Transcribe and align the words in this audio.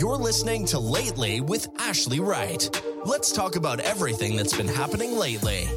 You're 0.00 0.16
listening 0.16 0.64
to 0.68 0.78
Lateleigh 0.78 1.40
with 1.40 1.68
Ashleigh 1.74 2.26
Wright. 2.26 2.82
Let's 3.04 3.32
talk 3.32 3.56
about 3.56 3.80
everything 3.80 4.34
that's 4.34 4.56
been 4.56 4.66
happening 4.66 5.18
lately. 5.18 5.68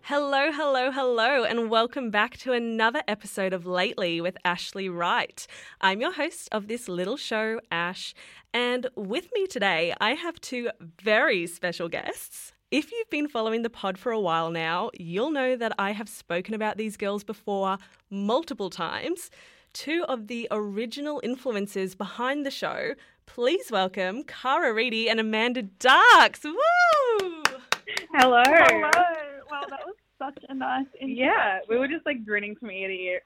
Hello, 0.00 0.50
hello, 0.50 0.90
hello, 0.90 1.44
and 1.44 1.68
welcome 1.68 2.10
back 2.10 2.38
to 2.38 2.52
another 2.52 3.02
episode 3.06 3.52
of 3.52 3.66
Lateleigh 3.66 4.22
with 4.22 4.38
Ashleigh 4.42 4.88
Wright. 4.88 5.46
I'm 5.82 6.00
your 6.00 6.14
host 6.14 6.48
of 6.50 6.66
this 6.66 6.88
little 6.88 7.18
show, 7.18 7.60
Ash, 7.70 8.14
and 8.54 8.86
with 8.96 9.28
me 9.34 9.46
today, 9.46 9.92
I 10.00 10.14
have 10.14 10.40
two 10.40 10.70
very 10.98 11.46
special 11.46 11.90
guests. 11.90 12.51
If 12.72 12.90
you've 12.90 13.10
been 13.10 13.28
following 13.28 13.60
the 13.60 13.68
pod 13.68 13.98
for 13.98 14.12
a 14.12 14.18
while 14.18 14.50
now, 14.50 14.88
you'll 14.98 15.30
know 15.30 15.56
that 15.56 15.74
I 15.78 15.90
have 15.90 16.08
spoken 16.08 16.54
about 16.54 16.78
these 16.78 16.96
girls 16.96 17.22
before 17.22 17.76
multiple 18.08 18.70
times. 18.70 19.30
Two 19.74 20.06
of 20.08 20.26
the 20.26 20.48
original 20.50 21.20
influences 21.22 21.94
behind 21.94 22.46
the 22.46 22.50
show. 22.50 22.94
Please 23.26 23.70
welcome 23.70 24.22
Kara 24.22 24.72
Ready 24.72 25.10
and 25.10 25.20
Amanda 25.20 25.60
Ducks. 25.64 26.44
Woo! 26.44 27.42
Hello. 28.14 28.42
Hello. 28.46 28.90
Wow, 29.50 29.64
that 29.68 29.84
was 29.84 29.96
such 30.22 30.44
a 30.48 30.54
nice 30.54 30.86
intro. 31.00 31.24
Yeah, 31.24 31.58
we 31.68 31.78
were 31.78 31.88
just 31.88 32.06
like 32.06 32.24
grinning 32.24 32.56
from 32.56 32.70
ear 32.70 32.88
to 32.88 32.94
ear 32.94 33.20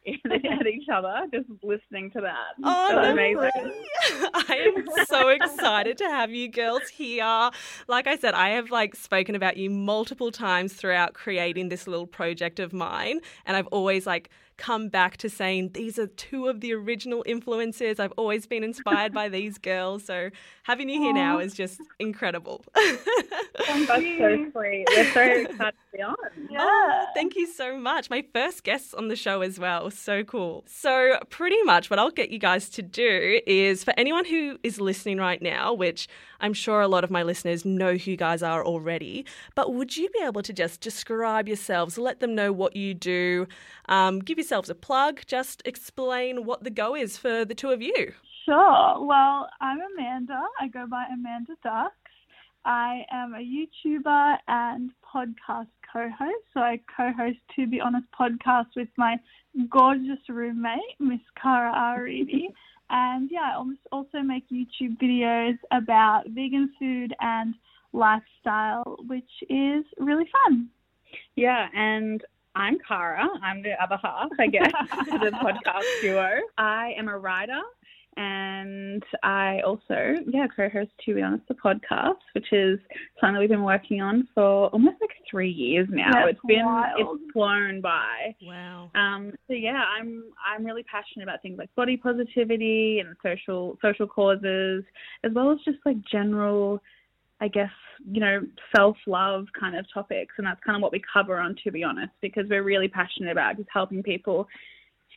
at 0.61 0.67
each 0.67 0.89
other, 0.93 1.27
just 1.33 1.47
listening 1.63 2.11
to 2.13 2.21
that. 2.21 2.55
Oh, 2.65 2.89
so 2.91 3.03
no 3.03 3.13
amazing. 3.13 3.73
I 4.35 4.73
am 4.77 5.07
so 5.07 5.29
excited 5.29 5.99
to 5.99 6.05
have 6.05 6.31
you 6.31 6.49
girls 6.49 6.89
here. 6.89 7.51
Like 7.89 8.07
I 8.07 8.17
said, 8.17 8.35
I 8.35 8.51
have 8.51 8.71
like 8.71 8.95
spoken 8.95 9.35
about 9.35 9.57
you 9.57 9.71
multiple 9.71 10.31
times 10.31 10.73
throughout 10.73 11.15
creating 11.15 11.69
this 11.69 11.87
little 11.87 12.07
project 12.07 12.61
of 12.61 12.73
mine, 12.73 13.21
and 13.45 13.57
I've 13.57 13.69
always 13.69 14.07
like 14.07 14.31
come 14.57 14.89
back 14.89 15.17
to 15.19 15.29
saying 15.29 15.71
these 15.75 15.99
are 15.99 16.07
two 16.07 16.49
of 16.49 16.61
the 16.61 16.73
original 16.73 17.23
influences. 17.27 18.01
I've 18.01 18.13
always 18.17 18.47
been 18.47 18.65
inspired 18.65 19.13
by 19.13 19.29
these 19.29 19.59
girls, 19.59 20.05
so 20.05 20.31
having 20.65 20.89
you 20.89 21.01
here 21.01 21.13
now 21.13 21.39
is 21.39 21.55
just 21.55 21.81
incredible. 21.99 22.65
Oh, 22.75 22.99
thank 23.59 23.89
That's 23.89 24.03
you. 24.03 24.19
so 24.19 24.61
sweet. 24.61 24.87
We're 24.89 25.13
so 25.13 25.23
excited 25.23 25.57
to 25.59 25.75
be 25.97 26.03
on. 26.03 26.15
Yeah. 26.51 26.59
Oh, 26.61 27.07
thank 27.15 27.37
you 27.37 27.47
so 27.47 27.77
much. 27.77 28.11
My 28.11 28.25
first 28.33 28.65
guests 28.65 28.95
on 28.95 29.09
the 29.09 29.17
show 29.17 29.41
as 29.41 29.59
well. 29.59 29.91
So 29.91 30.25
cool. 30.25 30.65
So, 30.67 31.19
pretty 31.31 31.63
much 31.63 31.91
what 31.91 31.99
I'll 31.99 32.11
get 32.11 32.31
you 32.31 32.39
guys 32.39 32.69
to 32.71 32.83
do 32.83 33.41
is 33.47 33.85
for 33.85 33.95
anyone 33.97 34.25
who 34.25 34.59
is 34.63 34.81
listening 34.81 35.19
right 35.19 35.41
now, 35.41 35.73
which 35.73 36.09
I'm 36.41 36.53
sure 36.53 36.81
a 36.81 36.89
lot 36.89 37.05
of 37.05 37.11
my 37.11 37.23
listeners 37.23 37.65
know 37.65 37.95
who 37.95 38.13
you 38.13 38.17
guys 38.17 38.43
are 38.43 38.65
already, 38.65 39.25
but 39.55 39.75
would 39.75 39.97
you 39.97 40.09
be 40.11 40.21
able 40.23 40.43
to 40.43 40.53
just 40.53 40.81
describe 40.81 41.49
yourselves, 41.49 41.99
let 41.99 42.21
them 42.21 42.35
know 42.35 42.53
what 42.53 42.77
you 42.77 42.95
do, 42.95 43.47
um, 43.89 44.21
give 44.21 44.39
yourselves 44.39 44.71
a 44.71 44.75
plug, 44.75 45.23
just 45.27 45.63
explain 45.65 46.45
what 46.45 46.65
the 46.65 46.71
go 46.71 46.95
is 46.95 47.17
for 47.17 47.45
the 47.45 47.55
two 47.55 47.71
of 47.71 47.83
you? 47.83 48.13
Sure. 48.45 49.05
Well, 49.05 49.49
I'm 49.61 49.79
Amanda. 49.93 50.41
I 50.61 50.69
go 50.69 50.87
by 50.87 51.05
Amanda 51.13 51.55
Ducks. 51.63 51.95
I 52.65 53.05
am 53.13 53.35
a 53.35 53.39
YouTuber 53.39 54.37
and 54.49 54.91
podcast 55.03 55.69
co-host. 55.93 56.45
So 56.53 56.61
I 56.61 56.81
co-host 56.97 57.39
To 57.57 57.67
Be 57.67 57.81
Honest 57.81 58.07
podcast 58.19 58.67
with 58.77 58.89
my 58.97 59.17
gorgeous 59.71 60.19
roommate, 60.29 60.81
Miss 60.99 61.21
Kara 61.41 62.01
Ready. 62.03 62.49
and 62.91 63.31
yeah, 63.31 63.51
I 63.53 63.57
almost 63.57 63.81
also 63.93 64.19
make 64.21 64.49
YouTube 64.51 64.99
videos 65.01 65.59
about 65.73 66.25
vegan 66.29 66.73
food 66.79 67.15
and 67.21 67.55
lifestyle, 67.93 68.97
which 69.07 69.31
is 69.49 69.85
really 69.99 70.29
fun. 70.45 70.69
Yeah, 71.35 71.69
and 71.75 72.23
I'm 72.55 72.79
Kara. 72.87 73.29
I'm 73.43 73.63
the 73.63 73.81
other 73.83 73.99
half, 74.03 74.31
I 74.39 74.47
guess, 74.47 74.71
to 75.11 75.19
the 75.19 75.31
podcast 75.31 75.85
duo. 76.01 76.41
I 76.59 76.95
am 76.97 77.09
a 77.09 77.19
writer. 77.19 77.61
And 78.17 79.03
I 79.23 79.61
also, 79.61 80.15
yeah, 80.27 80.47
co-host 80.55 80.91
To 81.05 81.15
Be 81.15 81.21
Honest, 81.21 81.47
the 81.49 81.55
podcast, 81.55 82.15
which 82.35 82.51
is 82.51 82.79
something 83.21 83.35
that 83.35 83.41
we've 83.41 83.49
been 83.51 83.63
working 83.63 84.01
on 84.01 84.27
for 84.35 84.69
almost 84.69 84.97
like 85.03 85.11
three 85.31 85.51
years 85.51 85.87
now. 85.91 86.11
That's 86.13 86.31
it's 86.31 86.41
been, 86.47 86.65
wild. 86.65 86.95
it's 86.99 87.33
flown 87.35 87.83
by. 87.83 88.35
Wow. 88.43 88.91
Um, 88.95 89.33
so 89.47 89.53
yeah, 89.53 89.83
I'm 89.99 90.25
I'm 90.47 90.65
really 90.65 90.83
passionate 90.85 91.25
about 91.25 91.43
things 91.43 91.59
like 91.59 91.75
body 91.75 91.99
positivity 91.99 93.03
and 93.05 93.15
social 93.23 93.77
social 93.83 94.07
causes, 94.07 94.83
as 95.23 95.33
well 95.35 95.53
as 95.53 95.59
just 95.67 95.79
like 95.85 95.97
general, 96.11 96.83
I 97.43 97.49
guess 97.49 97.71
you 98.11 98.21
know 98.21 98.41
self 98.75 98.97
love 99.07 99.45
kind 99.59 99.77
of 99.77 99.85
topics, 99.93 100.35
and 100.39 100.47
that's 100.47 100.61
kind 100.65 100.77
of 100.77 100.81
what 100.81 100.93
we 100.93 101.03
cover 101.13 101.37
on 101.37 101.55
To 101.65 101.71
Be 101.71 101.85
Honest, 101.85 102.13
because 102.23 102.47
we're 102.49 102.63
really 102.63 102.89
passionate 102.89 103.33
about 103.33 103.59
just 103.59 103.69
helping 103.71 104.03
people 104.03 104.49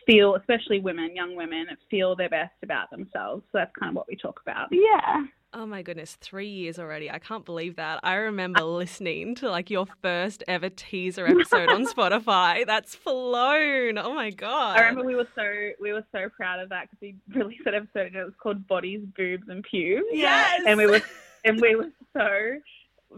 feel, 0.10 0.36
especially 0.36 0.80
women, 0.80 1.16
young 1.16 1.36
women, 1.36 1.68
feel 1.90 2.16
their 2.16 2.30
best 2.30 2.54
about 2.64 2.90
themselves. 2.90 3.44
So 3.52 3.60
that's 3.60 3.72
kind 3.80 3.90
of 3.92 3.96
what 3.96 4.08
we 4.08 4.16
talk 4.16 4.40
about. 4.42 4.70
Yeah. 4.72 5.26
Oh 5.52 5.66
my 5.66 5.82
goodness, 5.82 6.16
three 6.22 6.48
years 6.48 6.78
already. 6.78 7.10
I 7.10 7.18
can't 7.18 7.44
believe 7.44 7.76
that. 7.78 8.00
I 8.04 8.14
remember 8.16 8.62
listening 8.62 9.34
to 9.36 9.50
like 9.50 9.72
your 9.72 9.88
first 10.04 10.44
ever 10.48 10.70
teaser 10.70 11.26
episode 11.26 11.70
on 11.70 11.88
Spotify. 11.94 12.66
That's 12.68 12.94
flown. 12.94 13.98
Oh 13.98 14.14
my 14.14 14.30
God. 14.30 14.78
I 14.78 14.82
remember 14.82 15.06
we 15.06 15.16
were 15.16 15.28
so 15.36 15.72
we 15.82 15.92
were 15.92 16.06
so 16.12 16.30
proud 16.30 16.60
of 16.60 16.70
that 16.70 16.90
because 16.90 17.00
we 17.02 17.16
released 17.40 17.64
that 17.66 17.74
episode 17.74 18.08
and 18.08 18.16
it 18.16 18.26
was 18.26 18.34
called 18.42 18.68
Bodies, 18.68 19.02
Boobs, 19.18 19.50
and 19.50 19.64
Pubes. 19.64 20.06
Yes. 20.12 20.62
and 20.68 20.78
we 20.78 20.86
were 20.86 21.02
and 21.46 21.60
we 21.60 21.76
were 21.76 21.90
so 22.16 22.60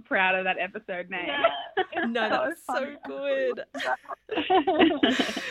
proud 0.06 0.36
of 0.36 0.46
that 0.46 0.58
episode 0.60 1.10
name. 1.10 1.28
Yeah. 1.28 1.48
No, 2.08 2.30
was 2.30 2.58
so 2.66 2.96
good. 3.06 3.64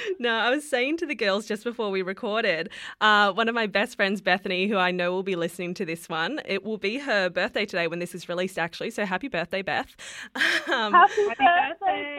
no, 0.18 0.30
I 0.30 0.50
was 0.50 0.68
saying 0.68 0.96
to 0.98 1.06
the 1.06 1.14
girls 1.14 1.46
just 1.46 1.64
before 1.64 1.90
we 1.90 2.02
recorded, 2.02 2.70
uh, 3.00 3.32
one 3.32 3.48
of 3.48 3.54
my 3.54 3.66
best 3.66 3.94
friends, 3.96 4.20
Bethany, 4.20 4.66
who 4.66 4.76
I 4.76 4.90
know 4.90 5.12
will 5.12 5.22
be 5.22 5.36
listening 5.36 5.74
to 5.74 5.84
this 5.84 6.08
one, 6.08 6.40
it 6.44 6.64
will 6.64 6.78
be 6.78 6.98
her 6.98 7.30
birthday 7.30 7.66
today 7.66 7.86
when 7.86 7.98
this 7.98 8.14
is 8.14 8.28
released, 8.28 8.58
actually. 8.58 8.90
So 8.90 9.04
happy 9.04 9.28
birthday, 9.28 9.62
Beth. 9.62 9.94
Um, 10.70 10.92
Happy, 10.92 11.12
Happy 11.28 11.44
birthday, 11.44 12.16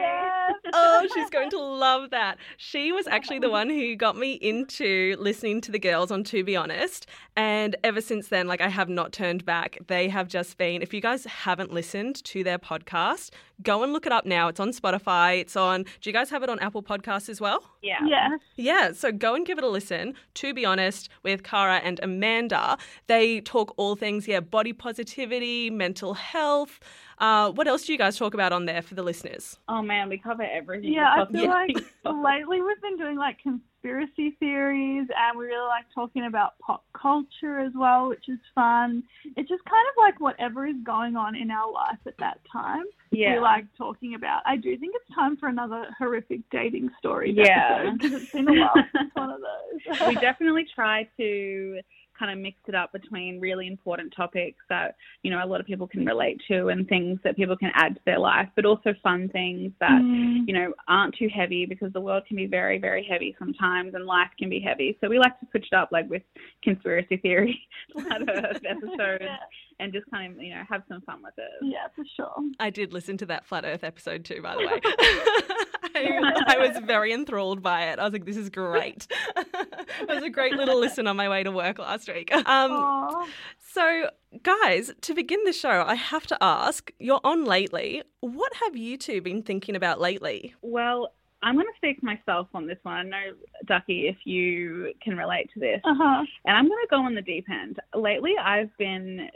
birthday. 0.48 0.70
Oh, 0.74 1.06
she's 1.14 1.30
going 1.30 1.50
to 1.50 1.58
love 1.58 2.10
that. 2.10 2.38
She 2.56 2.92
was 2.92 3.06
actually 3.06 3.38
the 3.38 3.50
one 3.50 3.70
who 3.70 3.94
got 3.96 4.16
me 4.16 4.32
into 4.34 5.16
listening 5.18 5.60
to 5.62 5.72
the 5.72 5.78
girls 5.78 6.10
on 6.10 6.24
To 6.24 6.44
Be 6.44 6.56
Honest. 6.56 7.06
And 7.36 7.76
ever 7.82 8.00
since 8.00 8.28
then, 8.28 8.46
like 8.46 8.60
I 8.60 8.68
have 8.68 8.88
not 8.88 9.12
turned 9.12 9.44
back. 9.44 9.78
They 9.86 10.08
have 10.08 10.28
just 10.28 10.58
been, 10.58 10.82
if 10.82 10.92
you 10.92 11.00
guys 11.00 11.24
haven't 11.24 11.72
listened 11.72 12.11
to 12.16 12.44
their 12.44 12.58
podcast, 12.58 13.30
go 13.62 13.82
and 13.82 13.92
look 13.92 14.06
it 14.06 14.12
up 14.12 14.26
now. 14.26 14.48
It's 14.48 14.60
on 14.60 14.70
Spotify. 14.70 15.40
It's 15.40 15.56
on, 15.56 15.82
do 15.82 16.10
you 16.10 16.12
guys 16.12 16.30
have 16.30 16.42
it 16.42 16.48
on 16.48 16.58
Apple 16.60 16.82
Podcasts 16.82 17.28
as 17.28 17.40
well? 17.40 17.62
Yeah. 17.82 17.98
Yes. 18.06 18.40
Yeah, 18.56 18.92
so 18.92 19.12
go 19.12 19.34
and 19.34 19.46
give 19.46 19.58
it 19.58 19.64
a 19.64 19.68
listen. 19.68 20.14
To 20.34 20.54
be 20.54 20.64
honest, 20.64 21.08
with 21.22 21.42
Kara 21.42 21.76
and 21.76 22.00
Amanda, 22.02 22.76
they 23.06 23.40
talk 23.40 23.74
all 23.76 23.96
things, 23.96 24.26
yeah, 24.28 24.40
body 24.40 24.72
positivity, 24.72 25.70
mental 25.70 26.14
health. 26.14 26.80
Uh, 27.18 27.50
what 27.52 27.68
else 27.68 27.84
do 27.84 27.92
you 27.92 27.98
guys 27.98 28.16
talk 28.16 28.34
about 28.34 28.52
on 28.52 28.64
there 28.66 28.82
for 28.82 28.94
the 28.94 29.02
listeners? 29.02 29.58
Oh 29.68 29.80
man, 29.82 30.08
we 30.08 30.18
cover 30.18 30.42
everything. 30.42 30.92
Yeah, 30.92 31.12
I 31.12 31.18
possible. 31.18 31.40
feel 31.40 31.50
like 31.50 31.76
lately 32.04 32.60
we've 32.62 32.80
been 32.82 32.96
doing 32.96 33.16
like 33.16 33.38
conspiracy 33.82 34.36
theories 34.38 35.08
and 35.16 35.38
we 35.38 35.46
really 35.46 35.66
like 35.68 35.84
talking 35.94 36.26
about 36.26 36.58
pop 36.58 36.84
culture 37.00 37.58
as 37.58 37.72
well, 37.74 38.08
which 38.08 38.28
is 38.28 38.38
fun. 38.54 39.02
It's 39.36 39.48
just 39.48 39.64
kind 39.64 39.84
of 39.90 39.94
like 40.00 40.20
whatever 40.20 40.66
is 40.66 40.76
going 40.84 41.16
on 41.16 41.34
in 41.36 41.50
our 41.50 41.70
life 41.72 41.98
at 42.06 42.14
that 42.18 42.38
time. 42.50 42.84
yeah. 43.10 43.34
We 43.34 43.40
like 43.40 43.64
talking 43.76 44.14
about. 44.14 44.42
I 44.46 44.56
do 44.56 44.76
think 44.78 44.94
it's 44.94 45.14
time 45.14 45.36
for 45.36 45.48
another 45.48 45.86
horrific 45.98 46.40
dating 46.50 46.90
story 46.98 47.34
Yeah. 47.36 47.92
because 47.92 48.22
it's 48.22 48.32
been 48.32 48.48
a 48.48 48.52
while 48.52 48.74
since 48.96 49.10
one 49.14 49.30
of 49.30 49.40
those. 49.98 50.08
we 50.08 50.14
definitely 50.16 50.66
try 50.74 51.08
to 51.18 51.80
kind 52.18 52.30
of 52.30 52.38
mix 52.38 52.56
it 52.66 52.74
up 52.74 52.92
between 52.92 53.40
really 53.40 53.66
important 53.66 54.12
topics 54.16 54.58
that 54.68 54.96
you 55.22 55.30
know 55.30 55.42
a 55.42 55.46
lot 55.46 55.60
of 55.60 55.66
people 55.66 55.86
can 55.86 56.04
relate 56.04 56.40
to 56.48 56.68
and 56.68 56.88
things 56.88 57.18
that 57.24 57.36
people 57.36 57.56
can 57.56 57.70
add 57.74 57.94
to 57.94 58.00
their 58.04 58.18
life 58.18 58.48
but 58.56 58.64
also 58.64 58.94
fun 59.02 59.28
things 59.30 59.72
that 59.80 60.00
Mm. 60.02 60.48
you 60.48 60.54
know 60.54 60.72
aren't 60.88 61.14
too 61.14 61.28
heavy 61.28 61.66
because 61.66 61.92
the 61.92 62.00
world 62.00 62.24
can 62.26 62.36
be 62.36 62.46
very 62.46 62.78
very 62.78 63.06
heavy 63.08 63.36
sometimes 63.38 63.94
and 63.94 64.04
life 64.06 64.30
can 64.38 64.48
be 64.48 64.58
heavy 64.58 64.96
so 65.00 65.08
we 65.08 65.18
like 65.18 65.38
to 65.40 65.46
switch 65.50 65.66
it 65.70 65.76
up 65.76 65.90
like 65.92 66.08
with 66.10 66.22
conspiracy 66.62 67.16
theory 67.18 67.60
episodes. 68.10 68.60
and 69.80 69.92
just 69.92 70.10
kind 70.10 70.34
of 70.34 70.42
you 70.42 70.54
know 70.54 70.62
have 70.68 70.82
some 70.88 71.00
fun 71.02 71.22
with 71.22 71.34
it 71.36 71.50
Yeah, 71.62 71.86
for 71.94 72.04
sure. 72.16 72.32
I 72.60 72.70
did 72.70 72.92
listen 72.92 73.16
to 73.18 73.26
that 73.26 73.44
Flat 73.46 73.64
Earth 73.64 73.84
episode 73.84 74.24
too, 74.24 74.40
by 74.42 74.54
the 74.54 74.66
way. 74.66 74.80
I, 75.94 76.54
I 76.56 76.58
was 76.58 76.78
very 76.84 77.12
enthralled 77.12 77.62
by 77.62 77.88
it. 77.90 77.98
I 77.98 78.04
was 78.04 78.12
like, 78.12 78.24
this 78.24 78.36
is 78.36 78.48
great. 78.48 79.06
it 79.36 80.08
was 80.08 80.22
a 80.22 80.30
great 80.30 80.54
little 80.54 80.78
listen 80.80 81.06
on 81.06 81.16
my 81.16 81.28
way 81.28 81.42
to 81.42 81.50
work 81.50 81.78
last 81.78 82.08
week. 82.08 82.34
Um, 82.34 83.26
so, 83.58 84.08
guys, 84.42 84.92
to 85.02 85.14
begin 85.14 85.44
the 85.44 85.52
show, 85.52 85.84
I 85.86 85.94
have 85.94 86.26
to 86.28 86.38
ask 86.40 86.90
you're 86.98 87.20
on 87.24 87.44
lately. 87.44 88.02
What 88.20 88.52
have 88.64 88.76
you 88.76 88.96
two 88.96 89.20
been 89.20 89.42
thinking 89.42 89.76
about 89.76 90.00
lately? 90.00 90.54
well 90.62 91.12
i'm 91.44 91.54
going 91.54 91.66
to 91.66 91.72
speak 91.76 91.98
for 91.98 92.06
myself 92.06 92.46
on 92.54 92.66
this 92.68 92.78
one 92.84 92.94
i 92.94 93.02
know 93.02 93.32
ducky 93.66 94.06
if 94.06 94.16
you 94.24 94.92
can 95.02 95.16
relate 95.16 95.50
to 95.52 95.58
this 95.58 95.80
Uh-huh. 95.84 96.24
And 96.44 96.56
I'm 96.56 96.68
going 96.68 96.80
to 96.82 96.88
go 96.88 96.96
on 97.02 97.14
the 97.14 97.22
deep 97.22 97.46
end. 97.50 97.78
Lately, 97.94 98.34
I've 98.40 98.70
been 98.78 99.28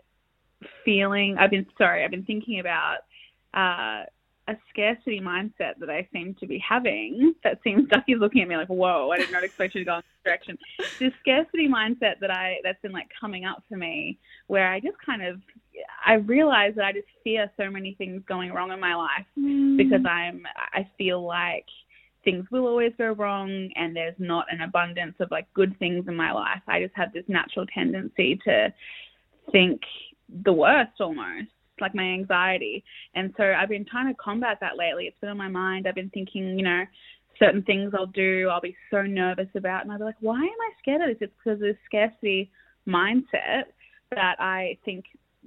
feeling, 0.84 1.36
I've 1.38 1.50
been, 1.50 1.66
sorry, 1.78 2.04
I've 2.04 2.10
been 2.10 2.24
thinking 2.24 2.60
about 2.60 2.98
uh, 3.54 4.04
a 4.48 4.56
scarcity 4.70 5.20
mindset 5.20 5.78
that 5.80 5.90
I 5.90 6.06
seem 6.12 6.34
to 6.40 6.46
be 6.46 6.58
having. 6.58 7.34
That 7.42 7.58
seems 7.64 7.88
Ducky's 7.90 8.18
looking 8.18 8.42
at 8.42 8.48
me 8.48 8.56
like, 8.56 8.68
"Whoa, 8.68 9.10
I 9.10 9.18
did 9.18 9.32
not 9.32 9.44
expect 9.44 9.74
you 9.74 9.80
to 9.80 9.84
go 9.84 9.96
in 9.96 10.02
this 10.02 10.24
direction." 10.24 10.58
This 11.00 11.12
scarcity 11.20 11.68
mindset 11.68 12.20
that 12.20 12.30
I 12.30 12.56
that's 12.62 12.80
been 12.82 12.92
like 12.92 13.08
coming 13.20 13.44
up 13.44 13.62
for 13.68 13.76
me, 13.76 14.18
where 14.46 14.68
I 14.70 14.80
just 14.80 14.96
kind 15.04 15.22
of 15.22 15.40
I 16.04 16.14
realize 16.14 16.74
that 16.76 16.84
I 16.84 16.92
just 16.92 17.08
fear 17.24 17.50
so 17.56 17.70
many 17.70 17.94
things 17.94 18.22
going 18.28 18.52
wrong 18.52 18.70
in 18.72 18.80
my 18.80 18.94
life 18.94 19.26
Mm. 19.38 19.76
because 19.76 20.04
I'm 20.06 20.42
I 20.72 20.88
feel 20.96 21.24
like 21.24 21.66
things 22.24 22.44
will 22.50 22.66
always 22.66 22.92
go 22.98 23.12
wrong 23.12 23.70
and 23.76 23.94
there's 23.94 24.14
not 24.18 24.46
an 24.50 24.60
abundance 24.62 25.14
of 25.20 25.30
like 25.30 25.46
good 25.54 25.78
things 25.78 26.06
in 26.08 26.16
my 26.16 26.32
life. 26.32 26.60
I 26.66 26.82
just 26.82 26.94
have 26.96 27.12
this 27.12 27.24
natural 27.28 27.66
tendency 27.66 28.38
to 28.44 28.72
think 29.52 29.80
the 30.44 30.52
worst 30.52 31.00
almost, 31.00 31.49
like 31.81 31.94
my 31.94 32.02
anxiety. 32.05 32.84
And 33.14 33.32
so 33.37 33.44
I've 33.44 33.69
been 33.69 33.84
trying 33.84 34.08
to 34.08 34.14
combat 34.14 34.58
that 34.61 34.76
lately. 34.76 35.05
It's 35.05 35.19
been 35.20 35.31
on 35.31 35.37
my 35.37 35.49
mind. 35.49 35.87
I've 35.87 35.94
been 35.94 36.11
thinking, 36.11 36.58
you 36.58 36.64
know, 36.64 36.84
certain 37.38 37.62
things 37.62 37.93
I'll 37.96 38.06
do, 38.06 38.49
I'll 38.50 38.61
be 38.61 38.76
so 38.90 39.02
nervous 39.02 39.49
about 39.55 39.82
and 39.82 39.93
I'll 39.93 39.99
be 39.99 40.05
like, 40.05 40.17
why 40.20 40.38
am 40.38 40.43
I 40.43 40.70
scared 40.78 41.02
of 41.02 41.08
this? 41.08 41.28
It's 41.28 41.32
because 41.44 41.61
of 41.61 41.67
this 41.67 41.76
scarcity 41.84 42.50
mindset 42.88 43.64
that 44.11 44.37
I 44.40 44.78
think 44.84 45.05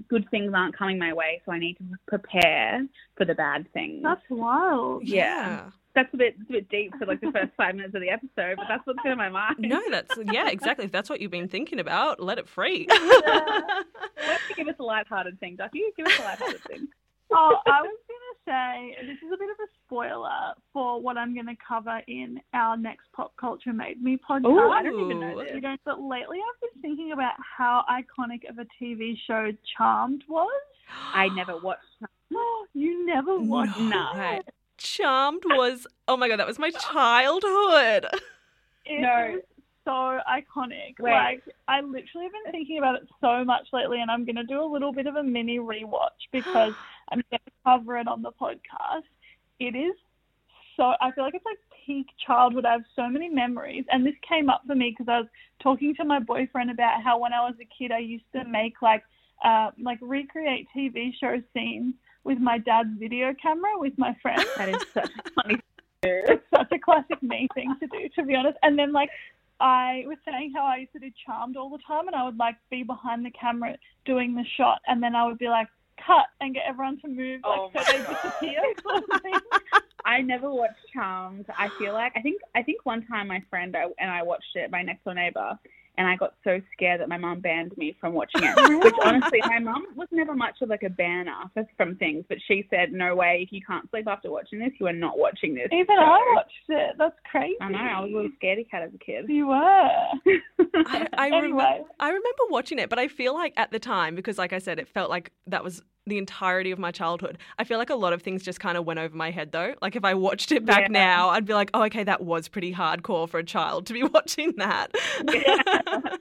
good 0.08 0.30
things 0.30 0.54
aren't 0.56 0.78
coming 0.78 0.98
my 0.98 1.14
way, 1.14 1.42
so 1.46 1.52
I 1.52 1.60
need 1.60 1.78
to 1.78 1.84
prepare 2.08 2.88
for 3.18 3.26
the 3.26 3.34
bad 3.34 3.72
things. 3.74 4.02
That's 4.04 4.22
wild. 4.30 5.08
Yeah. 5.08 5.70
That's 5.96 6.14
a 6.14 6.18
bit 6.18 6.36
it's 6.40 6.50
a 6.50 6.54
bit 6.54 6.70
deep 6.70 6.94
for 7.00 7.06
like 7.06 7.20
the 7.20 7.32
first 7.32 7.52
five 7.58 7.76
minutes 7.76 7.96
of 7.96 8.02
the 8.02 8.10
episode, 8.10 8.58
but 8.58 8.66
that's 8.70 8.86
what's 8.86 9.02
been 9.02 9.14
in 9.14 9.18
my 9.18 9.30
mind. 9.30 9.58
No, 9.60 9.82
that's 9.90 10.16
yeah, 10.32 10.48
exactly. 10.50 10.86
If 10.86 10.92
that's 10.92 11.10
what 11.10 11.20
you've 11.20 11.32
been 11.32 11.50
thinking 11.50 11.80
about, 11.80 12.20
let 12.22 12.38
it 12.38 12.48
free. 12.48 12.86
Why 12.90 13.84
don't 14.18 14.40
you 14.50 14.56
give 14.56 14.68
us 14.68 14.76
a 14.80 14.84
lighthearted 14.84 15.40
thing, 15.40 15.56
Ducky? 15.56 15.82
Give 15.98 16.06
us 16.06 16.14
a 16.20 16.22
lighthearted 16.24 16.64
thing. 16.66 16.88
oh, 17.32 17.58
I 17.66 17.82
was 17.82 17.98
gonna 18.08 18.36
say 18.46 18.96
this 19.08 19.18
is 19.18 19.32
a 19.34 19.38
bit 19.38 19.50
of 19.50 19.58
a 19.60 19.68
spoiler 19.86 20.54
for 20.74 21.02
what 21.02 21.18
I'm 21.18 21.36
gonna 21.36 21.58
cover 21.68 22.02
in 22.08 22.40
our 22.54 22.78
next 22.78 23.06
Pop 23.14 23.34
Culture 23.38 23.74
Made 23.74 24.02
Me 24.02 24.18
podcast. 24.18 24.42
Oh, 24.46 24.72
I 24.72 24.84
don't 24.84 25.00
even 25.00 25.20
know 25.20 25.38
Ooh. 25.40 25.44
this. 25.44 25.52
You 25.56 25.62
know, 25.62 25.76
but 25.86 26.00
lately 26.02 26.38
I've 26.38 26.62
been 26.74 26.82
thinking 26.82 27.12
about 27.14 27.34
how 27.58 27.84
iconic 27.90 28.48
of 28.50 28.60
a 28.60 28.66
TV 28.82 29.16
show 29.28 29.52
Charmed 29.78 30.24
was. 30.30 30.52
I 31.14 31.30
never 31.30 31.58
watched. 31.58 31.82
No, 32.30 32.40
you 32.74 33.06
never 33.06 33.40
watched 33.40 33.80
No. 33.80 34.06
that. 34.16 34.42
Charmed 34.80 35.44
was 35.46 35.86
oh 36.08 36.18
my 36.18 36.28
god, 36.28 36.40
that 36.40 36.48
was 36.48 36.60
my 36.60 36.72
childhood. 36.72 38.08
It 38.86 39.02
No. 39.02 39.34
was 39.36 39.42
so 39.86 40.20
iconic. 40.30 41.00
Wait. 41.00 41.12
Like 41.12 41.44
I 41.68 41.82
literally 41.82 42.26
have 42.26 42.32
been 42.44 42.52
thinking 42.52 42.78
about 42.78 42.96
it 42.96 43.08
so 43.22 43.44
much 43.44 43.68
lately, 43.74 44.02
and 44.02 44.10
I'm 44.10 44.26
gonna 44.26 44.44
do 44.44 44.62
a 44.62 44.66
little 44.66 44.92
bit 44.92 45.08
of 45.08 45.16
a 45.16 45.24
mini 45.24 45.60
rewatch 45.60 46.30
because 46.32 46.74
I'm 47.12 47.22
gonna 47.30 47.42
cover 47.66 47.98
it 47.98 48.08
on 48.08 48.22
the 48.22 48.32
podcast. 48.32 49.04
It 49.60 49.76
is 49.76 49.94
so. 50.78 50.94
I 51.02 51.12
feel 51.12 51.24
like 51.24 51.36
it's 51.36 51.46
like 51.46 51.58
peak 51.86 52.08
childhood. 52.26 52.66
I 52.66 52.74
have 52.74 52.84
so 52.96 53.08
many 53.10 53.30
memories, 53.30 53.86
and 53.92 54.06
this 54.06 54.16
came 54.28 54.50
up 54.50 54.64
for 54.68 54.76
me 54.76 54.96
because 54.98 55.12
I 55.12 55.20
was 55.20 55.28
talking 55.62 55.94
to 55.96 56.06
my 56.06 56.20
boyfriend 56.20 56.72
about 56.72 57.04
how 57.04 57.20
when 57.20 57.34
I 57.34 57.42
was 57.42 57.56
a 57.62 57.68
kid, 57.78 57.92
I 57.92 58.00
used 58.00 58.26
to 58.34 58.44
make 58.46 58.82
like 58.82 59.04
uh, 59.44 59.72
like 59.82 60.00
recreate 60.02 60.68
TV 60.76 61.12
show 61.20 61.42
scenes 61.54 61.96
with 62.30 62.38
my 62.40 62.60
dad's 62.60 62.94
video 62.98 63.34
camera 63.42 63.72
with 63.86 63.96
my 63.98 64.16
friends 64.22 64.46
That 64.58 64.70
is 64.70 64.82
such 64.94 65.10
a 65.26 65.30
funny. 65.42 65.58
it's 66.04 66.44
such 66.56 66.72
a 66.72 66.80
classic 66.80 67.22
me 67.24 67.48
thing 67.56 67.76
to 67.82 67.88
do, 67.88 68.08
to 68.16 68.24
be 68.24 68.36
honest. 68.36 68.58
And 68.64 68.78
then 68.80 68.94
like 68.94 69.10
I 69.60 70.04
was 70.06 70.18
saying 70.24 70.54
how 70.56 70.64
I 70.64 70.78
used 70.78 70.94
to 70.94 71.00
do 71.00 71.10
Charmed 71.26 71.58
all 71.58 71.70
the 71.70 71.80
time, 71.86 72.06
and 72.08 72.16
I 72.16 72.24
would 72.24 72.38
like 72.38 72.56
be 72.70 72.84
behind 72.84 73.26
the 73.26 73.32
camera 73.32 73.76
doing 74.06 74.36
the 74.36 74.46
shot, 74.58 74.80
and 74.88 75.04
then 75.04 75.16
I 75.16 75.26
would 75.26 75.40
be 75.40 75.50
like 75.50 75.68
cut 76.08 76.28
and 76.40 76.54
get 76.54 76.64
everyone 76.66 76.98
to 77.02 77.08
move 77.10 77.42
like 77.44 77.60
Oh 77.60 77.72
so 77.76 77.82
they 77.92 77.98
God. 78.04 78.18
disappear. 78.24 78.62
Sort 78.84 79.04
of 79.12 79.22
thing. 79.22 79.34
I 80.06 80.22
never 80.22 80.50
watched 80.50 80.80
Charmed. 80.94 81.46
I 81.58 81.68
feel 81.80 81.94
like 81.94 82.14
I 82.16 82.22
think 82.22 82.40
I 82.56 82.62
think 82.64 82.86
one 82.86 83.06
time 83.08 83.28
my 83.28 83.42
friend 83.50 83.76
I, 83.76 83.86
and 84.00 84.10
I 84.12 84.22
watched 84.24 84.56
it, 84.56 84.70
my 84.72 84.82
next 84.84 85.04
door 85.04 85.16
neighbor, 85.16 85.60
and 86.00 86.08
I 86.08 86.16
got 86.16 86.34
so 86.46 86.62
scared 86.72 87.02
that 87.02 87.10
my 87.10 87.18
mum 87.18 87.42
banned 87.42 87.78
me 87.78 87.96
from 88.00 88.14
watching 88.14 88.42
it. 88.42 88.56
Which 88.84 88.96
honestly, 89.04 89.42
my 89.46 89.60
mum 89.60 89.86
was 89.96 90.08
never 90.12 90.34
much 90.34 90.56
of 90.62 90.70
like 90.70 90.84
a 90.84 90.90
banner 90.90 91.36
for, 91.54 91.68
from 91.76 91.98
things, 91.98 92.24
but 92.30 92.38
she 92.48 92.66
said, 92.70 92.94
"No 92.94 93.16
way! 93.16 93.42
If 93.46 93.52
you 93.52 93.60
can't 93.68 93.88
sleep 93.92 94.08
after 94.08 94.32
watching 94.32 94.60
this, 94.60 94.72
you 94.80 94.88
are 94.88 94.94
not 94.94 95.20
watching 95.20 95.54
this." 95.54 95.68
Even 95.74 95.98
show." 95.98 96.02
I 96.02 96.34
watched 96.36 96.70
it. 96.70 96.96
That's 96.98 97.16
crazy. 97.30 97.58
I 97.60 97.70
know. 97.70 97.78
I 97.78 98.00
was 98.00 98.12
a 98.12 98.16
little 98.16 98.32
scaredy 98.42 98.70
cat 98.72 98.84
as 98.84 98.92
a 98.96 98.98
kid. 98.98 99.26
You 99.28 99.48
were. 99.48 99.54
I, 99.56 101.08
I, 101.18 101.26
remember, 101.26 101.38
Anyway. 101.38 101.84
I 102.00 102.08
remember 102.08 102.44
watching 102.50 102.80
it, 102.80 102.90
but 102.90 102.98
I 102.98 103.10
feel 103.10 103.34
like 103.34 103.54
at 103.58 103.72
the 103.72 103.80
time, 103.80 104.16
because 104.16 104.38
like 104.38 104.54
I 104.54 104.60
said, 104.60 104.80
it 104.80 104.88
felt 104.88 105.10
like 105.10 105.34
that 105.48 105.66
was 105.66 105.82
the 106.10 106.18
entirety 106.18 106.72
of 106.72 106.80
my 106.80 106.92
childhood. 106.92 107.38
I 107.58 107.64
feel 107.64 107.78
like 107.78 107.90
a 107.90 107.96
lot 107.96 108.14
of 108.14 108.22
things 108.22 108.44
just 108.44 108.60
kind 108.60 108.78
of 108.78 108.86
went 108.86 109.00
over 109.00 109.16
my 109.16 109.32
head 109.32 109.52
though. 109.52 109.76
Like 109.82 109.96
if 109.96 110.04
I 110.04 110.14
watched 110.14 110.52
it 110.52 110.66
back 110.66 110.82
Yeah. 110.82 110.88
now, 110.90 111.30
I'd 111.30 111.46
be 111.46 111.54
like, 111.54 111.70
oh, 111.74 111.84
okay, 111.86 112.04
that 112.04 112.22
was 112.22 112.48
pretty 112.48 112.74
hardcore 112.74 113.30
for 113.30 113.40
a 113.40 113.44
child 113.44 113.86
to 113.88 113.94
be 113.94 114.04
watching 114.14 114.54
that. 114.58 114.92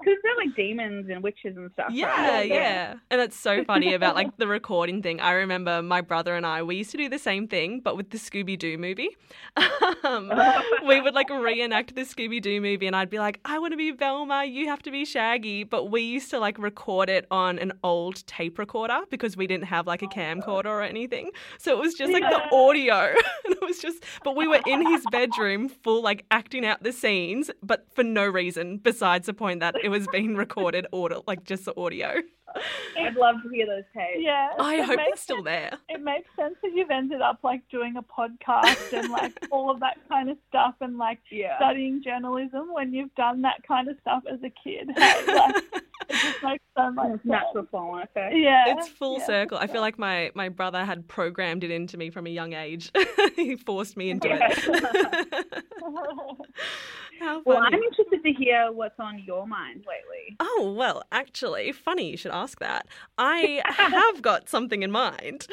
Because 0.00 0.18
they're 0.22 0.36
like 0.36 0.56
demons 0.56 1.08
and 1.10 1.22
witches 1.22 1.56
and 1.56 1.70
stuff. 1.72 1.88
Yeah, 1.92 2.30
right? 2.30 2.48
yeah. 2.48 2.94
And 3.10 3.20
it's 3.20 3.38
so 3.38 3.64
funny 3.64 3.94
about 3.94 4.14
like 4.14 4.36
the 4.36 4.46
recording 4.46 5.02
thing. 5.02 5.20
I 5.20 5.32
remember 5.32 5.82
my 5.82 6.00
brother 6.00 6.34
and 6.34 6.46
I, 6.46 6.62
we 6.62 6.76
used 6.76 6.90
to 6.92 6.96
do 6.96 7.08
the 7.08 7.18
same 7.18 7.48
thing, 7.48 7.80
but 7.80 7.96
with 7.96 8.10
the 8.10 8.18
Scooby 8.18 8.58
Doo 8.58 8.78
movie. 8.78 9.10
Um, 10.02 10.32
we 10.86 11.00
would 11.00 11.14
like 11.14 11.28
reenact 11.30 11.94
the 11.94 12.02
Scooby 12.02 12.40
Doo 12.40 12.60
movie, 12.60 12.86
and 12.86 12.96
I'd 12.96 13.10
be 13.10 13.18
like, 13.18 13.38
I 13.44 13.58
want 13.58 13.72
to 13.72 13.76
be 13.76 13.90
Velma, 13.90 14.44
you 14.44 14.66
have 14.66 14.82
to 14.82 14.90
be 14.90 15.04
Shaggy. 15.04 15.64
But 15.64 15.90
we 15.90 16.02
used 16.02 16.30
to 16.30 16.38
like 16.38 16.58
record 16.58 17.10
it 17.10 17.26
on 17.30 17.58
an 17.58 17.72
old 17.84 18.26
tape 18.26 18.58
recorder 18.58 19.00
because 19.10 19.36
we 19.36 19.46
didn't 19.46 19.66
have 19.66 19.86
like 19.86 20.02
a 20.02 20.06
camcorder 20.06 20.66
or 20.66 20.82
anything. 20.82 21.30
So 21.58 21.72
it 21.72 21.78
was 21.78 21.94
just 21.94 22.12
like 22.12 22.22
the 22.22 22.54
audio. 22.54 23.14
and 23.44 23.54
it 23.54 23.60
was 23.60 23.78
just, 23.78 24.04
but 24.24 24.36
we 24.36 24.48
were 24.48 24.60
in 24.66 24.86
his 24.86 25.04
bedroom, 25.10 25.68
full 25.68 26.02
like 26.02 26.24
acting 26.30 26.64
out 26.64 26.82
the 26.82 26.92
scenes, 26.92 27.50
but 27.62 27.86
for 27.94 28.02
no 28.02 28.26
reason 28.26 28.78
besides 28.78 29.26
the 29.26 29.34
point 29.34 29.60
that 29.60 29.74
it 29.82 29.88
was 29.88 29.99
being 30.08 30.36
recorded, 30.36 30.86
audio, 30.92 31.22
like 31.26 31.44
just 31.44 31.64
the 31.64 31.76
audio. 31.78 32.14
I'd 32.98 33.14
love 33.14 33.36
to 33.44 33.48
hear 33.48 33.64
those 33.64 33.84
tapes. 33.94 34.18
Yeah. 34.18 34.48
I 34.58 34.74
it 34.76 34.80
hope 34.84 34.96
they're 34.96 35.06
makes 35.06 35.20
still 35.20 35.42
there. 35.42 35.70
it 35.88 36.02
makes 36.02 36.28
sense 36.34 36.56
that 36.62 36.72
you've 36.74 36.90
ended 36.90 37.20
up 37.20 37.38
like 37.44 37.62
doing 37.70 37.94
a 37.96 38.02
podcast 38.02 38.92
and 38.92 39.08
like 39.12 39.32
all 39.52 39.70
of 39.70 39.78
that 39.80 39.98
kind 40.08 40.28
of 40.28 40.36
stuff 40.48 40.74
and 40.80 40.98
like 40.98 41.20
Yeah. 41.30 41.56
studying 41.58 42.02
journalism 42.02 42.72
when 42.72 42.92
you've 42.92 43.14
done 43.14 43.42
that 43.42 43.62
kind 43.66 43.88
of 43.88 43.96
stuff 44.00 44.24
as 44.30 44.40
a 44.42 44.50
kid. 44.50 44.90
Hey, 44.96 45.24
like, 45.32 45.56
it 46.08 46.14
just 46.14 46.42
makes 46.42 46.64
so 46.76 46.90
much 46.90 47.08
sense. 47.10 47.20
Natural 47.24 47.66
flow 47.66 47.80
on 47.90 48.02
effect. 48.02 48.34
Yeah. 48.34 48.64
It's 48.76 48.88
full 48.88 49.18
yeah. 49.20 49.26
circle. 49.26 49.58
I 49.58 49.68
feel 49.68 49.80
like 49.80 49.96
my, 49.96 50.32
my 50.34 50.48
brother 50.48 50.84
had 50.84 51.06
programmed 51.06 51.62
it 51.62 51.70
into 51.70 51.96
me 51.96 52.10
from 52.10 52.26
a 52.26 52.30
young 52.30 52.52
age. 52.54 52.90
he 53.36 53.54
forced 53.54 53.96
me 53.96 54.10
into 54.10 54.26
Yeah. 54.26 54.48
it. 54.50 55.70
How 57.20 57.42
Well. 57.44 57.58
I'm 57.58 57.74
interested 57.74 58.22
to 58.22 58.32
hear 58.32 58.72
what's 58.72 58.98
on 58.98 59.18
your 59.20 59.46
mind 59.46 59.84
lately. 59.86 60.36
Oh, 60.40 60.74
well, 60.76 61.02
actually, 61.12 61.70
funny 61.72 62.10
you 62.10 62.16
should 62.16 62.32
ask 62.32 62.58
that. 62.60 62.86
I 63.18 63.62
have 63.66 64.22
got 64.22 64.48
something 64.48 64.82
in 64.82 64.90
mind. 64.90 65.46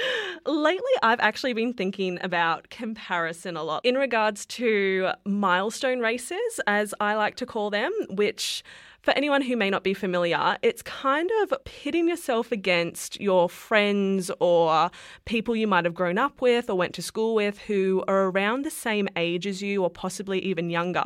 Lately, 0.46 0.82
I've 1.04 1.20
actually 1.20 1.54
been 1.54 1.74
thinking 1.74 2.20
about 2.22 2.70
comparison 2.70 3.58
a 3.58 3.64
lot 3.64 3.84
in 3.84 3.96
regards 3.96 4.46
to 4.48 5.12
milestone 5.26 6.00
races, 6.00 6.60
as 6.68 6.94
I 7.00 7.16
like 7.16 7.36
to 7.36 7.46
call 7.46 7.70
them, 7.70 7.92
which. 8.10 8.64
For 9.02 9.12
anyone 9.12 9.42
who 9.42 9.56
may 9.56 9.70
not 9.70 9.84
be 9.84 9.94
familiar, 9.94 10.58
it's 10.62 10.82
kind 10.82 11.30
of 11.42 11.54
pitting 11.64 12.10
yourself 12.10 12.52
against 12.52 13.22
your 13.22 13.48
friends 13.48 14.30
or 14.40 14.92
people 15.26 15.56
you 15.56 15.68
might 15.68 15.86
have 15.86 15.94
grown 15.94 16.18
up 16.18 16.42
with 16.42 16.70
or 16.70 16.76
went 16.76 16.94
to 16.96 17.02
school 17.02 17.34
with 17.36 17.58
who 17.60 18.04
are 18.08 18.26
around 18.26 18.66
the 18.66 18.72
same 18.72 19.08
age 19.16 19.48
as 19.48 19.62
you 19.62 19.84
or 19.84 19.90
possibly 19.90 20.40
even 20.40 20.70
younger, 20.70 21.06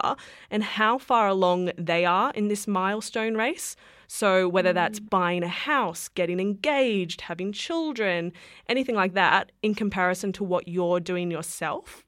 and 0.49 0.63
how 0.63 0.97
far 0.97 1.27
along 1.27 1.71
they 1.77 2.05
are 2.05 2.31
in 2.33 2.47
this 2.47 2.67
milestone 2.67 3.35
race. 3.35 3.75
So, 4.07 4.49
whether 4.49 4.73
that's 4.73 4.99
buying 4.99 5.43
a 5.43 5.47
house, 5.47 6.09
getting 6.09 6.39
engaged, 6.39 7.21
having 7.21 7.53
children, 7.53 8.33
anything 8.67 8.95
like 8.95 9.13
that, 9.13 9.51
in 9.61 9.75
comparison 9.75 10.33
to 10.33 10.43
what 10.43 10.67
you're 10.67 10.99
doing 10.99 11.31
yourself. 11.31 12.03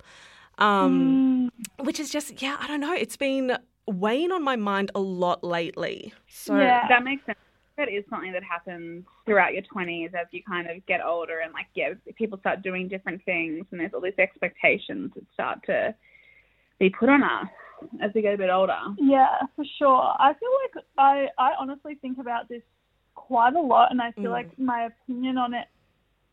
Um, 0.57 1.49
Which 1.79 1.99
is 1.99 2.09
just, 2.09 2.41
yeah, 2.41 2.57
I 2.59 2.67
don't 2.67 2.81
know. 2.81 2.93
It's 2.93 3.15
been 3.15 3.57
weighing 3.87 4.31
on 4.31 4.43
my 4.43 4.55
mind 4.55 4.91
a 4.95 4.99
lot 4.99 5.43
lately. 5.43 6.13
So, 6.27 6.57
Yeah. 6.57 6.87
That 6.87 7.03
makes 7.03 7.25
sense. 7.25 7.37
That 7.77 7.89
is 7.89 8.03
something 8.09 8.31
that 8.33 8.43
happens 8.43 9.03
throughout 9.25 9.53
your 9.53 9.63
20s 9.63 10.13
as 10.13 10.27
you 10.31 10.43
kind 10.43 10.69
of 10.69 10.85
get 10.85 11.03
older 11.03 11.39
and, 11.39 11.51
like, 11.53 11.65
yeah, 11.73 11.93
people 12.15 12.37
start 12.37 12.61
doing 12.61 12.87
different 12.87 13.23
things 13.25 13.65
and 13.71 13.79
there's 13.79 13.93
all 13.95 14.01
these 14.01 14.13
expectations 14.19 15.11
that 15.15 15.23
start 15.33 15.59
to 15.65 15.93
be 16.79 16.91
put 16.91 17.09
on 17.09 17.23
us 17.23 17.47
as 18.01 18.11
we 18.13 18.21
get 18.21 18.35
a 18.35 18.37
bit 18.37 18.51
older. 18.51 18.77
Yeah, 18.99 19.39
for 19.55 19.65
sure. 19.79 20.13
I 20.19 20.33
feel 20.39 20.49
like 20.75 20.85
I, 20.99 21.27
I 21.39 21.51
honestly 21.59 21.95
think 21.95 22.19
about 22.19 22.47
this 22.47 22.61
quite 23.15 23.55
a 23.55 23.59
lot, 23.61 23.91
and 23.91 24.01
I 24.01 24.11
feel 24.11 24.25
Mm. 24.25 24.33
like 24.33 24.59
my 24.59 24.83
opinion 24.85 25.37
on 25.39 25.53
it 25.55 25.67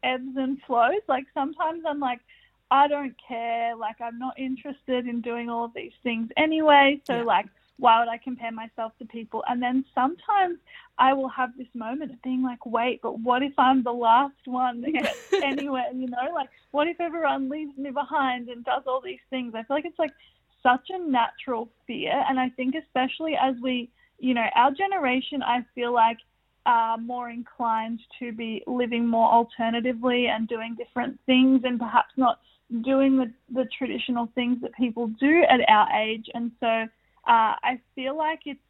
ebbs 0.02 0.36
and 0.36 0.58
flows. 0.66 1.00
Like 1.08 1.24
sometimes 1.34 1.82
I'm 1.86 2.00
like, 2.00 2.20
I 2.70 2.88
don't 2.88 3.14
care. 3.26 3.74
Like 3.76 4.00
I'm 4.00 4.18
not 4.18 4.38
interested 4.38 5.06
in 5.06 5.20
doing 5.20 5.48
all 5.50 5.64
of 5.64 5.72
these 5.74 5.92
things 6.02 6.28
anyway. 6.36 7.00
So 7.06 7.14
Yeah. 7.14 7.22
like, 7.24 7.46
why 7.78 7.98
would 7.98 8.08
I 8.08 8.18
compare 8.18 8.52
myself 8.52 8.92
to 8.98 9.06
people? 9.06 9.42
And 9.48 9.62
then 9.62 9.84
sometimes 9.94 10.58
I 10.98 11.12
will 11.14 11.28
have 11.30 11.56
this 11.56 11.68
moment 11.74 12.12
of 12.12 12.22
being 12.22 12.42
like, 12.42 12.64
wait, 12.66 13.00
but 13.02 13.18
what 13.20 13.42
if 13.42 13.54
I'm 13.58 13.82
the 13.82 13.92
last 13.92 14.46
one 14.46 14.80
that 14.82 14.92
gets 14.92 15.08
anywhere? 15.42 15.86
You 15.94 16.08
know, 16.08 16.32
like 16.34 16.50
what 16.72 16.88
if 16.88 17.00
everyone 17.00 17.48
leaves 17.48 17.76
me 17.78 17.90
behind 17.90 18.48
and 18.48 18.64
does 18.64 18.82
all 18.86 19.00
these 19.00 19.20
things? 19.30 19.54
I 19.54 19.62
feel 19.64 19.76
like 19.76 19.86
it's 19.86 19.98
like 19.98 20.14
such 20.62 20.90
a 20.90 20.98
natural 20.98 21.70
fear. 21.86 22.24
And 22.28 22.38
I 22.38 22.50
think 22.50 22.74
especially 22.74 23.34
as 23.40 23.56
we, 23.62 23.90
you 24.18 24.34
know, 24.34 24.46
our 24.54 24.70
generation, 24.72 25.42
I 25.42 25.64
feel 25.74 25.92
like 25.92 26.18
are 26.66 26.98
more 26.98 27.30
inclined 27.30 28.00
to 28.18 28.32
be 28.32 28.62
living 28.66 29.06
more 29.06 29.30
alternatively 29.30 30.26
and 30.28 30.46
doing 30.46 30.76
different 30.76 31.18
things 31.26 31.62
and 31.64 31.78
perhaps 31.80 32.12
not 32.18 32.38
doing 32.82 33.16
the, 33.16 33.32
the 33.52 33.66
traditional 33.76 34.30
things 34.34 34.58
that 34.62 34.72
people 34.74 35.08
do 35.08 35.42
at 35.48 35.60
our 35.68 35.88
age. 36.00 36.26
And 36.34 36.52
so 36.60 36.66
uh, 36.66 36.86
I 37.26 37.80
feel 37.94 38.16
like 38.16 38.40
it's 38.46 38.60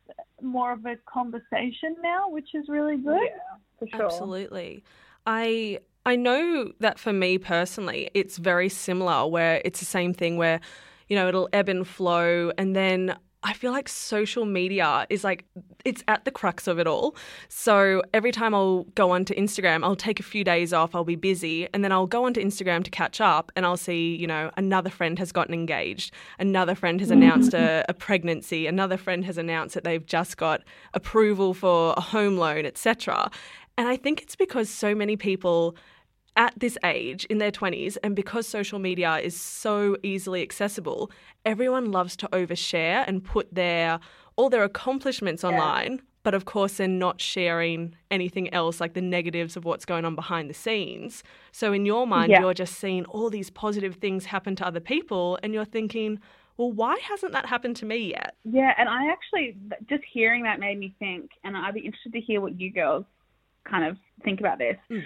more 0.43 0.73
of 0.73 0.87
a 0.87 0.97
conversation 1.07 1.97
now, 2.03 2.29
which 2.29 2.55
is 2.55 2.69
really 2.69 2.97
good. 2.97 3.21
Yeah, 3.23 3.57
for 3.79 3.89
sure. 3.89 4.07
Absolutely. 4.07 4.83
I 5.27 5.81
I 6.07 6.17
know 6.17 6.73
that 6.81 6.99
for 6.99 7.13
me 7.13 7.39
personally, 7.39 8.11
it's 8.15 8.39
very 8.39 8.69
similar 8.69 9.27
where 9.27 9.61
it's 9.65 9.81
the 9.81 9.87
same 9.87 10.15
thing 10.15 10.39
where, 10.39 10.61
you 11.09 11.17
know, 11.17 11.29
it'll 11.29 11.49
ebb 11.53 11.69
and 11.69 11.87
flow 11.87 12.53
and 12.57 12.75
then 12.75 13.17
I 13.43 13.55
feel 13.55 13.73
like 13.73 13.89
social 13.89 14.45
media 14.45 15.07
is 15.09 15.25
like 15.25 15.47
it's 15.85 16.05
at 16.09 16.27
the 16.27 16.31
crux 16.31 16.67
of 16.67 16.79
it 16.79 16.87
all. 16.87 17.17
So 17.49 18.03
every 18.13 18.33
time 18.33 18.55
I'll 18.55 18.85
go 18.95 19.13
onto 19.13 19.35
Instagram, 19.35 19.83
I'll 19.83 19.97
take 19.97 20.21
a 20.21 20.23
few 20.23 20.45
days 20.45 20.75
off, 20.75 20.95
I'll 20.95 21.05
be 21.05 21.17
busy, 21.17 21.67
and 21.73 21.83
then 21.83 21.91
I'll 21.91 22.07
go 22.07 22.25
onto 22.25 22.43
Instagram 22.43 22.85
to 22.85 22.91
catch 22.91 23.19
up 23.19 23.51
and 23.57 23.65
I'll 23.65 23.79
see, 23.79 24.15
you 24.15 24.27
know, 24.27 24.51
another 24.59 24.91
friend 24.91 25.19
has 25.19 25.33
gotten 25.33 25.55
engaged, 25.55 26.13
another 26.39 26.75
friend 26.75 27.01
has 27.01 27.11
announced 27.11 27.55
a, 27.55 27.85
a 27.89 27.95
pregnancy, 27.95 28.67
another 28.67 28.99
friend 28.99 29.25
has 29.25 29.39
announced 29.39 29.75
that 29.75 29.85
they've 29.85 30.05
just 30.05 30.37
got 30.37 30.63
approval 30.93 31.55
for 31.55 31.95
a 31.97 32.01
home 32.01 32.37
loan, 32.37 32.67
etc. 32.67 33.31
And 33.79 33.89
I 33.89 33.97
think 33.97 34.21
it's 34.21 34.37
because 34.37 34.69
so 34.69 34.95
many 34.95 35.17
people 35.17 35.77
at 36.37 36.53
this 36.59 36.79
age 36.85 37.25
in 37.27 37.39
their 37.39 37.51
20s 37.51 37.97
and 38.03 38.15
because 38.15 38.47
social 38.47 38.79
media 38.79 39.17
is 39.19 39.39
so 39.39 39.97
easily 40.03 40.43
accessible 40.43 41.11
everyone 41.45 41.91
loves 41.91 42.17
to 42.17 42.29
overshare 42.29 43.05
and 43.07 43.25
put 43.25 43.53
their 43.55 43.99
all 44.37 44.49
their 44.49 44.63
accomplishments 44.65 45.43
online 45.45 46.01
but 46.23 46.35
of 46.35 46.45
course 46.45 46.75
they're 46.75 46.87
not 46.87 47.21
sharing 47.21 47.95
anything 48.11 48.53
else 48.55 48.81
like 48.81 48.95
the 48.95 49.01
negatives 49.01 49.57
of 49.57 49.65
what's 49.65 49.85
going 49.85 50.05
on 50.05 50.15
behind 50.15 50.49
the 50.49 50.55
scenes 50.55 51.23
so 51.51 51.73
in 51.73 51.85
your 51.85 52.07
mind 52.07 52.31
Yeah. 52.31 52.41
you're 52.41 52.55
just 52.55 52.75
seeing 52.77 53.05
all 53.07 53.29
these 53.29 53.51
positive 53.51 53.97
things 53.97 54.27
happen 54.27 54.55
to 54.57 54.67
other 54.67 54.81
people 54.81 55.39
and 55.43 55.53
you're 55.53 55.65
thinking 55.65 56.21
well 56.57 56.71
why 56.71 56.97
hasn't 57.09 57.33
that 57.33 57.47
happened 57.47 57.75
to 57.77 57.87
me 57.87 57.97
yet 58.11 58.35
Yeah, 58.45 58.73
and 58.79 58.89
I 58.89 59.11
actually 59.11 59.57
just 59.89 60.05
hearing 60.13 60.45
that 60.45 60.61
made 60.61 60.79
me 60.79 60.95
think, 60.99 61.31
and 61.43 61.57
I'd 61.57 61.75
be 61.75 61.81
interested 61.81 62.13
to 62.13 62.21
hear 62.21 62.41
what 62.41 62.61
you 62.61 62.71
girls 62.71 63.05
kind 63.65 63.85
of 63.85 63.97
think 64.25 64.41
about 64.41 64.59
this. 64.59 64.77
Mm. 64.91 65.03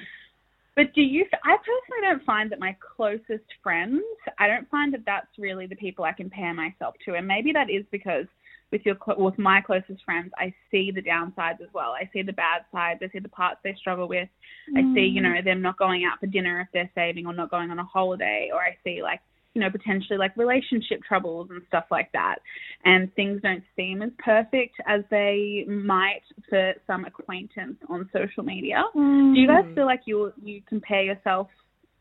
But 0.76 0.92
do 0.94 1.02
you? 1.02 1.24
I 1.44 1.56
personally 1.56 2.02
don't 2.02 2.24
find 2.24 2.50
that 2.50 2.58
my 2.58 2.76
closest 2.96 3.44
friends. 3.62 4.02
I 4.38 4.48
don't 4.48 4.68
find 4.70 4.92
that 4.92 5.04
that's 5.06 5.38
really 5.38 5.66
the 5.66 5.76
people 5.76 6.04
I 6.04 6.12
compare 6.12 6.52
myself 6.52 6.94
to, 7.04 7.14
and 7.14 7.26
maybe 7.26 7.52
that 7.52 7.70
is 7.70 7.84
because 7.92 8.26
with 8.72 8.82
your 8.84 8.96
with 9.16 9.38
my 9.38 9.60
closest 9.60 10.04
friends, 10.04 10.32
I 10.36 10.52
see 10.70 10.90
the 10.90 11.02
downsides 11.02 11.60
as 11.60 11.68
well. 11.72 11.92
I 11.92 12.10
see 12.12 12.22
the 12.22 12.32
bad 12.32 12.62
sides. 12.72 13.00
I 13.04 13.08
see 13.12 13.20
the 13.20 13.28
parts 13.28 13.60
they 13.62 13.74
struggle 13.78 14.08
with. 14.08 14.28
I 14.76 14.80
see, 14.94 15.02
you 15.02 15.22
mm. 15.22 15.34
know, 15.34 15.42
them 15.44 15.62
not 15.62 15.78
going 15.78 16.04
out 16.04 16.18
for 16.18 16.26
dinner 16.26 16.60
if 16.60 16.68
they're 16.72 16.90
saving, 16.94 17.26
or 17.26 17.32
not 17.32 17.52
going 17.52 17.70
on 17.70 17.78
a 17.78 17.84
holiday, 17.84 18.50
or 18.52 18.60
I 18.60 18.76
see 18.82 19.00
like 19.00 19.20
you 19.54 19.60
know, 19.60 19.70
potentially 19.70 20.18
like 20.18 20.36
relationship 20.36 21.00
troubles 21.06 21.48
and 21.50 21.62
stuff 21.68 21.84
like 21.90 22.10
that. 22.12 22.36
And 22.84 23.12
things 23.14 23.40
don't 23.42 23.62
seem 23.76 24.02
as 24.02 24.10
perfect 24.18 24.74
as 24.86 25.02
they 25.10 25.64
might 25.68 26.22
for 26.48 26.74
some 26.86 27.04
acquaintance 27.04 27.76
on 27.88 28.10
social 28.12 28.42
media. 28.42 28.82
Do 28.92 29.34
you 29.34 29.46
guys 29.46 29.64
Mm. 29.64 29.74
feel 29.74 29.86
like 29.86 30.02
you 30.06 30.32
you 30.42 30.60
compare 30.68 31.02
yourself 31.02 31.48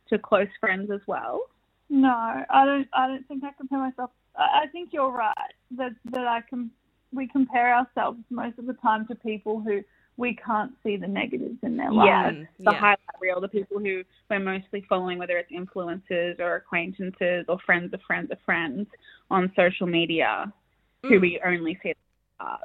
to 0.10 0.18
close 0.18 0.48
friends 0.60 0.90
as 0.92 1.02
well? 1.08 1.42
No, 1.90 2.10
I 2.50 2.66
don't. 2.66 2.88
I 2.94 3.08
don't 3.08 3.28
think 3.28 3.44
I 3.44 3.52
compare 3.56 3.80
myself. 3.80 4.10
I, 4.36 4.64
I 4.64 4.68
think 4.72 4.90
you're 4.92 5.12
right 5.12 5.54
that 5.78 5.92
that 6.12 6.28
I 6.28 6.42
can. 6.50 6.72
We 7.12 7.28
compare 7.28 7.76
ourselves 7.76 8.20
most 8.32 8.58
of 8.58 8.66
the 8.66 8.74
time 8.74 9.06
to 9.08 9.16
people 9.16 9.62
who 9.62 9.84
we 10.18 10.36
can't 10.36 10.72
see 10.84 10.96
the 10.96 11.08
negatives 11.08 11.58
in 11.64 11.76
their 11.78 11.92
Yeah, 11.92 12.24
lives. 12.24 12.38
Mm, 12.38 12.48
the 12.60 12.72
yeah. 12.72 12.80
highlight 12.80 13.00
reel, 13.22 13.42
the 13.42 13.48
people 13.48 13.80
who 13.80 14.04
we're 14.30 14.40
mostly 14.40 14.82
following, 14.88 15.18
whether 15.18 15.38
it's 15.38 15.52
influencers 15.52 16.40
or 16.40 16.56
acquaintances 16.56 17.46
or 17.48 17.58
friends 17.66 17.94
of 17.94 18.02
friends 18.06 18.30
of 18.32 18.38
friends 18.46 18.88
on 19.32 19.52
social 19.56 19.88
media, 19.88 20.52
who 21.04 21.18
Mm. 21.18 21.22
we 21.22 21.42
only 21.46 21.80
see. 21.82 21.94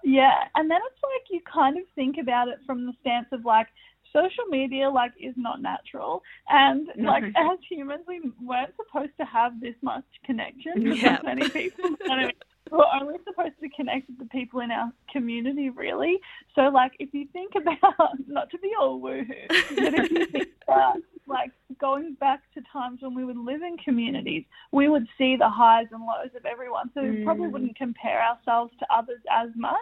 Yeah, 0.03 0.49
and 0.57 0.69
then 0.69 0.81
it's 0.91 1.03
like 1.05 1.31
you 1.31 1.41
kind 1.43 1.79
of 1.79 1.85
think 1.95 2.17
about 2.19 2.49
it 2.49 2.59
from 2.67 2.85
the 2.87 2.93
stance 3.01 3.29
of 3.31 3.45
like 3.45 3.69
social 4.13 4.45
media 4.51 4.89
like 4.91 5.13
is 5.21 5.35
not 5.37 5.61
natural 5.63 6.23
and 6.49 6.89
No. 6.97 7.11
like 7.11 7.23
as 7.37 7.59
humans 7.69 8.03
we 8.09 8.21
weren't 8.43 8.75
supposed 8.77 9.17
to 9.21 9.25
have 9.27 9.61
this 9.61 9.75
much 9.83 10.05
connection 10.25 10.89
with 10.89 10.99
Yeah. 10.99 11.19
so 11.21 11.27
many 11.27 11.49
people. 11.51 11.91
You 11.91 12.31
We're 12.71 12.85
only 13.01 13.17
supposed 13.25 13.55
to 13.63 13.69
connect 13.71 14.09
with 14.09 14.19
the 14.19 14.27
people 14.27 14.61
in 14.61 14.71
our 14.71 14.93
community 15.13 15.71
really. 15.71 16.19
So 16.55 16.63
like 16.69 16.93
if 16.99 17.13
you 17.13 17.27
think 17.33 17.55
about 17.57 18.19
not 18.27 18.51
to 18.51 18.59
be 18.59 18.73
all 18.79 19.01
woohoo, 19.01 19.49
but 19.49 19.95
if 19.95 20.11
you 20.11 20.27
think 20.27 20.49
about 20.69 20.97
like 21.27 21.51
going 21.79 22.15
back 22.15 22.41
to 22.55 22.63
times 22.73 23.01
when 23.03 23.15
we 23.15 23.25
would 23.25 23.37
live 23.37 23.61
in 23.63 23.77
communities, 23.85 24.45
we 24.73 24.89
would 24.89 25.07
see 25.19 25.37
the 25.37 25.49
highs 25.49 25.87
and 25.93 26.01
lows 26.03 26.31
of 26.35 26.47
everyone. 26.47 26.91
So 26.95 27.03
we 27.03 27.23
probably 27.25 27.49
Mm. 27.49 27.53
wouldn't 27.53 27.77
compare 27.77 28.23
ourselves 28.23 28.73
to 28.79 28.87
others 28.95 29.21
as 29.31 29.51
much. 29.55 29.77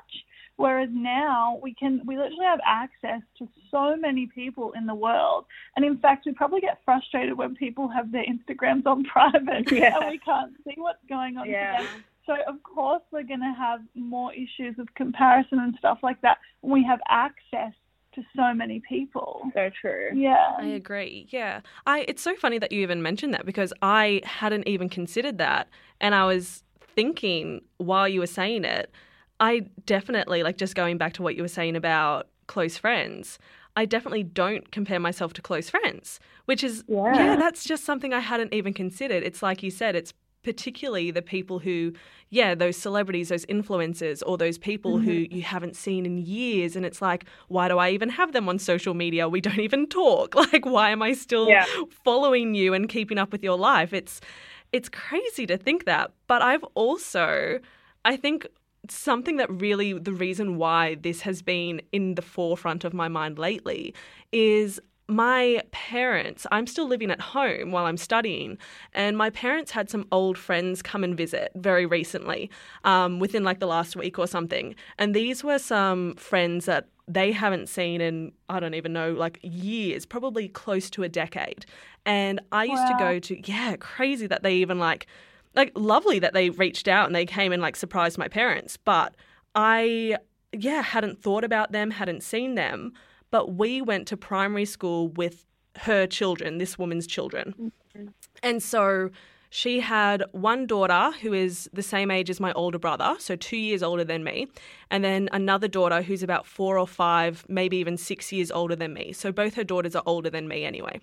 Whereas 0.57 0.89
now 0.93 1.59
we 1.63 1.75
can, 1.75 2.01
we 2.07 2.17
literally 2.17 2.47
have 2.47 2.61
access 2.67 3.21
to 3.39 3.47
so 3.71 3.95
many 3.97 4.27
people 4.27 4.73
in 4.73 4.87
the 4.87 4.95
world. 4.95 5.45
And 5.77 5.85
in 5.85 5.99
fact, 5.99 6.25
we 6.27 6.33
probably 6.33 6.61
get 6.63 6.81
frustrated 6.85 7.37
when 7.37 7.55
people 7.55 7.89
have 7.89 8.11
their 8.11 8.25
Instagrams 8.25 8.87
on 8.87 9.05
private 9.17 9.71
Yeah. 9.71 9.99
and 10.01 10.11
we 10.11 10.19
can't 10.19 10.53
see 10.65 10.75
what's 10.79 11.05
going 11.09 11.37
on 11.37 11.49
Yeah. 11.49 11.87
So 12.27 12.35
of 12.49 12.63
course 12.63 13.03
we're 13.13 13.23
going 13.23 13.41
to 13.41 13.55
have 13.57 13.81
more 13.95 14.33
issues 14.35 14.79
of 14.79 14.93
comparison 14.95 15.61
and 15.61 15.75
stuff 15.79 15.99
like 16.03 16.21
that 16.23 16.39
when 16.61 16.73
we 16.73 16.85
have 16.85 17.01
access 17.09 17.73
to 18.15 18.23
so 18.35 18.53
many 18.55 18.83
people. 18.89 19.43
so 19.55 19.71
true. 19.81 20.09
Yeah. 20.15 20.53
I 20.59 20.67
agree. 20.67 21.29
Yeah. 21.31 21.61
I 21.87 22.05
it's 22.09 22.23
so 22.23 22.35
funny 22.35 22.59
that 22.59 22.73
you 22.73 22.81
even 22.81 23.03
mentioned 23.03 23.33
that 23.35 23.47
because 23.47 23.73
I 23.83 24.23
hadn't 24.25 24.67
even 24.67 24.89
considered 24.89 25.39
that 25.39 25.69
and 26.01 26.15
I 26.15 26.25
was 26.25 26.65
thinking 26.95 27.61
while 27.77 28.09
you 28.09 28.21
were 28.21 28.27
saying 28.27 28.65
it, 28.65 28.91
I 29.39 29.67
definitely 29.85 30.43
like 30.43 30.57
just 30.57 30.75
going 30.75 30.99
back 30.99 31.13
to 31.15 31.23
what 31.23 31.37
you 31.37 31.43
were 31.43 31.49
saying 31.49 31.77
about 31.77 32.29
close 32.47 32.79
friends. 32.79 33.39
I 33.77 33.85
definitely 33.85 34.23
don't 34.23 34.73
compare 34.73 34.99
myself 34.99 35.35
to 35.35 35.43
close 35.43 35.69
friends, 35.69 36.19
which 36.47 36.65
is 36.65 36.83
Yeah. 36.89 37.15
yeah, 37.15 37.37
that's 37.37 37.65
just 37.65 37.85
something 37.85 38.15
I 38.15 38.21
hadn't 38.21 38.55
even 38.55 38.73
considered. 38.73 39.23
It's 39.23 39.43
like 39.43 39.63
you 39.63 39.71
said, 39.71 39.95
it's 39.95 40.15
particularly 40.47 41.11
the 41.11 41.23
people 41.23 41.59
who, 41.59 41.93
yeah, 42.31 42.55
those 42.55 42.77
celebrities, 42.77 43.31
those 43.31 43.45
influencers, 43.47 44.23
or 44.25 44.39
those 44.39 44.59
people 44.59 44.99
who 44.99 45.25
mm-hmm. 45.25 45.35
you 45.35 45.43
haven't 45.43 45.75
seen 45.75 46.07
in 46.07 46.19
years. 46.19 46.77
And 46.77 46.87
it's 46.87 47.03
like, 47.03 47.25
why 47.49 47.67
do 47.67 47.79
I 47.79 47.91
even 47.91 48.11
have 48.11 48.31
them 48.33 48.49
on 48.49 48.61
social 48.61 48.95
media? 48.95 49.29
We 49.29 49.41
don't 49.41 49.59
even 49.59 49.89
talk. 49.89 50.37
Like, 50.47 50.65
why 50.65 50.91
am 50.91 51.03
I 51.03 51.15
still 51.15 51.49
Yeah. 51.49 51.67
following 52.05 52.55
you 52.55 52.73
and 52.73 52.89
keeping 52.89 53.19
up 53.19 53.33
with 53.33 53.43
your 53.43 53.59
life? 53.59 53.93
It's 53.93 54.21
it's 54.73 54.89
crazy 54.89 55.47
to 55.47 55.57
think 55.57 55.85
that. 55.87 56.13
But 56.29 56.41
I've 56.43 56.63
also, 56.75 57.59
I 58.05 58.17
think 58.17 58.47
something 58.89 59.37
that 59.39 59.51
really 59.51 59.95
the 59.95 60.13
reason 60.13 60.57
why 60.57 60.95
this 60.95 61.23
has 61.23 61.43
been 61.43 61.83
in 61.91 62.15
the 62.15 62.23
forefront 62.23 62.85
of 62.85 62.95
my 62.95 63.09
mind 63.09 63.37
lately 63.39 63.93
is 64.31 64.81
my 65.09 65.63
parents, 65.71 66.47
I'm 66.51 66.67
still 66.67 66.89
living 66.89 67.11
at 67.11 67.21
home 67.21 67.71
while 67.71 67.87
I'm 67.87 67.97
studying, 67.97 68.59
and 68.93 69.17
my 69.17 69.31
parents 69.31 69.71
had 69.71 69.89
some 69.89 70.07
old 70.11 70.37
friends 70.37 70.83
come 70.83 71.05
and 71.05 71.17
visit 71.17 71.53
very 71.55 71.87
recently, 71.87 72.51
um, 72.85 73.21
within 73.21 73.45
like 73.45 73.61
the 73.61 73.67
last 73.67 73.95
week 73.97 74.19
or 74.19 74.27
something. 74.27 74.75
And 74.99 75.15
these 75.15 75.45
were 75.45 75.59
some 75.59 76.15
friends 76.17 76.65
that 76.67 76.89
they 77.09 77.31
haven't 77.31 77.69
seen 77.69 78.01
in, 78.01 78.33
I 78.49 78.59
don't 78.59 78.75
even 78.75 78.93
know, 78.93 79.13
like 79.13 79.39
years, 79.43 80.05
probably 80.05 80.49
close 80.49 80.91
to 80.91 81.05
a 81.05 81.09
decade. 81.09 81.65
And 82.05 82.41
I 82.51 82.65
used 82.65 82.87
to 82.89 82.97
go 82.99 83.21
to, 83.21 83.41
yeah, 83.49 83.77
crazy 83.77 84.27
that 84.27 84.43
they 84.43 84.57
even 84.57 84.79
like, 84.81 85.07
like 85.55 85.71
lovely 85.77 86.19
that 86.19 86.35
they 86.35 86.51
reached 86.51 86.89
out 86.89 87.07
and 87.07 87.15
they 87.15 87.27
came 87.27 87.53
and 87.53 87.63
like 87.63 87.77
surprised 87.77 88.19
my 88.19 88.27
parents. 88.27 88.77
But 88.77 89.15
I, 89.55 90.19
yeah, 90.53 90.83
hadn't 90.83 91.23
thought 91.23 91.45
about 91.45 91.71
them, 91.71 91.93
hadn't 91.93 92.25
seen 92.25 92.57
them. 92.57 92.93
But 93.31 93.55
we 93.55 93.83
went 93.83 94.07
to 94.09 94.17
primary 94.17 94.65
school 94.65 95.09
with 95.09 95.45
her 95.77 96.07
children, 96.07 96.59
this 96.59 96.79
woman's 96.79 97.07
children. 97.07 97.55
Mm-hmm. 97.97 98.09
And 98.43 98.63
so 98.63 99.11
she 99.51 99.81
had 99.81 100.25
one 100.33 100.67
daughter 100.67 101.13
who 101.23 101.33
is 101.33 101.69
the 101.73 101.83
same 101.83 102.11
age 102.11 102.31
as 102.31 102.41
my 102.41 102.53
older 102.53 102.79
brother, 102.79 103.17
so 103.19 103.37
two 103.37 103.57
years 103.57 103.83
older 103.83 104.05
than 104.05 104.25
me, 104.25 104.49
and 104.91 105.05
then 105.05 105.29
another 105.33 105.69
daughter 105.69 106.03
who's 106.03 106.23
about 106.23 106.47
four 106.47 106.79
or 106.79 106.87
five, 106.87 107.45
maybe 107.49 107.77
even 107.79 107.97
six 107.97 108.33
years 108.33 108.51
older 108.51 108.77
than 108.77 108.93
me. 108.93 109.13
So 109.13 109.33
both 109.33 109.55
her 109.55 109.65
daughters 109.65 109.95
are 109.95 110.03
older 110.07 110.31
than 110.31 110.49
me 110.49 110.65
anyway. 110.65 111.01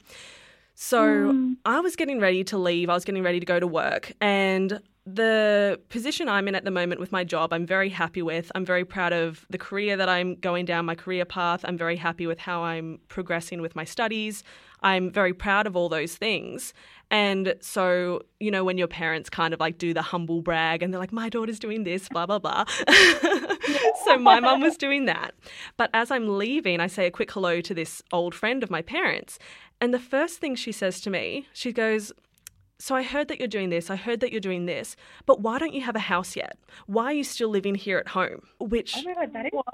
So 0.76 1.34
mm. 1.34 1.56
I 1.66 1.80
was 1.80 1.96
getting 1.96 2.20
ready 2.20 2.44
to 2.46 2.58
leave. 2.58 2.90
I 2.90 2.94
was 2.94 3.06
getting 3.06 3.24
ready 3.24 3.40
to 3.40 3.46
go 3.46 3.60
to 3.60 3.68
work. 3.68 4.12
And 4.20 4.80
the 5.06 5.82
position 5.90 6.30
I'm 6.30 6.48
in 6.48 6.56
at 6.56 6.64
the 6.64 6.72
moment 6.72 7.02
with 7.02 7.12
my 7.12 7.26
job, 7.26 7.52
I'm 7.52 7.66
very 7.66 7.90
happy 7.90 8.22
with. 8.22 8.52
I'm 8.56 8.66
very 8.66 8.86
proud 8.86 9.12
of 9.12 9.46
the 9.50 9.58
career 9.58 9.98
that 9.98 10.08
I'm 10.08 10.36
going 10.36 10.64
down, 10.64 10.86
my 10.86 10.96
career 10.96 11.26
path. 11.26 11.66
I'm 11.66 11.78
very 11.78 11.98
happy 11.98 12.26
with 12.26 12.40
how 12.40 12.64
I'm 12.64 13.00
progressing 13.10 13.62
with 13.62 13.76
my 13.76 13.84
studies. 13.84 14.44
I'm 14.82 15.12
very 15.12 15.34
proud 15.34 15.68
of 15.68 15.76
all 15.76 15.90
those 15.90 16.16
things. 16.16 16.74
And 17.12 17.56
so, 17.60 18.22
you 18.40 18.50
know, 18.50 18.64
when 18.64 18.78
your 18.78 18.88
parents 18.88 19.30
kind 19.30 19.54
of 19.54 19.60
like 19.60 19.78
do 19.78 19.94
the 19.94 20.02
humble 20.02 20.42
brag 20.42 20.82
and 20.82 20.94
they're 20.94 21.00
like, 21.00 21.14
my 21.14 21.30
daughter's 21.30 21.60
doing 21.60 21.84
this, 21.84 22.08
blah, 22.10 22.26
blah, 22.26 22.40
blah. 22.40 22.64
so 24.06 24.18
my 24.18 24.40
mum 24.40 24.62
was 24.62 24.78
doing 24.78 25.06
that. 25.06 25.34
But 25.78 25.90
as 25.94 26.12
I'm 26.12 26.38
leaving, 26.38 26.80
I 26.80 26.88
say 26.88 27.06
a 27.08 27.12
quick 27.12 27.32
hello 27.32 27.60
to 27.62 27.74
this 27.74 28.02
old 28.12 28.34
friend 28.34 28.64
of 28.64 28.70
my 28.70 28.82
parents. 28.82 29.38
And 29.82 29.94
the 29.94 30.00
first 30.00 30.40
thing 30.40 30.56
she 30.56 30.72
says 30.72 31.02
to 31.02 31.10
me, 31.10 31.48
she 31.54 31.74
goes, 31.74 32.14
so 32.80 32.96
I 32.96 33.04
heard 33.04 33.28
that 33.30 33.40
you're 33.40 33.48
doing 33.48 33.70
this, 33.70 33.90
I 33.90 33.96
heard 33.96 34.20
that 34.22 34.32
you're 34.32 34.42
doing 34.42 34.66
this, 34.66 34.96
but 35.26 35.42
why 35.42 35.58
don't 35.60 35.74
you 35.74 35.82
have 35.82 35.96
a 35.96 36.00
house 36.00 36.36
yet? 36.36 36.58
Why 36.88 37.06
are 37.06 37.14
you 37.14 37.24
still 37.24 37.50
living 37.50 37.76
here 37.76 37.98
at 37.98 38.10
home? 38.10 38.42
Which 38.60 38.96
Oh 38.98 39.04
my 39.06 39.14
god, 39.14 39.34
that 39.34 39.46
is 39.46 39.52
What? 39.54 39.66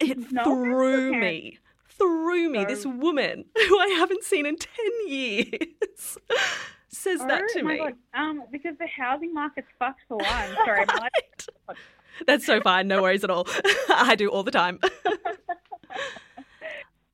it 0.00 0.32
No, 0.32 0.44
threw 0.44 1.18
me. 1.18 1.58
Threw 1.88 2.48
me. 2.50 2.64
This 2.64 2.86
woman 2.86 3.44
who 3.68 3.78
I 3.78 3.88
haven't 3.98 4.24
seen 4.24 4.46
in 4.46 4.56
10 4.56 4.68
years 5.08 6.18
says 6.88 7.20
that 7.20 7.42
Oh 7.42 7.58
to 7.58 7.62
my 7.64 7.72
me. 7.72 7.78
God. 7.78 7.94
Um, 8.14 8.42
because 8.50 8.76
the 8.78 8.86
housing 8.86 9.32
market's 9.34 9.68
fucked 9.78 10.00
for 10.08 10.16
one. 10.18 10.26
Sorry, 10.64 10.84
life. 10.86 11.78
That's 12.26 12.44
so 12.46 12.60
fine. 12.60 12.88
No 12.88 13.02
worries 13.02 13.24
at 13.24 13.30
all. 13.30 13.46
I 13.88 14.14
do 14.16 14.28
all 14.28 14.42
the 14.42 14.50
time. 14.50 14.78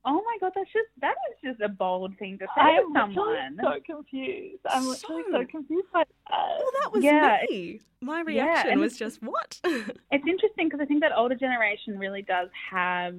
Oh 0.05 0.13
my 0.25 0.37
god, 0.39 0.53
that's 0.55 0.71
just 0.71 0.87
that 1.01 1.15
is 1.31 1.37
just 1.51 1.61
a 1.61 1.67
bold 1.69 2.17
thing 2.17 2.37
to 2.39 2.45
say 2.45 2.61
I 2.61 2.71
to 2.77 2.77
am 2.77 2.93
someone. 2.93 3.55
literally 3.57 3.79
so 3.87 3.93
confused. 3.95 4.61
I'm 4.69 4.87
literally 4.87 5.23
so, 5.31 5.41
So- 5.41 5.45
confused 5.51 5.87
by 5.93 6.03
that. 6.03 6.35
Well, 6.59 6.71
that 6.81 6.91
was 6.93 7.03
Yeah, 7.03 7.37
me. 7.49 7.81
My 8.01 8.21
reaction 8.21 8.71
and 8.71 8.79
was 8.81 8.97
just, 8.97 9.21
what? 9.21 9.59
It's 9.65 10.25
interesting 10.25 10.67
because 10.67 10.79
I 10.81 10.85
think 10.85 11.01
that 11.01 11.11
older 11.15 11.35
generation 11.35 11.99
really 11.99 12.21
does 12.21 12.47
have 12.71 13.15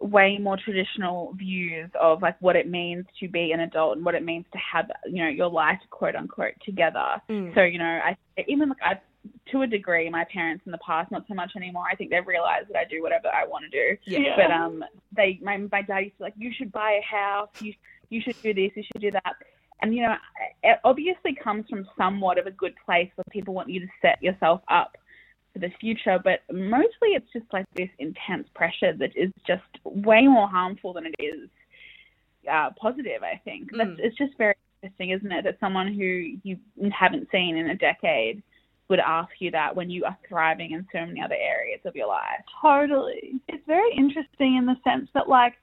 way 0.00 0.36
more 0.38 0.58
traditional 0.62 1.32
views 1.34 1.88
of 1.98 2.20
like 2.20 2.36
what 2.42 2.56
it 2.56 2.68
means 2.68 3.06
to 3.20 3.28
be 3.28 3.52
an 3.52 3.60
adult 3.60 3.96
and 3.96 4.04
what 4.04 4.14
it 4.14 4.22
means 4.22 4.44
to 4.52 4.58
have 4.58 4.90
you 5.06 5.22
know 5.22 5.30
your 5.30 5.48
life 5.48 5.78
quote 5.90 6.14
unquote 6.14 6.52
together. 6.64 7.22
Mm. 7.30 7.54
So 7.54 7.62
you 7.62 7.78
know, 7.78 8.00
I 8.04 8.16
even 8.46 8.68
like 8.68 8.82
I 8.82 9.00
to 9.52 9.62
a 9.62 9.66
degree, 9.66 10.08
my 10.10 10.24
parents 10.32 10.62
in 10.66 10.72
the 10.72 10.78
past, 10.78 11.10
not 11.10 11.24
so 11.28 11.34
much 11.34 11.52
anymore. 11.56 11.84
I 11.90 11.94
think 11.94 12.10
they've 12.10 12.26
realized 12.26 12.68
that 12.68 12.76
I 12.78 12.84
do 12.84 13.02
whatever 13.02 13.28
I 13.28 13.46
want 13.46 13.64
to 13.64 13.70
do. 13.70 13.96
yeah. 14.04 14.36
But 14.36 14.50
um, 14.50 14.84
they 15.16 15.38
my 15.42 15.56
my 15.56 15.82
dad 15.82 16.00
used 16.00 16.16
to 16.18 16.24
like, 16.24 16.34
you 16.36 16.52
should 16.56 16.72
buy 16.72 17.00
a 17.02 17.04
house, 17.16 17.48
you 17.60 17.74
you 18.10 18.20
should 18.20 18.40
do 18.42 18.52
this, 18.54 18.70
you 18.74 18.82
should 18.82 19.00
do 19.00 19.10
that. 19.12 19.34
And 19.82 19.94
you 19.94 20.02
know, 20.02 20.16
it 20.62 20.78
obviously 20.84 21.34
comes 21.34 21.66
from 21.68 21.86
somewhat 21.96 22.38
of 22.38 22.46
a 22.46 22.50
good 22.50 22.74
place 22.84 23.10
where 23.16 23.24
people 23.30 23.54
want 23.54 23.68
you 23.68 23.80
to 23.80 23.86
set 24.00 24.22
yourself 24.22 24.60
up 24.68 24.96
for 25.52 25.58
the 25.58 25.70
future, 25.80 26.18
but 26.22 26.40
mostly 26.52 27.10
it's 27.10 27.30
just 27.32 27.46
like 27.52 27.66
this 27.74 27.90
intense 27.98 28.48
pressure 28.54 28.92
that 28.94 29.10
is 29.16 29.30
just 29.46 29.62
way 29.84 30.26
more 30.26 30.48
harmful 30.48 30.92
than 30.92 31.06
it 31.06 31.14
is 31.18 31.48
uh, 32.50 32.70
positive. 32.80 33.22
I 33.22 33.40
think 33.44 33.70
that's 33.76 33.90
Mm. 33.90 34.00
it's 34.00 34.16
just 34.16 34.36
very 34.36 34.54
interesting, 34.82 35.10
isn't 35.10 35.32
it, 35.32 35.44
that 35.44 35.60
someone 35.60 35.92
who 35.94 36.36
you 36.42 36.58
haven't 36.92 37.28
seen 37.30 37.56
in 37.56 37.70
a 37.70 37.74
decade 37.76 38.42
would 38.88 39.00
ask 39.00 39.30
you 39.38 39.50
that 39.50 39.74
when 39.74 39.88
you 39.88 40.04
are 40.04 40.16
thriving 40.28 40.72
in 40.72 40.86
so 40.92 41.06
many 41.06 41.20
other 41.20 41.34
areas 41.34 41.80
of 41.84 41.96
your 41.96 42.08
life. 42.08 42.40
Totally. 42.60 43.40
It's 43.48 43.66
very 43.66 43.92
interesting 43.96 44.56
in 44.56 44.66
the 44.66 44.76
sense 44.84 45.08
that, 45.14 45.28
like, 45.28 45.54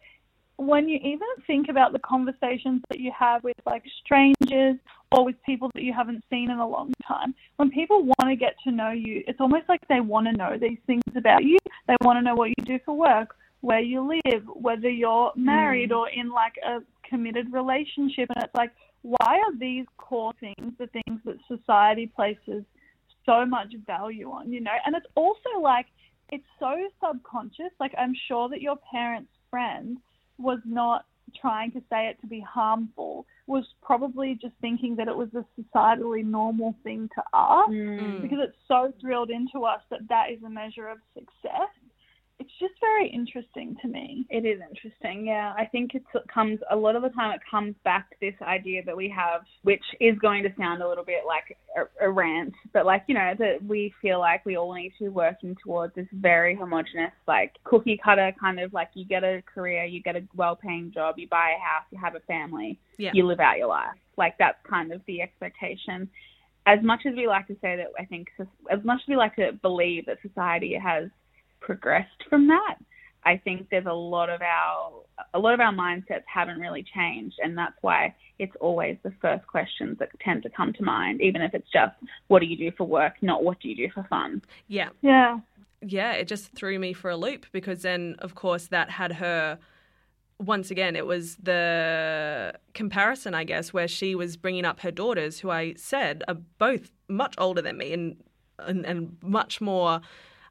when 0.58 0.88
you 0.90 0.98
even 0.98 1.28
think 1.48 1.70
about 1.70 1.94
the 1.94 2.00
conversations 2.00 2.82
that 2.90 3.00
you 3.00 3.12
have 3.18 3.44
with, 3.44 3.56
like, 3.66 3.84
strangers 4.04 4.76
or 5.12 5.26
with 5.26 5.36
people 5.44 5.70
that 5.74 5.84
you 5.84 5.94
haven't 5.94 6.24
seen 6.30 6.52
in 6.52 6.58
a 6.58 6.68
long 6.68 6.94
time, 7.08 7.34
when 7.58 7.70
people 7.70 8.04
want 8.04 8.30
to 8.30 8.36
get 8.36 8.56
to 8.64 8.72
know 8.72 8.92
you, 8.92 9.24
it's 9.28 9.40
almost 9.40 9.70
like 9.70 9.82
they 9.88 10.02
want 10.02 10.28
to 10.28 10.34
know 10.34 10.58
these 10.60 10.80
things 10.88 11.04
about 11.16 11.44
you. 11.44 11.58
They 11.88 11.96
want 12.02 12.18
to 12.18 12.22
know 12.22 12.36
what 12.36 12.50
you 12.50 12.64
do 12.66 12.80
for 12.86 12.96
work, 12.96 13.36
where 13.62 13.82
you 13.82 14.02
live, 14.26 14.44
whether 14.48 14.90
you're 14.90 15.32
married 15.36 15.92
mm. 15.92 15.98
or 15.98 16.10
in, 16.10 16.32
like, 16.32 16.54
a 16.66 16.80
committed 17.08 17.52
relationship. 17.54 18.30
And 18.34 18.44
it's 18.44 18.56
like, 18.56 18.72
why 19.04 19.40
are 19.40 19.58
these 19.58 19.86
core 19.98 20.34
things 20.40 20.74
the 20.78 20.88
things 20.88 21.20
that 21.26 21.38
society 21.48 22.06
places 22.06 22.64
so 23.32 23.46
much 23.46 23.74
value 23.86 24.30
on, 24.30 24.52
you 24.52 24.62
know? 24.62 24.72
And 24.86 24.96
it's 24.96 25.06
also 25.16 25.60
like, 25.62 25.88
it's 26.32 26.46
so 26.60 26.74
subconscious. 27.06 27.72
Like, 27.80 27.94
I'm 27.98 28.14
sure 28.28 28.50
that 28.50 28.62
your 28.62 28.78
parents' 28.92 29.32
friend 29.50 29.98
was 30.38 30.60
not 30.66 31.06
trying 31.40 31.72
to 31.72 31.80
say 31.90 32.08
it 32.08 32.20
to 32.22 32.28
be 32.28 32.42
harmful, 32.42 33.26
was 33.48 33.66
probably 33.82 34.38
just 34.42 34.54
thinking 34.60 34.96
that 34.98 35.08
it 35.08 35.16
was 35.16 35.30
a 35.34 35.46
societally 35.60 36.26
normal 36.26 36.76
thing 36.84 37.10
to 37.16 37.24
ask 37.34 37.72
Mm. 37.72 38.22
because 38.22 38.40
it's 38.42 38.58
so 38.68 38.94
drilled 39.00 39.30
into 39.30 39.64
us 39.66 39.82
that 39.90 40.08
that 40.10 40.30
is 40.32 40.44
a 40.44 40.50
measure 40.50 40.88
of 40.90 41.00
success. 41.14 41.70
It's 42.52 42.72
just 42.72 42.80
very 42.82 43.08
interesting 43.10 43.76
to 43.82 43.88
me. 43.88 44.26
It 44.30 44.46
is 44.46 44.60
interesting, 44.70 45.26
yeah. 45.26 45.54
I 45.58 45.66
think 45.66 45.92
it's, 45.96 46.06
it 46.14 46.24
comes 46.32 46.60
a 46.70 46.76
lot 46.76 46.96
of 46.96 47.02
the 47.02 47.10
time. 47.10 47.32
It 47.34 47.42
comes 47.50 47.76
back 47.84 48.10
to 48.12 48.16
this 48.20 48.34
idea 48.42 48.84
that 48.86 48.96
we 48.96 49.08
have, 49.10 49.42
which 49.64 49.84
is 50.00 50.18
going 50.20 50.44
to 50.44 50.50
sound 50.58 50.82
a 50.84 50.88
little 50.88 51.04
bit 51.06 51.22
like 51.26 51.58
a, 51.78 52.06
a 52.06 52.12
rant, 52.12 52.54
but 52.74 52.86
like 52.86 53.04
you 53.08 53.16
know 53.16 53.34
that 53.40 53.64
we 53.66 53.94
feel 54.02 54.20
like 54.20 54.46
we 54.46 54.58
all 54.58 54.74
need 54.74 54.92
to 55.00 55.06
be 55.06 55.10
working 55.10 55.56
towards 55.64 55.96
this 55.96 56.08
very 56.12 56.56
homogenous, 56.56 57.12
like 57.28 57.54
cookie 57.64 58.00
cutter 58.04 58.34
kind 58.40 58.60
of 58.60 58.74
like 58.74 58.90
you 58.96 59.06
get 59.06 59.24
a 59.24 59.42
career, 59.54 59.86
you 59.86 60.02
get 60.02 60.16
a 60.16 60.24
well-paying 60.36 60.92
job, 60.94 61.16
you 61.18 61.28
buy 61.30 61.56
a 61.58 61.60
house, 61.60 61.86
you 61.92 61.98
have 62.00 62.16
a 62.16 62.20
family, 62.22 62.78
Yeah. 62.98 63.12
you 63.14 63.26
live 63.26 63.40
out 63.40 63.58
your 63.58 63.68
life. 63.70 63.96
Like 64.18 64.36
that's 64.38 64.58
kind 64.70 64.92
of 64.92 65.02
the 65.08 65.22
expectation. 65.22 66.10
As 66.68 66.78
much 66.84 67.02
as 67.08 67.16
we 67.16 67.26
like 67.28 67.48
to 67.48 67.56
say 67.56 67.76
that, 67.78 67.88
I 68.00 68.06
think 68.06 68.28
as 68.70 68.84
much 68.84 69.02
as 69.04 69.08
we 69.08 69.16
like 69.16 69.36
to 69.38 69.54
believe 69.64 70.06
that 70.06 70.18
society 70.22 70.76
has 70.82 71.10
progressed 71.62 72.24
from 72.30 72.48
that. 72.48 72.76
I 73.24 73.38
think 73.38 73.68
there's 73.70 73.86
a 73.86 73.94
lot 73.94 74.30
of 74.30 74.42
our 74.42 74.92
a 75.34 75.40
lot 75.40 75.54
of 75.54 75.60
our 75.60 75.72
mindsets 75.72 76.24
haven't 76.26 76.60
really 76.60 76.84
changed, 76.96 77.38
and 77.42 77.58
that's 77.58 77.76
why 77.82 78.16
it's 78.40 78.56
always 78.60 78.98
the 79.04 79.14
first 79.22 79.46
questions 79.46 80.00
that 80.00 80.10
tend 80.20 80.42
to 80.44 80.50
come 80.50 80.74
to 80.74 80.84
mind, 80.84 81.22
even 81.22 81.42
if 81.42 81.54
it's 81.54 81.70
just 81.72 81.94
what 82.28 82.40
do 82.40 82.48
you 82.48 82.58
do 82.58 82.72
for 82.76 82.86
work, 82.88 83.14
not 83.22 83.44
what 83.44 83.60
do 83.60 83.70
you 83.70 83.76
do 83.76 83.94
for 83.94 84.04
fun. 84.10 84.42
yeah. 84.68 84.90
Yeah. 85.02 85.40
yeah, 85.82 86.14
it 86.14 86.28
just 86.28 86.52
threw 86.54 86.80
me 86.80 86.94
for 86.94 87.12
a 87.12 87.18
loop 87.18 87.46
because 87.52 87.84
then, 87.84 88.16
of 88.20 88.36
course, 88.36 88.68
that 88.68 88.90
had 88.90 89.14
her. 89.14 89.60
Once 90.40 90.72
again, 90.72 90.96
it 90.96 91.06
was 91.06 91.36
the 91.36 92.52
comparison, 92.74 93.36
I 93.36 93.44
guess, 93.44 93.72
where 93.72 93.88
she 93.88 94.16
was 94.16 94.38
bringing 94.38 94.66
up 94.66 94.80
her 94.80 94.90
daughters, 94.90 95.40
who 95.40 95.52
I 95.52 95.76
said 95.76 96.24
are 96.28 96.38
both 96.58 96.92
much 97.08 97.36
older 97.38 97.62
than 97.62 97.78
me 97.78 97.94
and 97.94 98.16
and, 98.58 98.86
and 98.86 99.18
much 99.22 99.62
more, 99.62 100.02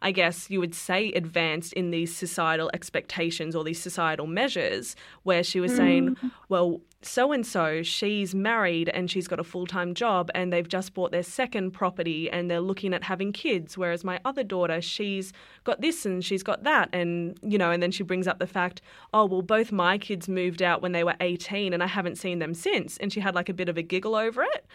I 0.03 0.13
guess 0.13 0.51
you 0.51 0.61
would 0.61 0.75
say, 0.75 1.13
advanced 1.13 1.73
in 1.75 1.91
these 1.91 2.15
societal 2.15 2.71
expectations 2.73 3.55
or 3.55 3.65
these 3.65 3.81
societal 3.81 4.27
measures. 4.27 4.97
Where 5.23 5.43
she 5.43 5.61
was 5.61 5.75
saying, 5.75 6.17
mm. 6.17 6.31
well, 6.49 6.81
so 7.03 7.33
and 7.33 7.47
so, 7.47 7.83
she's 7.83 8.35
married 8.35 8.91
and 8.91 9.11
she's 9.11 9.27
got 9.27 9.41
a 9.41 9.45
full 9.45 9.67
time 9.67 9.95
job 9.95 10.31
and 10.35 10.53
they've 10.53 10.69
just 10.69 10.93
bought 10.93 11.13
their 11.13 11.23
second 11.23 11.71
property 11.71 12.31
and 12.31 12.51
they're 12.51 12.61
looking 12.61 12.93
at 12.93 13.05
having 13.05 13.33
kids. 13.33 13.79
Whereas 13.79 14.05
my 14.05 14.21
other 14.25 14.43
daughter, 14.45 14.83
she's 14.83 15.33
got 15.65 15.81
this 15.81 16.05
and 16.05 16.25
she's 16.25 16.43
got 16.43 16.65
that. 16.65 16.91
And, 16.93 17.39
you 17.43 17.57
know, 17.57 17.71
and 17.71 17.83
then 17.83 17.91
she 17.91 18.03
brings 18.03 18.27
up 18.27 18.39
the 18.39 18.47
fact, 18.47 18.83
oh, 19.15 19.25
well, 19.25 19.43
both 19.43 19.73
my 19.73 19.97
kids 19.97 20.29
moved 20.29 20.63
out 20.63 20.83
when 20.83 20.93
they 20.93 21.05
were 21.05 21.17
18 21.21 21.73
and 21.73 21.83
I 21.83 21.87
haven't 21.87 22.17
seen 22.17 22.39
them 22.39 22.53
since. 22.53 22.99
And 22.99 23.13
she 23.13 23.21
had 23.21 23.35
like 23.35 23.49
a 23.49 23.55
bit 23.55 23.69
of 23.69 23.79
a 23.79 23.83
giggle 23.83 24.15
over 24.15 24.43
it. 24.43 24.67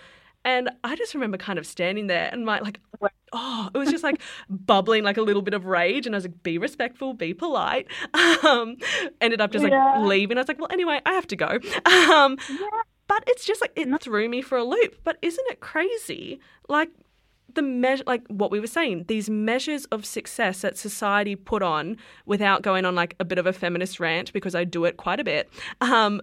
And 0.46 0.70
I 0.84 0.96
just 0.96 1.14
remember 1.14 1.38
kind 1.38 1.60
of 1.60 1.66
standing 1.66 2.08
there 2.08 2.30
and 2.32 2.46
my 2.46 2.60
like, 2.60 2.80
oh, 3.34 3.70
it 3.74 3.78
was 3.78 3.90
just 3.90 4.04
like 4.04 4.22
bubbling 4.50 5.04
like 5.04 5.18
a 5.18 5.22
little 5.22 5.42
bit 5.42 5.54
of 5.56 5.66
rage. 5.66 6.06
And 6.06 6.16
I 6.16 6.18
was 6.18 6.26
like, 6.26 6.44
be 6.44 6.58
respectful, 6.58 7.14
be 7.14 7.34
polite. 7.34 7.88
Um, 8.44 8.78
ended 9.22 9.42
up 9.42 9.52
just 9.52 9.64
like 9.64 9.74
Yeah. 9.74 10.00
leaving. 10.02 10.38
I 10.38 10.42
was 10.42 10.48
like, 10.48 10.60
well, 10.60 10.70
anyway, 10.72 11.02
I 11.06 11.14
have 11.14 11.28
to 11.28 11.36
go. 11.36 11.60
Um, 11.86 12.38
but 13.08 13.24
it's 13.28 13.46
just 13.46 13.60
like 13.60 13.72
it 13.76 13.90
threw 14.02 14.30
me 14.30 14.42
for 14.42 14.58
a 14.58 14.64
loop. 14.64 14.98
But 15.04 15.18
isn't 15.22 15.46
it 15.50 15.60
crazy? 15.60 16.40
Like 16.70 16.90
the 17.54 17.62
measure, 17.62 18.04
like 18.06 18.22
what 18.28 18.52
we 18.52 18.60
were 18.60 18.68
saying, 18.68 19.06
these 19.08 19.30
measures 19.30 19.86
of 19.86 20.06
success 20.06 20.62
that 20.62 20.78
society 20.78 21.36
put 21.36 21.64
on 21.64 21.98
without 22.26 22.62
going 22.62 22.86
on 22.86 22.94
like 22.94 23.16
a 23.20 23.26
bit 23.26 23.38
of 23.40 23.48
a 23.48 23.54
feminist 23.54 24.00
rant 24.00 24.32
because 24.34 24.54
I 24.54 24.64
do 24.64 24.86
it 24.86 24.98
quite 24.98 25.20
a 25.20 25.24
bit. 25.24 25.50
Um, 25.82 26.22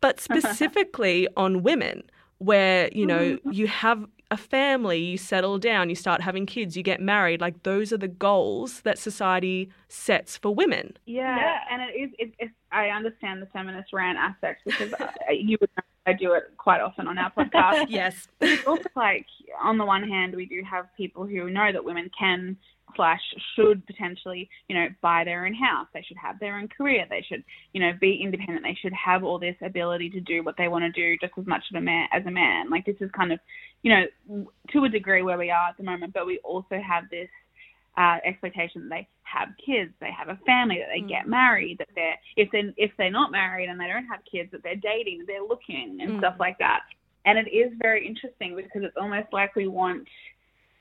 but 0.00 0.20
specifically 0.60 1.26
on 1.36 1.62
women, 1.62 2.02
where 2.38 2.88
you 2.92 3.06
know 3.06 3.36
mm. 3.36 3.54
you 3.54 3.66
have 3.66 4.06
a 4.30 4.36
family, 4.36 4.98
you 4.98 5.16
settle 5.16 5.56
down, 5.56 5.88
you 5.88 5.94
start 5.94 6.20
having 6.20 6.46
kids, 6.46 6.76
you 6.76 6.82
get 6.82 7.00
married. 7.00 7.40
Like 7.40 7.62
those 7.62 7.92
are 7.92 7.96
the 7.96 8.08
goals 8.08 8.80
that 8.80 8.98
society 8.98 9.70
sets 9.88 10.36
for 10.36 10.52
women. 10.54 10.96
Yeah, 11.06 11.36
Yeah. 11.36 11.58
and 11.70 11.82
it 11.82 11.94
is. 11.94 12.10
It, 12.18 12.34
it's, 12.38 12.52
I 12.72 12.88
understand 12.88 13.40
the 13.40 13.46
feminist 13.46 13.92
rant 13.92 14.18
aspect 14.18 14.62
because 14.64 14.92
I, 15.00 15.32
you 15.32 15.56
would 15.60 15.70
know 15.76 15.82
I 16.06 16.12
do 16.12 16.34
it 16.34 16.52
quite 16.56 16.80
often 16.80 17.08
on 17.08 17.18
our 17.18 17.32
podcast. 17.32 17.86
Yes. 17.88 18.28
But 18.38 18.50
it's 18.50 18.66
also 18.66 18.88
like, 18.94 19.26
on 19.60 19.76
the 19.76 19.84
one 19.84 20.08
hand, 20.08 20.34
we 20.34 20.46
do 20.46 20.62
have 20.68 20.86
people 20.96 21.26
who 21.26 21.50
know 21.50 21.72
that 21.72 21.84
women 21.84 22.10
can 22.16 22.56
slash 22.96 23.20
should 23.54 23.86
potentially, 23.86 24.48
you 24.68 24.76
know, 24.76 24.86
buy 25.02 25.22
their 25.24 25.46
own 25.46 25.54
house. 25.54 25.86
They 25.94 26.02
should 26.02 26.16
have 26.16 26.38
their 26.40 26.58
own 26.58 26.68
career. 26.68 27.06
They 27.08 27.24
should, 27.28 27.44
you 27.72 27.80
know, 27.80 27.92
be 28.00 28.20
independent. 28.22 28.64
They 28.64 28.78
should 28.80 28.92
have 28.92 29.22
all 29.22 29.38
this 29.38 29.56
ability 29.62 30.10
to 30.10 30.20
do 30.20 30.42
what 30.42 30.56
they 30.56 30.68
want 30.68 30.84
to 30.84 30.90
do 30.90 31.16
just 31.20 31.38
as 31.38 31.46
much 31.46 31.62
of 31.70 31.78
a 31.78 31.84
man 31.84 32.08
as 32.12 32.24
a 32.26 32.30
man. 32.30 32.70
Like 32.70 32.84
this 32.84 32.96
is 33.00 33.10
kind 33.12 33.32
of, 33.32 33.38
you 33.82 33.92
know, 33.92 34.46
to 34.72 34.84
a 34.84 34.88
degree 34.88 35.22
where 35.22 35.38
we 35.38 35.50
are 35.50 35.68
at 35.68 35.76
the 35.76 35.84
moment, 35.84 36.12
but 36.12 36.26
we 36.26 36.40
also 36.44 36.80
have 36.80 37.04
this 37.10 37.28
uh, 37.96 38.18
expectation 38.24 38.82
that 38.82 38.90
they 38.90 39.08
have 39.22 39.48
kids, 39.64 39.92
they 40.00 40.10
have 40.16 40.28
a 40.28 40.38
family, 40.44 40.78
that 40.78 40.88
they 40.94 41.02
mm. 41.02 41.08
get 41.08 41.26
married, 41.26 41.78
that 41.78 41.88
they're 41.94 42.16
if 42.36 42.50
they 42.52 42.62
if 42.76 42.90
they're 42.98 43.10
not 43.10 43.32
married 43.32 43.68
and 43.68 43.80
they 43.80 43.86
don't 43.86 44.06
have 44.06 44.20
kids, 44.30 44.50
that 44.52 44.62
they're 44.62 44.76
dating, 44.76 45.18
that 45.18 45.26
they're 45.26 45.42
looking 45.42 45.98
and 46.00 46.12
mm. 46.12 46.18
stuff 46.18 46.36
like 46.38 46.58
that. 46.58 46.80
And 47.24 47.38
it 47.38 47.50
is 47.50 47.72
very 47.82 48.06
interesting 48.06 48.54
because 48.54 48.82
it's 48.84 48.96
almost 49.00 49.28
like 49.32 49.56
we 49.56 49.66
want 49.66 50.06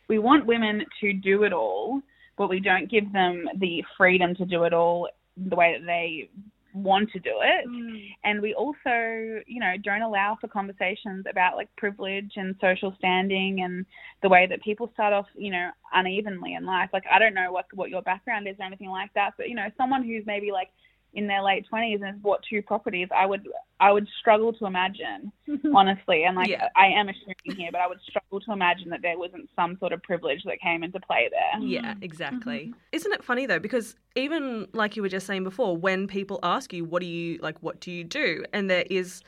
we 0.07 0.19
want 0.19 0.45
women 0.45 0.85
to 1.01 1.13
do 1.13 1.43
it 1.43 1.53
all, 1.53 2.01
but 2.37 2.49
we 2.49 2.59
don't 2.59 2.89
give 2.89 3.11
them 3.13 3.45
the 3.59 3.83
freedom 3.97 4.35
to 4.35 4.45
do 4.45 4.63
it 4.63 4.73
all 4.73 5.09
the 5.37 5.55
way 5.55 5.77
that 5.77 5.85
they 5.85 6.29
want 6.75 7.09
to 7.11 7.19
do 7.19 7.31
it. 7.41 7.67
Mm. 7.67 8.09
And 8.25 8.41
we 8.41 8.53
also, 8.53 9.41
you 9.47 9.59
know, 9.59 9.73
don't 9.83 10.01
allow 10.01 10.37
for 10.39 10.47
conversations 10.47 11.25
about 11.29 11.55
like 11.55 11.69
privilege 11.77 12.33
and 12.35 12.55
social 12.59 12.93
standing 12.97 13.61
and 13.61 13.85
the 14.21 14.29
way 14.29 14.45
that 14.47 14.61
people 14.61 14.89
start 14.93 15.13
off, 15.13 15.25
you 15.35 15.51
know, 15.51 15.69
unevenly 15.93 16.53
in 16.55 16.65
life. 16.65 16.89
Like 16.91 17.05
I 17.11 17.17
don't 17.17 17.33
know 17.33 17.51
what 17.51 17.65
what 17.73 17.89
your 17.89 18.01
background 18.01 18.47
is 18.47 18.55
or 18.59 18.65
anything 18.65 18.89
like 18.89 19.13
that, 19.15 19.31
but 19.37 19.47
you 19.49 19.55
know, 19.55 19.67
someone 19.77 20.03
who's 20.03 20.25
maybe 20.25 20.51
like 20.51 20.69
in 21.15 21.28
their 21.28 21.41
late 21.41 21.65
twenties 21.67 22.01
and 22.01 22.12
has 22.12 22.17
bought 22.17 22.43
two 22.49 22.62
properties, 22.62 23.08
I 23.15 23.25
would 23.25 23.47
I 23.80 23.91
would 23.91 24.08
struggle 24.19 24.54
to 24.54 24.65
imagine, 24.65 25.32
honestly. 25.75 26.23
And 26.23 26.36
like 26.36 26.49
yeah. 26.49 26.69
I 26.75 26.88
am 26.88 27.10
assuming 27.10 27.58
here, 27.58 27.69
but 27.71 27.82
I 27.82 27.88
would 27.88 27.99
struggle 28.08 28.39
to 28.41 28.51
imagine 28.51 28.89
that 28.89 29.01
there 29.01 29.17
wasn't 29.17 29.49
some 29.56 29.78
sort 29.80 29.93
of 29.93 30.04
privilege 30.04 30.43
that 30.45 30.60
came 30.62 30.84
into 30.84 30.99
play 30.99 31.30
there. 31.32 31.62
Yeah, 31.62 31.93
mm-hmm. 31.93 32.04
exactly. 32.04 32.60
Mm-hmm. 32.67 32.80
Isn't 32.91 33.13
it 33.13 33.23
funny 33.23 33.45
though? 33.45 33.60
Because 33.60 33.95
even 34.15 34.67
like 34.73 34.95
you 34.95 35.01
were 35.01 35.10
just 35.10 35.25
saying 35.25 35.43
before, 35.43 35.75
when 35.75 36.08
people 36.08 36.39
ask 36.43 36.73
you, 36.73 36.86
"What 36.86 37.01
do 37.01 37.08
you 37.08 37.39
like? 37.41 37.62
What 37.63 37.80
do 37.80 37.91
you 37.91 38.04
do?" 38.04 38.45
and 38.54 38.69
there 38.69 38.86
is 38.89 39.23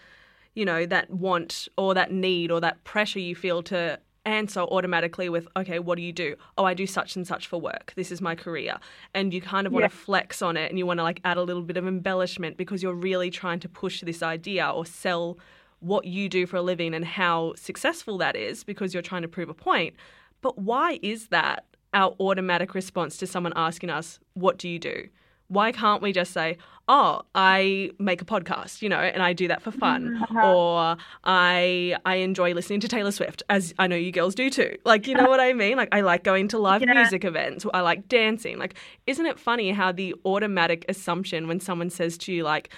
you 0.58 0.66
know, 0.66 0.88
that 0.88 1.08
want 1.12 1.68
or 1.78 1.94
that 1.94 2.12
need 2.12 2.50
or 2.50 2.60
that 2.60 2.84
pressure 2.84 3.20
you 3.20 3.36
feel 3.36 3.62
to 3.62 4.00
answer 4.28 4.60
automatically 4.60 5.30
with, 5.30 5.48
okay, 5.56 5.80
what 5.80 5.96
do 5.96 6.02
you 6.02 6.14
do? 6.14 6.36
Oh, 6.58 6.66
I 6.66 6.74
do 6.74 6.86
such 6.86 7.16
and 7.16 7.26
such 7.26 7.48
for 7.48 7.60
work. 7.60 7.94
This 7.96 8.12
is 8.12 8.22
my 8.22 8.36
career. 8.36 8.78
And 9.14 9.34
you 9.34 9.42
kind 9.42 9.66
of 9.66 9.74
want 9.74 9.84
yeah. 9.84 9.88
to 9.88 9.96
flex 9.96 10.42
on 10.42 10.58
it 10.58 10.70
and 10.70 10.78
you 10.78 10.86
want 10.86 11.00
to 11.00 11.04
like 11.04 11.22
add 11.24 11.38
a 11.38 11.44
little 11.44 11.62
bit 11.62 11.78
of 11.78 11.88
embellishment 11.88 12.58
because 12.58 12.84
you're 12.84 12.94
really 12.94 13.30
trying 13.32 13.60
to 13.62 13.70
push 13.70 14.02
this 14.02 14.22
idea 14.22 14.70
or 14.70 14.86
sell 14.86 15.38
what 15.80 16.06
you 16.06 16.28
do 16.28 16.46
for 16.46 16.58
a 16.58 16.62
living 16.62 16.94
and 16.94 17.06
how 17.06 17.54
successful 17.56 18.18
that 18.18 18.36
is 18.36 18.64
because 18.64 18.94
you're 18.94 19.04
trying 19.04 19.22
to 19.22 19.28
prove 19.28 19.50
a 19.50 19.54
point. 19.54 19.96
But 20.42 20.58
why 20.60 21.00
is 21.02 21.28
that 21.28 21.66
our 21.94 22.16
automatic 22.20 22.76
response 22.76 23.18
to 23.18 23.28
someone 23.28 23.54
asking 23.56 23.90
us, 23.90 24.20
what 24.34 24.58
do 24.58 24.68
you 24.68 24.80
do? 24.80 25.08
Why 25.48 25.72
can't 25.72 26.02
we 26.02 26.12
just 26.12 26.34
say, 26.34 26.58
oh, 26.90 27.22
I 27.36 27.92
make 28.00 28.22
a 28.22 28.26
podcast, 28.26 28.82
you 28.82 28.90
know, 28.90 29.00
and 29.00 29.22
I 29.22 29.34
do 29.34 29.48
that 29.50 29.62
for 29.62 29.72
fun, 29.72 30.18
uh-huh. 30.22 30.54
or 30.54 30.98
I 31.24 31.96
I 32.06 32.16
enjoy 32.16 32.54
listening 32.54 32.80
to 32.82 32.88
Taylor 32.88 33.12
Swift, 33.12 33.44
as 33.50 33.74
I 33.78 33.88
know 33.88 33.96
you 33.96 34.12
girls 34.12 34.36
do 34.36 34.50
too. 34.50 34.78
Like, 34.86 35.08
you 35.08 35.16
know 35.16 35.28
what 35.28 35.40
I 35.40 35.54
mean? 35.54 35.78
Like, 35.78 35.90
I 35.92 36.02
like 36.02 36.24
going 36.24 36.48
to 36.50 36.60
live 36.60 36.82
yeah. 36.86 36.94
music 36.94 37.26
events. 37.26 37.66
I 37.74 37.82
like 37.82 38.08
dancing. 38.08 38.58
Like, 38.58 38.76
isn't 39.06 39.26
it 39.26 39.40
funny 39.40 39.72
how 39.72 39.92
the 39.92 40.16
automatic 40.26 40.86
assumption 40.88 41.48
when 41.48 41.60
someone 41.60 41.90
says 41.90 42.18
to 42.20 42.34
you, 42.34 42.44
like, 42.44 42.70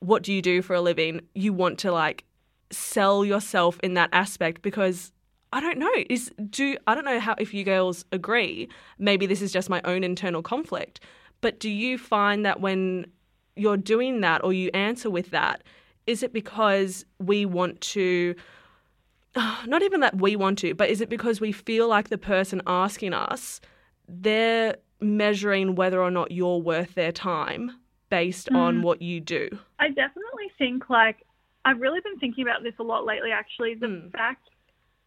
what 0.00 0.22
do 0.22 0.32
you 0.32 0.42
do 0.42 0.62
for 0.62 0.74
a 0.74 0.80
living? 0.80 1.20
You 1.34 1.52
want 1.52 1.78
to 1.80 1.92
like 1.92 2.24
sell 2.70 3.24
yourself 3.24 3.78
in 3.82 3.94
that 3.94 4.08
aspect 4.12 4.62
because 4.62 5.12
I 5.52 5.60
don't 5.60 5.78
know. 5.78 5.90
Is 6.08 6.32
do 6.50 6.76
I 6.86 6.94
don't 6.94 7.04
know 7.04 7.20
how 7.20 7.34
if 7.38 7.54
you 7.54 7.62
girls 7.62 8.04
agree. 8.10 8.68
Maybe 8.98 9.26
this 9.26 9.42
is 9.42 9.52
just 9.52 9.70
my 9.70 9.80
own 9.84 10.02
internal 10.02 10.42
conflict 10.42 11.00
but 11.42 11.60
do 11.60 11.68
you 11.68 11.98
find 11.98 12.46
that 12.46 12.60
when 12.60 13.06
you're 13.54 13.76
doing 13.76 14.22
that 14.22 14.42
or 14.42 14.54
you 14.54 14.70
answer 14.72 15.10
with 15.10 15.30
that, 15.30 15.62
is 16.06 16.22
it 16.22 16.32
because 16.32 17.04
we 17.18 17.44
want 17.44 17.80
to, 17.82 18.34
not 19.66 19.82
even 19.82 20.00
that 20.00 20.16
we 20.16 20.36
want 20.36 20.58
to, 20.60 20.74
but 20.74 20.88
is 20.88 21.02
it 21.02 21.10
because 21.10 21.40
we 21.40 21.52
feel 21.52 21.88
like 21.88 22.08
the 22.08 22.16
person 22.16 22.62
asking 22.66 23.12
us, 23.12 23.60
they're 24.08 24.76
measuring 25.00 25.74
whether 25.74 26.00
or 26.00 26.10
not 26.10 26.30
you're 26.30 26.58
worth 26.58 26.94
their 26.94 27.12
time 27.12 27.72
based 28.08 28.48
mm. 28.48 28.56
on 28.56 28.82
what 28.82 29.02
you 29.02 29.20
do? 29.20 29.48
I 29.78 29.88
definitely 29.88 30.50
think 30.58 30.88
like 30.88 31.26
I've 31.64 31.80
really 31.80 32.00
been 32.00 32.18
thinking 32.18 32.44
about 32.44 32.62
this 32.62 32.74
a 32.78 32.82
lot 32.82 33.04
lately 33.04 33.30
actually. 33.32 33.74
The 33.74 33.86
mm. 33.86 34.12
fact 34.12 34.48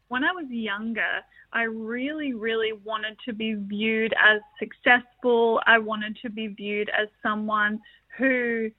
when 0.08 0.24
I 0.24 0.32
was 0.32 0.46
younger, 0.50 1.22
I 1.56 1.64
really, 1.64 2.34
really 2.34 2.74
wanted 2.84 3.18
to 3.26 3.34
be 3.34 3.54
viewed 3.54 4.14
as 4.14 4.42
successful. 4.60 5.62
I 5.66 5.80
wanted 5.80 6.18
to 6.22 6.30
be 6.30 6.48
viewed 6.48 6.90
as 6.90 7.08
someone 7.24 7.80
who 8.18 8.70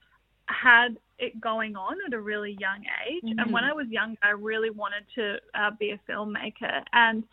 had 0.45 0.97
it 1.17 1.41
going 1.41 1.75
on 1.75 1.97
at 2.05 2.13
a 2.13 2.21
really 2.21 2.55
young 2.59 2.83
age. 3.09 3.23
Mm-hmm. 3.25 3.39
And 3.39 3.51
when 3.51 3.63
I 3.63 3.73
was 3.73 3.87
young, 3.89 4.15
I 4.21 4.29
really 4.29 4.69
wanted 4.69 5.03
to 5.15 5.37
uh, 5.59 5.71
be 5.79 5.89
a 5.89 5.99
filmmaker. 6.09 6.83
And 6.93 7.23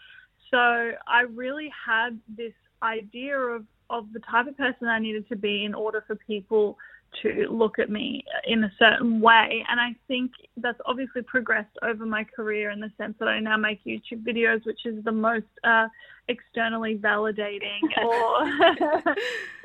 so 0.50 0.92
I 1.06 1.20
really 1.34 1.70
had 1.86 2.18
this 2.36 2.54
idea 2.82 3.38
of, 3.38 3.64
of 3.90 4.06
the 4.14 4.20
type 4.20 4.46
of 4.46 4.56
person 4.56 4.88
I 4.88 4.98
needed 4.98 5.28
to 5.28 5.36
be 5.36 5.66
in 5.66 5.74
order 5.74 6.02
for 6.06 6.16
people 6.16 6.78
to 7.22 7.46
look 7.50 7.78
at 7.78 7.90
me 7.90 8.24
in 8.46 8.64
a 8.64 8.72
certain 8.78 9.20
way. 9.20 9.64
And 9.68 9.80
I 9.80 9.94
think 10.08 10.32
that's 10.56 10.78
obviously 10.86 11.22
progressed 11.22 11.76
over 11.82 12.04
my 12.06 12.24
career 12.24 12.70
in 12.70 12.80
the 12.80 12.90
sense 12.96 13.14
that 13.18 13.28
I 13.28 13.40
now 13.40 13.56
make 13.56 13.84
YouTube 13.84 14.24
videos, 14.24 14.64
which 14.64 14.84
is 14.84 15.02
the 15.04 15.12
most 15.12 15.46
uh, 15.64 15.88
externally 16.28 16.96
validating 16.96 17.80
or 18.04 19.14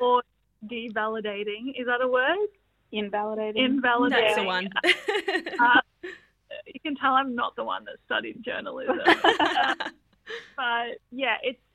or 0.00 0.22
devalidating. 0.66 1.70
Is 1.78 1.86
that 1.86 2.00
a 2.02 2.08
word? 2.08 2.48
Invalidating. 2.92 3.64
Invalidating. 3.64 4.24
That's 4.24 4.36
the 4.36 4.44
one. 4.44 4.68
uh, 5.60 5.80
you 6.66 6.80
can 6.80 6.96
tell 6.96 7.12
I'm 7.12 7.34
not 7.34 7.54
the 7.56 7.64
one 7.64 7.84
that 7.84 7.96
studied 8.04 8.42
journalism. 8.44 8.98
uh, 9.06 9.74
but 10.56 10.98
yeah, 11.10 11.36
it's 11.42 11.60
it's 11.62 11.69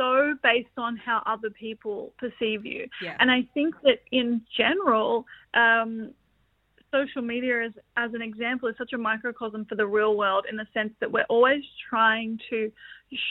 so 0.00 0.34
based 0.42 0.78
on 0.78 0.96
how 0.96 1.22
other 1.26 1.50
people 1.50 2.12
perceive 2.18 2.64
you. 2.64 2.88
Yeah. 3.02 3.16
And 3.20 3.30
I 3.30 3.46
think 3.52 3.74
that 3.82 3.98
in 4.10 4.40
general, 4.56 5.26
um, 5.52 6.14
social 6.90 7.22
media 7.22 7.66
is, 7.66 7.72
as 7.96 8.14
an 8.14 8.22
example 8.22 8.68
is 8.68 8.74
such 8.78 8.92
a 8.94 8.98
microcosm 8.98 9.66
for 9.66 9.74
the 9.74 9.86
real 9.86 10.16
world 10.16 10.46
in 10.50 10.56
the 10.56 10.66
sense 10.72 10.92
that 11.00 11.12
we're 11.12 11.26
always 11.28 11.62
trying 11.88 12.38
to 12.48 12.72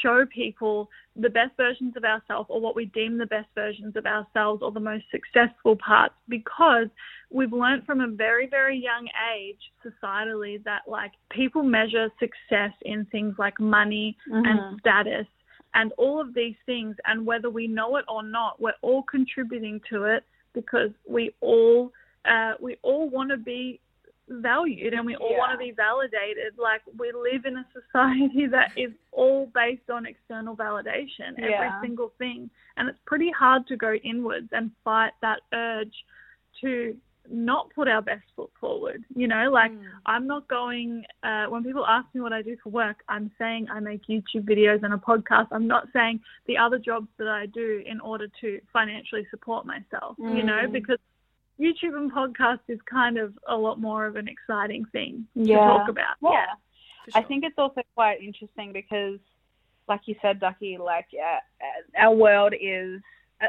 show 0.01 0.25
people 0.33 0.89
the 1.15 1.29
best 1.29 1.51
versions 1.57 1.93
of 1.95 2.03
ourselves 2.03 2.47
or 2.49 2.61
what 2.61 2.75
we 2.75 2.85
deem 2.85 3.17
the 3.17 3.25
best 3.25 3.47
versions 3.55 3.95
of 3.95 4.05
ourselves 4.05 4.61
or 4.61 4.71
the 4.71 4.79
most 4.79 5.05
successful 5.09 5.75
parts 5.75 6.13
because 6.27 6.87
we've 7.31 7.53
learned 7.53 7.85
from 7.85 8.01
a 8.01 8.07
very 8.07 8.45
very 8.45 8.77
young 8.77 9.07
age 9.33 9.59
societally 9.85 10.61
that 10.65 10.81
like 10.85 11.11
people 11.31 11.63
measure 11.63 12.09
success 12.19 12.73
in 12.81 13.05
things 13.05 13.35
like 13.39 13.57
money 13.59 14.17
mm-hmm. 14.29 14.45
and 14.45 14.79
status 14.81 15.25
and 15.73 15.91
all 15.97 16.19
of 16.19 16.33
these 16.33 16.55
things. 16.65 16.95
And 17.05 17.25
whether 17.25 17.49
we 17.49 17.67
know 17.67 17.97
it 17.97 18.05
or 18.07 18.23
not, 18.23 18.61
we're 18.61 18.73
all 18.81 19.03
contributing 19.03 19.81
to 19.89 20.05
it 20.05 20.23
because 20.53 20.91
we 21.07 21.33
all 21.41 21.91
uh, 22.25 22.53
we 22.59 22.77
all 22.81 23.09
want 23.09 23.29
to 23.29 23.37
be 23.37 23.79
valued 24.29 24.93
and 24.93 25.05
we 25.05 25.15
all 25.15 25.31
yeah. 25.31 25.37
want 25.37 25.51
to 25.53 25.57
be 25.57 25.71
validated. 25.71 26.53
Like 26.57 26.81
we 26.97 27.11
live 27.11 27.45
in 27.45 27.57
a 27.57 27.65
society 27.73 28.45
that 28.51 28.71
is 28.77 28.91
all 29.11 29.51
based 29.53 29.89
on 29.89 30.05
external 30.05 30.55
validation, 30.55 31.37
every 31.37 31.69
single 31.81 32.11
thing. 32.17 32.49
And 32.77 32.89
it's 32.89 32.99
pretty 33.05 33.31
hard 33.31 33.67
to 33.67 33.77
go 33.77 33.93
inwards 33.93 34.49
and 34.51 34.71
fight 34.83 35.13
that 35.21 35.39
urge 35.53 35.93
to 36.61 36.95
not 37.31 37.69
put 37.75 37.87
our 37.87 38.01
best 38.01 38.23
foot 38.35 38.49
forward. 38.59 39.03
You 39.15 39.27
know, 39.27 39.49
like 39.51 39.71
mm. 39.71 39.83
I'm 40.05 40.27
not 40.27 40.47
going, 40.47 41.03
uh, 41.23 41.45
when 41.45 41.63
people 41.63 41.85
ask 41.85 42.07
me 42.13 42.21
what 42.21 42.33
I 42.33 42.41
do 42.41 42.57
for 42.63 42.69
work, 42.69 42.97
I'm 43.07 43.31
saying 43.37 43.67
I 43.71 43.79
make 43.79 44.07
YouTube 44.07 44.49
videos 44.49 44.83
and 44.83 44.93
a 44.93 44.97
podcast. 44.97 45.47
I'm 45.51 45.67
not 45.67 45.87
saying 45.93 46.21
the 46.47 46.57
other 46.57 46.79
jobs 46.79 47.07
that 47.17 47.27
I 47.27 47.45
do 47.45 47.83
in 47.85 47.99
order 47.99 48.27
to 48.41 48.59
financially 48.73 49.27
support 49.29 49.65
myself, 49.65 50.17
mm. 50.19 50.35
you 50.35 50.43
know, 50.43 50.63
mm. 50.67 50.71
because 50.71 50.97
YouTube 51.59 51.95
and 51.95 52.11
podcast 52.11 52.59
is 52.67 52.79
kind 52.89 53.17
of 53.17 53.33
a 53.47 53.55
lot 53.55 53.79
more 53.79 54.05
of 54.05 54.15
an 54.15 54.27
exciting 54.27 54.85
thing 54.91 55.25
yeah. 55.35 55.55
to 55.55 55.61
talk 55.61 55.89
about. 55.89 56.15
Yeah. 56.21 56.31
yeah. 56.31 56.45
Sure. 57.11 57.21
I 57.21 57.25
think 57.25 57.43
it's 57.43 57.57
also 57.57 57.81
quite 57.95 58.21
interesting 58.21 58.71
because, 58.71 59.19
like 59.87 60.01
you 60.05 60.15
said, 60.21 60.39
Ducky, 60.39 60.77
like 60.77 61.07
uh, 61.13 61.39
our 61.97 62.15
world 62.15 62.53
is 62.59 63.01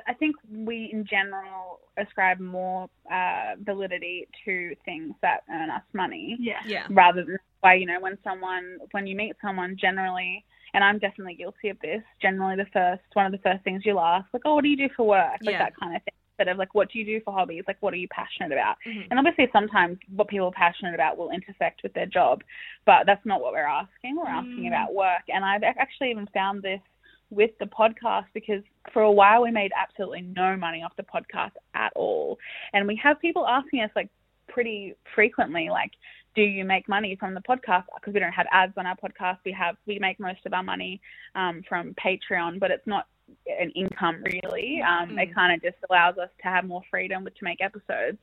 I 0.07 0.15
think 0.15 0.37
we 0.49 0.89
in 0.93 1.05
general 1.05 1.81
ascribe 1.99 2.39
more 2.39 2.89
uh, 3.13 3.55
validity 3.65 4.29
to 4.45 4.75
things 4.85 5.15
that 5.23 5.43
earn 5.51 5.71
us 5.71 5.83
money. 5.93 6.37
Yeah. 6.39 6.61
Yeah. 6.67 6.87
Rather 6.91 7.25
than 7.25 7.39
why 7.61 7.75
you 7.75 7.87
know 7.87 8.01
when 8.01 8.17
someone 8.25 8.79
when 8.93 9.07
you 9.07 9.17
meet 9.17 9.35
someone 9.43 9.77
generally, 9.81 10.45
and 10.75 10.85
I'm 10.85 10.99
definitely 10.99 11.35
guilty 11.35 11.69
of 11.69 11.79
this. 11.81 12.03
Generally, 12.23 12.57
the 12.57 12.71
first 12.73 13.03
one 13.15 13.27
of 13.27 13.33
the 13.33 13.39
first 13.39 13.65
things 13.65 13.83
you'll 13.85 14.01
ask 14.01 14.27
like, 14.33 14.43
oh, 14.45 14.55
what 14.55 14.65
do 14.65 14.71
you 14.71 14.77
do 14.77 14.89
for 14.97 15.07
work? 15.07 15.39
Like 15.43 15.55
yeah. 15.55 15.59
that 15.59 15.77
kind 15.77 15.97
of 15.97 16.03
thing. 16.03 16.15
Instead 16.39 16.53
of 16.53 16.59
like, 16.59 16.75
what 16.75 16.91
do 16.91 16.99
you 16.99 17.05
do 17.05 17.21
for 17.23 17.35
hobbies? 17.35 17.65
Like, 17.69 17.77
what 17.81 17.93
are 17.93 17.99
you 17.99 18.09
passionate 18.09 18.51
about? 18.51 18.77
Mm-hmm. 18.89 19.09
And 19.11 19.19
obviously, 19.19 19.49
sometimes 19.53 19.99
what 20.17 20.29
people 20.29 20.47
are 20.47 20.53
passionate 20.53 20.95
about 20.95 21.19
will 21.19 21.31
intersect 21.31 21.83
with 21.83 21.93
their 21.93 22.07
job, 22.07 22.43
but 22.87 23.05
that's 23.05 23.25
not 23.27 23.43
what 23.43 23.53
we're 23.53 23.67
asking. 23.67 24.17
We're 24.17 24.25
mm. 24.25 24.39
asking 24.39 24.67
about 24.69 24.95
work. 24.95 25.21
And 25.29 25.45
I've 25.45 25.63
actually 25.63 26.13
even 26.13 26.27
found 26.33 26.63
this 26.63 26.81
with 27.31 27.51
the 27.59 27.67
podcast 27.67 28.27
because 28.35 28.63
for 28.93 29.03
a 29.03 29.11
while 29.11 29.43
we 29.43 29.51
made 29.51 29.73
absolutely 29.81 30.23
no 30.23 30.57
money 30.57 30.83
off 30.83 30.93
the 30.97 31.03
podcast 31.03 31.53
at 31.75 31.93
all. 31.95 32.39
And 32.73 32.87
we 32.87 32.97
have 33.03 33.21
people 33.21 33.47
asking 33.47 33.81
us 33.81 33.91
like 33.95 34.09
pretty 34.49 34.95
frequently, 35.15 35.69
like, 35.71 35.93
do 36.35 36.43
you 36.43 36.65
make 36.65 36.89
money 36.89 37.17
from 37.19 37.35
the 37.35 37.41
podcast? 37.41 37.85
Because 37.95 38.15
we 38.15 38.21
don't 38.21 38.33
have 38.33 38.47
ads 38.53 38.73
on 38.77 38.87
our 38.87 38.97
podcast. 38.97 39.39
We 39.45 39.53
have 39.53 39.77
we 39.87 39.99
make 39.99 40.21
most 40.21 40.47
of 40.47 40.53
our 40.53 40.63
money 40.63 41.01
um, 41.35 41.63
from 41.69 41.95
Patreon, 41.95 42.61
but 42.61 42.71
it's 42.71 42.87
not 42.87 43.07
an 43.47 43.71
income 43.71 44.23
really. 44.25 44.81
Um, 44.83 45.11
mm. 45.11 45.23
It 45.23 45.35
kind 45.35 45.55
of 45.55 45.63
just 45.63 45.83
allows 45.89 46.19
us 46.19 46.31
to 46.43 46.49
have 46.49 46.65
more 46.65 46.83
freedom 46.91 47.25
to 47.25 47.45
make 47.45 47.61
episodes. 47.61 48.19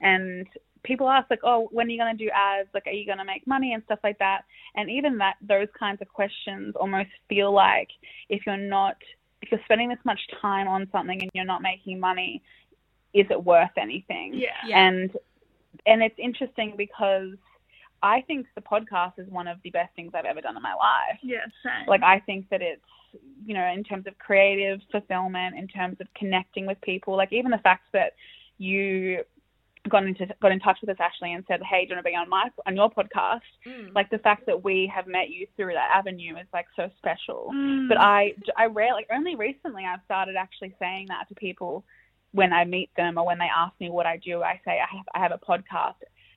And 0.00 0.46
people 0.82 1.08
ask 1.08 1.28
like, 1.30 1.40
oh, 1.42 1.68
when 1.72 1.86
are 1.86 1.90
you 1.90 1.98
going 1.98 2.16
to 2.16 2.24
do 2.24 2.30
ads? 2.30 2.68
Like, 2.74 2.86
are 2.86 2.92
you 2.92 3.06
going 3.06 3.18
to 3.18 3.24
make 3.24 3.46
money 3.46 3.74
and 3.74 3.82
stuff 3.84 3.98
like 4.02 4.18
that? 4.18 4.42
And 4.74 4.90
even 4.90 5.18
that, 5.18 5.36
those 5.40 5.68
kinds 5.78 6.00
of 6.00 6.08
questions 6.08 6.74
almost 6.78 7.10
feel 7.28 7.52
like 7.52 7.88
if 8.28 8.42
you're 8.46 8.56
not, 8.56 8.96
if 9.42 9.50
you're 9.50 9.60
spending 9.64 9.88
this 9.88 9.98
much 10.04 10.20
time 10.40 10.68
on 10.68 10.88
something 10.92 11.20
and 11.20 11.30
you're 11.34 11.44
not 11.44 11.62
making 11.62 11.98
money, 11.98 12.42
is 13.14 13.26
it 13.30 13.42
worth 13.42 13.70
anything? 13.76 14.34
Yeah. 14.34 14.48
yeah. 14.66 14.86
And 14.86 15.10
and 15.86 16.02
it's 16.02 16.18
interesting 16.18 16.74
because 16.76 17.34
I 18.02 18.22
think 18.22 18.46
the 18.54 18.60
podcast 18.60 19.18
is 19.18 19.28
one 19.28 19.46
of 19.46 19.58
the 19.62 19.70
best 19.70 19.94
things 19.94 20.12
I've 20.14 20.24
ever 20.24 20.40
done 20.40 20.56
in 20.56 20.62
my 20.62 20.74
life. 20.74 21.18
Yeah, 21.22 21.44
same. 21.62 21.86
Like 21.86 22.02
I 22.02 22.20
think 22.20 22.48
that 22.50 22.62
it's 22.62 22.82
you 23.44 23.54
know 23.54 23.66
in 23.66 23.84
terms 23.84 24.06
of 24.06 24.18
creative 24.18 24.80
fulfillment, 24.90 25.56
in 25.56 25.68
terms 25.68 25.96
of 26.00 26.06
connecting 26.14 26.66
with 26.66 26.80
people, 26.80 27.16
like 27.16 27.32
even 27.32 27.50
the 27.50 27.58
fact 27.58 27.84
that 27.92 28.14
you 28.58 29.24
got 29.88 30.04
into 30.04 30.26
got 30.42 30.52
in 30.52 30.60
touch 30.60 30.78
with 30.80 30.90
us 30.90 30.96
Ashleigh 30.98 31.34
and 31.34 31.44
said, 31.48 31.60
"Hey, 31.62 31.84
do 31.84 31.90
you 31.90 31.96
want 31.96 32.04
to 32.04 32.10
be 32.10 32.16
on 32.16 32.28
my 32.28 32.48
on 32.66 32.76
your 32.76 32.90
podcast?" 32.90 33.40
Mm. 33.66 33.94
Like 33.94 34.10
the 34.10 34.18
fact 34.18 34.46
that 34.46 34.62
we 34.62 34.90
have 34.94 35.06
met 35.06 35.30
you 35.30 35.46
through 35.56 35.72
that 35.72 35.90
avenue 35.94 36.36
is 36.36 36.46
like 36.52 36.66
so 36.76 36.90
special. 36.98 37.50
Mm. 37.54 37.88
But 37.88 37.98
I 37.98 38.34
I 38.56 38.66
rarely 38.66 39.00
like 39.02 39.08
only 39.12 39.36
recently 39.36 39.84
I've 39.84 40.04
started 40.04 40.36
actually 40.36 40.74
saying 40.78 41.06
that 41.08 41.28
to 41.28 41.34
people 41.34 41.84
when 42.32 42.52
I 42.52 42.64
meet 42.64 42.90
them 42.96 43.18
or 43.18 43.26
when 43.26 43.38
they 43.38 43.48
ask 43.54 43.72
me 43.80 43.88
what 43.90 44.06
I 44.06 44.18
do. 44.18 44.42
I 44.42 44.60
say 44.64 44.72
I 44.80 44.96
have 44.96 45.06
I 45.14 45.18
have 45.20 45.32
a 45.32 45.38
podcast 45.38 45.94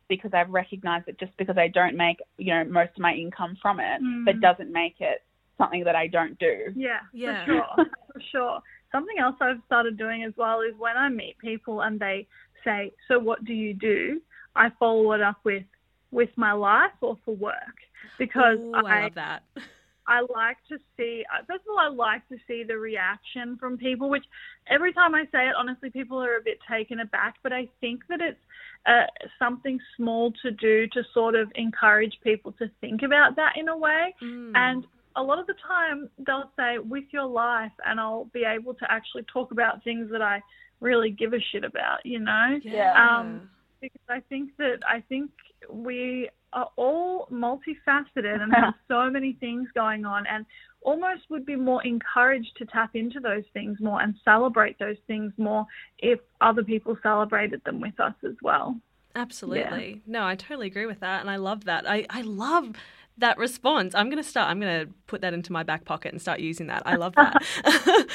because 0.08 0.32
I've 0.34 0.50
recognized 0.50 1.06
that 1.08 1.20
just 1.20 1.36
because 1.38 1.58
I 1.58 1.68
don't 1.68 1.98
make 1.98 2.18
you 2.38 2.54
know 2.54 2.64
most 2.64 2.92
of 2.96 3.00
my 3.00 3.14
income 3.14 3.58
from 3.62 3.80
it, 3.80 4.02
Mm. 4.02 4.26
that 4.26 4.40
doesn't 4.40 4.72
make 4.72 5.02
it 5.02 5.24
something 5.58 5.84
that 5.84 5.96
I 5.96 6.08
don't 6.08 6.38
do. 6.40 6.72
Yeah, 6.76 7.00
Yeah. 7.14 7.46
for 7.46 7.52
sure, 7.52 7.86
for 8.14 8.22
sure. 8.32 8.60
Something 8.92 9.20
else 9.20 9.36
I've 9.42 9.62
started 9.66 9.98
doing 9.98 10.24
as 10.24 10.34
well 10.38 10.62
is 10.62 10.76
when 10.78 10.96
I 10.98 11.10
meet 11.10 11.38
people 11.40 11.82
and 11.82 12.00
they 12.00 12.28
say, 12.64 12.92
"So 13.08 13.20
what 13.20 13.44
do 13.46 13.54
you 13.54 13.74
do?" 13.74 14.22
I 14.56 14.70
follow 14.80 15.12
it 15.14 15.22
up 15.22 15.38
with, 15.44 15.64
"With 16.12 16.30
my 16.36 16.54
life 16.54 16.92
or 17.02 17.18
for 17.26 17.36
work," 17.36 17.78
because 18.18 18.60
Ooh, 18.60 18.74
I, 18.74 18.80
I 18.80 19.04
love 19.04 19.16
that. 19.16 19.44
I 20.08 20.22
like 20.22 20.58
to 20.70 20.78
see, 20.98 21.24
uh, 21.34 21.44
first 21.48 21.62
of 21.62 21.72
all, 21.72 21.80
I 21.80 21.88
like 21.88 22.28
to 22.30 22.38
see 22.48 22.64
the 22.64 22.78
reaction 22.78 23.58
from 23.58 23.78
people, 23.78 24.10
which 24.10 24.26
every 24.68 24.92
time 24.94 25.16
I 25.16 25.24
say 25.32 25.48
it, 25.48 25.56
honestly, 25.58 25.90
people 25.90 26.22
are 26.22 26.38
a 26.38 26.42
bit 26.44 26.60
taken 26.70 27.00
aback. 27.00 27.36
But 27.42 27.54
I 27.54 27.68
think 27.80 28.02
that 28.10 28.20
it's 28.20 28.40
uh, 28.86 29.06
something 29.40 29.80
small 29.96 30.32
to 30.42 30.52
do 30.52 30.88
to 30.88 31.04
sort 31.14 31.36
of 31.36 31.50
encourage 31.56 32.18
people 32.24 32.52
to 32.54 32.70
think 32.82 33.02
about 33.04 33.36
that 33.38 33.54
in 33.58 33.70
a 33.70 33.78
way. 33.78 34.14
Mm. 34.22 34.52
And 34.56 34.86
a 35.16 35.24
lot 35.24 35.40
of 35.40 35.48
the 35.48 35.56
time, 35.66 36.10
they'll 36.26 36.52
say, 36.58 36.80
with 36.80 37.06
your 37.12 37.26
life, 37.26 37.72
and 37.86 38.00
I'll 38.00 38.26
be 38.34 38.44
able 38.44 38.74
to 38.74 38.92
actually 38.92 39.24
talk 39.32 39.52
about 39.52 39.84
things 39.84 40.10
that 40.12 40.22
I 40.22 40.42
really 40.84 41.10
give 41.10 41.34
a 41.34 41.40
shit 41.52 41.64
about, 41.64 42.06
you 42.06 42.20
know? 42.20 42.60
yeah. 42.64 42.94
um, 42.94 43.50
because 43.82 44.02
I 44.10 44.22
think 44.30 44.52
that 44.58 44.80
I 44.88 45.02
think 45.10 45.32
we 45.70 46.30
are 46.54 46.70
all 46.76 47.28
multifaceted 47.32 48.42
and 48.42 48.54
have 48.54 48.74
so 48.88 49.10
many 49.10 49.34
things 49.40 49.68
going 49.74 50.06
on 50.06 50.26
and 50.28 50.46
almost 50.82 51.22
would 51.30 51.46
be 51.46 51.56
more 51.56 51.84
encouraged 51.86 52.52
to 52.58 52.66
tap 52.66 52.92
into 52.94 53.20
those 53.20 53.44
things 53.54 53.80
more 53.80 54.02
and 54.02 54.16
celebrate 54.24 54.78
those 54.80 54.98
things 55.08 55.32
more 55.38 55.66
if 56.00 56.20
other 56.42 56.64
people 56.64 56.98
celebrated 57.02 57.62
them 57.66 57.80
with 57.80 58.00
us 58.00 58.14
as 58.26 58.36
well. 58.42 58.76
Absolutely. 59.16 60.02
No, 60.08 60.26
I 60.26 60.36
totally 60.36 60.68
agree 60.68 60.86
with 60.86 61.00
that. 61.02 61.22
And 61.22 61.30
I 61.30 61.36
love 61.36 61.66
that. 61.66 61.90
I, 61.90 62.06
I 62.10 62.22
love 62.22 62.74
that 63.18 63.38
response. 63.38 63.94
I'm 63.96 64.10
going 64.10 64.22
to 64.22 64.28
start, 64.28 64.50
I'm 64.50 64.60
going 64.60 64.86
to 64.88 64.94
put 65.08 65.22
that 65.22 65.34
into 65.34 65.52
my 65.52 65.64
back 65.64 65.86
pocket 65.86 66.12
and 66.12 66.22
start 66.22 66.40
using 66.40 66.68
that. 66.68 66.84
I 66.86 66.96
love 66.96 67.14
that. 67.16 67.44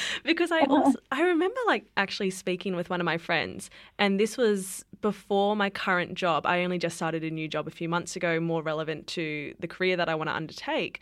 because 0.23 0.51
I 0.51 0.61
uh-huh. 0.61 0.73
also, 0.73 0.99
I 1.11 1.21
remember 1.21 1.59
like 1.67 1.85
actually 1.97 2.31
speaking 2.31 2.75
with 2.75 2.89
one 2.89 2.99
of 2.99 3.05
my 3.05 3.17
friends, 3.17 3.69
and 3.97 4.19
this 4.19 4.37
was 4.37 4.83
before 5.01 5.55
my 5.55 5.69
current 5.69 6.15
job. 6.15 6.45
I 6.45 6.63
only 6.63 6.77
just 6.77 6.95
started 6.95 7.23
a 7.23 7.29
new 7.29 7.47
job 7.47 7.67
a 7.67 7.71
few 7.71 7.87
months 7.87 8.15
ago, 8.15 8.39
more 8.39 8.61
relevant 8.61 9.07
to 9.07 9.53
the 9.59 9.67
career 9.67 9.95
that 9.97 10.09
I 10.09 10.15
want 10.15 10.29
to 10.29 10.35
undertake. 10.35 11.01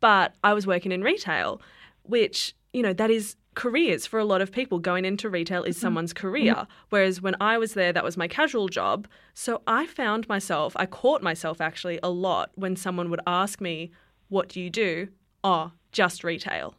But 0.00 0.34
I 0.44 0.52
was 0.52 0.66
working 0.66 0.92
in 0.92 1.02
retail, 1.02 1.60
which, 2.02 2.54
you 2.72 2.82
know, 2.82 2.92
that 2.92 3.10
is 3.10 3.36
careers 3.58 4.06
for 4.06 4.20
a 4.20 4.24
lot 4.24 4.40
of 4.40 4.52
people. 4.52 4.78
Going 4.78 5.04
into 5.04 5.28
retail 5.28 5.64
is 5.64 5.76
mm-hmm. 5.76 5.82
someone's 5.82 6.14
mm-hmm. 6.14 6.28
career. 6.28 6.66
Whereas 6.90 7.20
when 7.20 7.34
I 7.40 7.58
was 7.58 7.74
there, 7.74 7.92
that 7.92 8.04
was 8.04 8.16
my 8.16 8.28
casual 8.28 8.68
job. 8.68 9.08
So 9.34 9.62
I 9.66 9.84
found 9.86 10.28
myself, 10.28 10.74
I 10.76 10.86
caught 10.86 11.22
myself 11.22 11.60
actually 11.60 11.98
a 12.00 12.08
lot 12.08 12.52
when 12.54 12.76
someone 12.76 13.10
would 13.10 13.20
ask 13.26 13.60
me, 13.60 13.90
What 14.28 14.48
do 14.48 14.60
you 14.60 14.70
do? 14.70 15.08
Oh, 15.42 15.72
just 15.90 16.22
retail. 16.22 16.76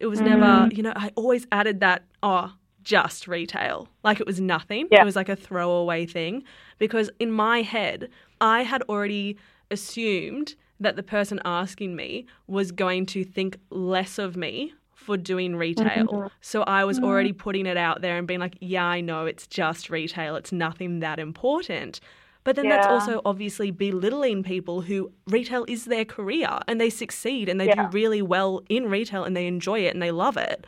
It 0.00 0.06
was 0.06 0.20
never, 0.20 0.42
mm-hmm. 0.42 0.76
you 0.76 0.82
know, 0.82 0.92
I 0.96 1.12
always 1.14 1.46
added 1.52 1.78
that, 1.80 2.04
oh, 2.24 2.52
just 2.82 3.28
retail. 3.28 3.88
Like 4.02 4.18
it 4.18 4.26
was 4.26 4.40
nothing. 4.40 4.88
Yeah. 4.90 5.02
It 5.02 5.04
was 5.04 5.14
like 5.14 5.28
a 5.28 5.36
throwaway 5.36 6.04
thing. 6.04 6.42
Because 6.78 7.10
in 7.20 7.30
my 7.30 7.62
head, 7.62 8.08
I 8.40 8.64
had 8.64 8.82
already 8.88 9.38
assumed 9.70 10.56
that 10.80 10.96
the 10.96 11.04
person 11.04 11.38
asking 11.44 11.94
me 11.94 12.26
was 12.48 12.72
going 12.72 13.06
to 13.06 13.22
think 13.22 13.58
less 13.70 14.18
of 14.18 14.36
me 14.36 14.72
for 15.02 15.16
doing 15.16 15.56
retail. 15.56 16.06
Mm-hmm. 16.06 16.26
So 16.40 16.62
I 16.62 16.84
was 16.84 16.98
mm-hmm. 16.98 17.06
already 17.06 17.32
putting 17.32 17.66
it 17.66 17.76
out 17.76 18.00
there 18.00 18.16
and 18.16 18.26
being 18.26 18.40
like, 18.40 18.56
yeah, 18.60 18.84
I 18.84 19.00
know 19.00 19.26
it's 19.26 19.46
just 19.46 19.90
retail. 19.90 20.36
It's 20.36 20.52
nothing 20.52 21.00
that 21.00 21.18
important. 21.18 22.00
But 22.44 22.56
then 22.56 22.68
that's 22.68 22.88
also 22.88 23.20
obviously 23.24 23.70
belittling 23.70 24.42
people 24.42 24.80
who 24.80 25.12
retail 25.28 25.64
is 25.68 25.84
their 25.84 26.04
career 26.04 26.58
and 26.66 26.80
they 26.80 26.90
succeed 26.90 27.48
and 27.48 27.60
they 27.60 27.68
Yeah. 27.68 27.86
do 27.86 27.92
really 27.92 28.20
well 28.20 28.62
in 28.68 28.90
retail 28.90 29.22
and 29.22 29.36
they 29.36 29.46
enjoy 29.46 29.80
it 29.80 29.94
and 29.94 30.02
they 30.02 30.10
love 30.10 30.36
it. 30.36 30.66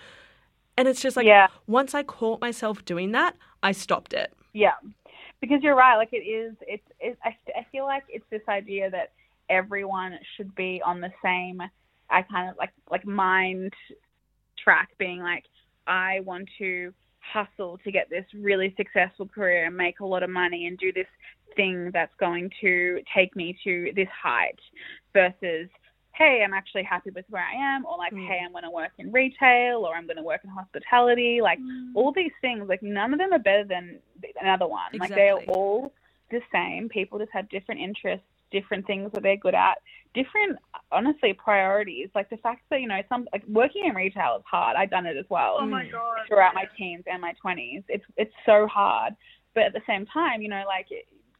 And 0.76 0.86
it's 0.86 1.00
just 1.00 1.16
like 1.16 1.26
Yeah. 1.26 1.48
once 1.66 1.92
I 1.92 2.04
caught 2.04 2.40
myself 2.40 2.84
doing 2.84 3.10
that, 3.12 3.36
I 3.62 3.72
stopped 3.72 4.12
it. 4.12 4.32
Yeah, 4.52 4.74
because 5.40 5.62
you're 5.62 5.74
right. 5.74 5.96
Like 5.96 6.12
it 6.12 6.18
is. 6.18 6.54
It's. 6.60 6.86
It, 7.00 7.18
I, 7.24 7.36
I 7.56 7.66
feel 7.72 7.84
like 7.84 8.04
it's 8.08 8.24
this 8.30 8.42
idea 8.48 8.88
that 8.90 9.10
everyone 9.48 10.18
should 10.36 10.54
be 10.54 10.80
on 10.84 11.00
the 11.00 11.12
same. 11.22 11.60
I 12.08 12.22
kind 12.22 12.50
of 12.50 12.56
like 12.56 12.70
like 12.90 13.04
mind 13.04 13.72
track, 14.64 14.88
being 14.98 15.20
like, 15.20 15.44
I 15.86 16.20
want 16.20 16.48
to 16.58 16.92
hustle 17.20 17.78
to 17.84 17.92
get 17.92 18.10
this 18.10 18.24
really 18.34 18.74
successful 18.76 19.28
career 19.28 19.66
and 19.66 19.76
make 19.76 20.00
a 20.00 20.06
lot 20.06 20.22
of 20.22 20.30
money 20.30 20.66
and 20.66 20.78
do 20.78 20.92
this 20.92 21.06
thing 21.56 21.90
that's 21.92 22.14
going 22.18 22.50
to 22.60 23.00
take 23.14 23.36
me 23.36 23.56
to 23.64 23.92
this 23.94 24.08
height, 24.22 24.58
versus 25.12 25.68
hey, 26.12 26.42
I'm 26.44 26.54
actually 26.54 26.84
happy 26.84 27.10
with 27.10 27.24
where 27.28 27.42
I 27.42 27.56
am, 27.74 27.84
or 27.84 27.98
like, 27.98 28.12
Mm. 28.12 28.28
hey, 28.28 28.40
I'm 28.44 28.52
going 28.52 28.62
to 28.62 28.70
work 28.70 28.92
in 28.98 29.10
retail, 29.10 29.84
or 29.84 29.96
I'm 29.96 30.06
going 30.06 30.16
to 30.16 30.22
work 30.22 30.42
in 30.44 30.50
hospitality. 30.50 31.40
Like, 31.42 31.58
all 31.94 32.12
these 32.12 32.30
things, 32.40 32.68
like, 32.68 32.84
none 32.84 33.12
of 33.12 33.18
them 33.18 33.32
are 33.32 33.40
better 33.40 33.64
than 33.64 33.98
another 34.40 34.68
one. 34.68 34.92
Like, 34.96 35.12
they 35.12 35.28
are 35.30 35.42
all 35.48 35.92
the 36.30 36.40
same. 36.52 36.88
People 36.88 37.18
just 37.18 37.32
have 37.32 37.48
different 37.48 37.80
interests, 37.80 38.26
different 38.58 38.86
things 38.86 39.10
that 39.12 39.22
they're 39.22 39.44
good 39.46 39.54
at, 39.68 39.76
different, 40.14 40.56
honestly, 40.92 41.32
priorities. 41.34 42.08
Like, 42.14 42.30
the 42.30 42.38
fact 42.38 42.62
that, 42.70 42.80
you 42.80 42.88
know, 42.88 43.02
some, 43.08 43.26
like, 43.32 43.44
working 43.48 43.84
in 43.86 43.94
retail 43.94 44.36
is 44.38 44.44
hard. 44.50 44.76
I've 44.76 44.90
done 44.96 45.06
it 45.06 45.16
as 45.16 45.26
well 45.28 45.58
Oh 45.60 45.66
my 45.66 45.84
god. 45.90 46.20
throughout 46.28 46.54
my 46.54 46.66
teens 46.78 47.04
and 47.10 47.20
my 47.20 47.34
20s. 47.44 47.82
It's 47.88 48.04
it's 48.16 48.36
so 48.46 48.66
hard, 48.66 49.12
but 49.54 49.64
at 49.64 49.72
the 49.72 49.82
same 49.86 50.06
time, 50.06 50.40
you 50.40 50.48
know, 50.48 50.64
like 50.66 50.86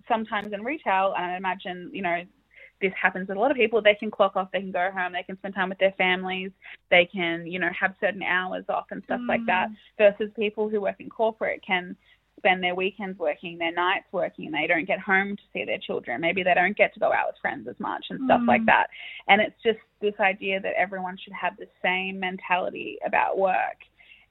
sometimes 0.09 0.53
in 0.53 0.63
retail, 0.63 1.15
and 1.17 1.25
I 1.25 1.37
imagine, 1.37 1.91
you 1.93 2.03
know, 2.03 2.19
this 2.81 2.93
happens 3.01 3.29
with 3.29 3.39
a 3.39 3.41
lot 3.41 3.51
of 3.51 3.57
people. 3.57 3.81
They 3.81 3.95
can 3.95 4.11
clock 4.11 4.37
off, 4.37 4.51
they 4.53 4.61
can 4.61 4.73
go 4.73 4.91
home, 4.93 5.13
they 5.13 5.23
can 5.23 5.39
spend 5.39 5.55
time 5.55 5.71
with 5.71 5.79
their 5.79 5.95
families, 5.97 6.51
they 6.91 7.09
can, 7.17 7.47
you 7.47 7.59
know, 7.59 7.71
have 7.79 7.95
certain 8.01 8.23
hours 8.23 8.65
off 8.69 8.87
and 8.91 9.03
stuff 9.05 9.21
like 9.27 9.45
that. 9.47 9.69
Mm. 9.71 9.75
Versus 9.99 10.31
people 10.37 10.69
who 10.69 10.81
work 10.81 11.01
in 11.01 11.09
corporate 11.09 11.63
can 11.67 11.97
spend 12.45 12.63
their 12.63 12.75
weekends 12.75 13.19
working, 13.19 13.57
their 13.57 13.73
nights 13.73 14.05
working, 14.13 14.47
and 14.47 14.55
they 14.55 14.67
don't 14.67 14.87
get 14.87 14.99
home 14.99 15.35
to 15.35 15.43
see 15.53 15.65
their 15.65 15.79
children. 15.79 16.21
Maybe 16.21 16.43
they 16.43 16.53
don't 16.53 16.77
get 16.77 16.93
to 16.95 17.01
go 17.01 17.07
out 17.07 17.27
with 17.29 17.37
friends 17.41 17.67
as 17.69 17.79
much 17.81 18.05
and 18.11 18.21
stuff 18.27 18.43
like 18.47 18.61
Mm. 18.63 18.67
that. 18.67 18.91
And 19.29 19.41
it's 19.41 19.61
just 19.63 19.79
this 20.01 20.19
idea 20.21 20.61
that 20.61 20.75
everyone 20.77 21.17
should 21.17 21.33
have 21.33 21.57
the 21.57 21.69
same 21.83 22.21
mentality 22.21 22.99
about 23.05 23.39
work. 23.39 23.79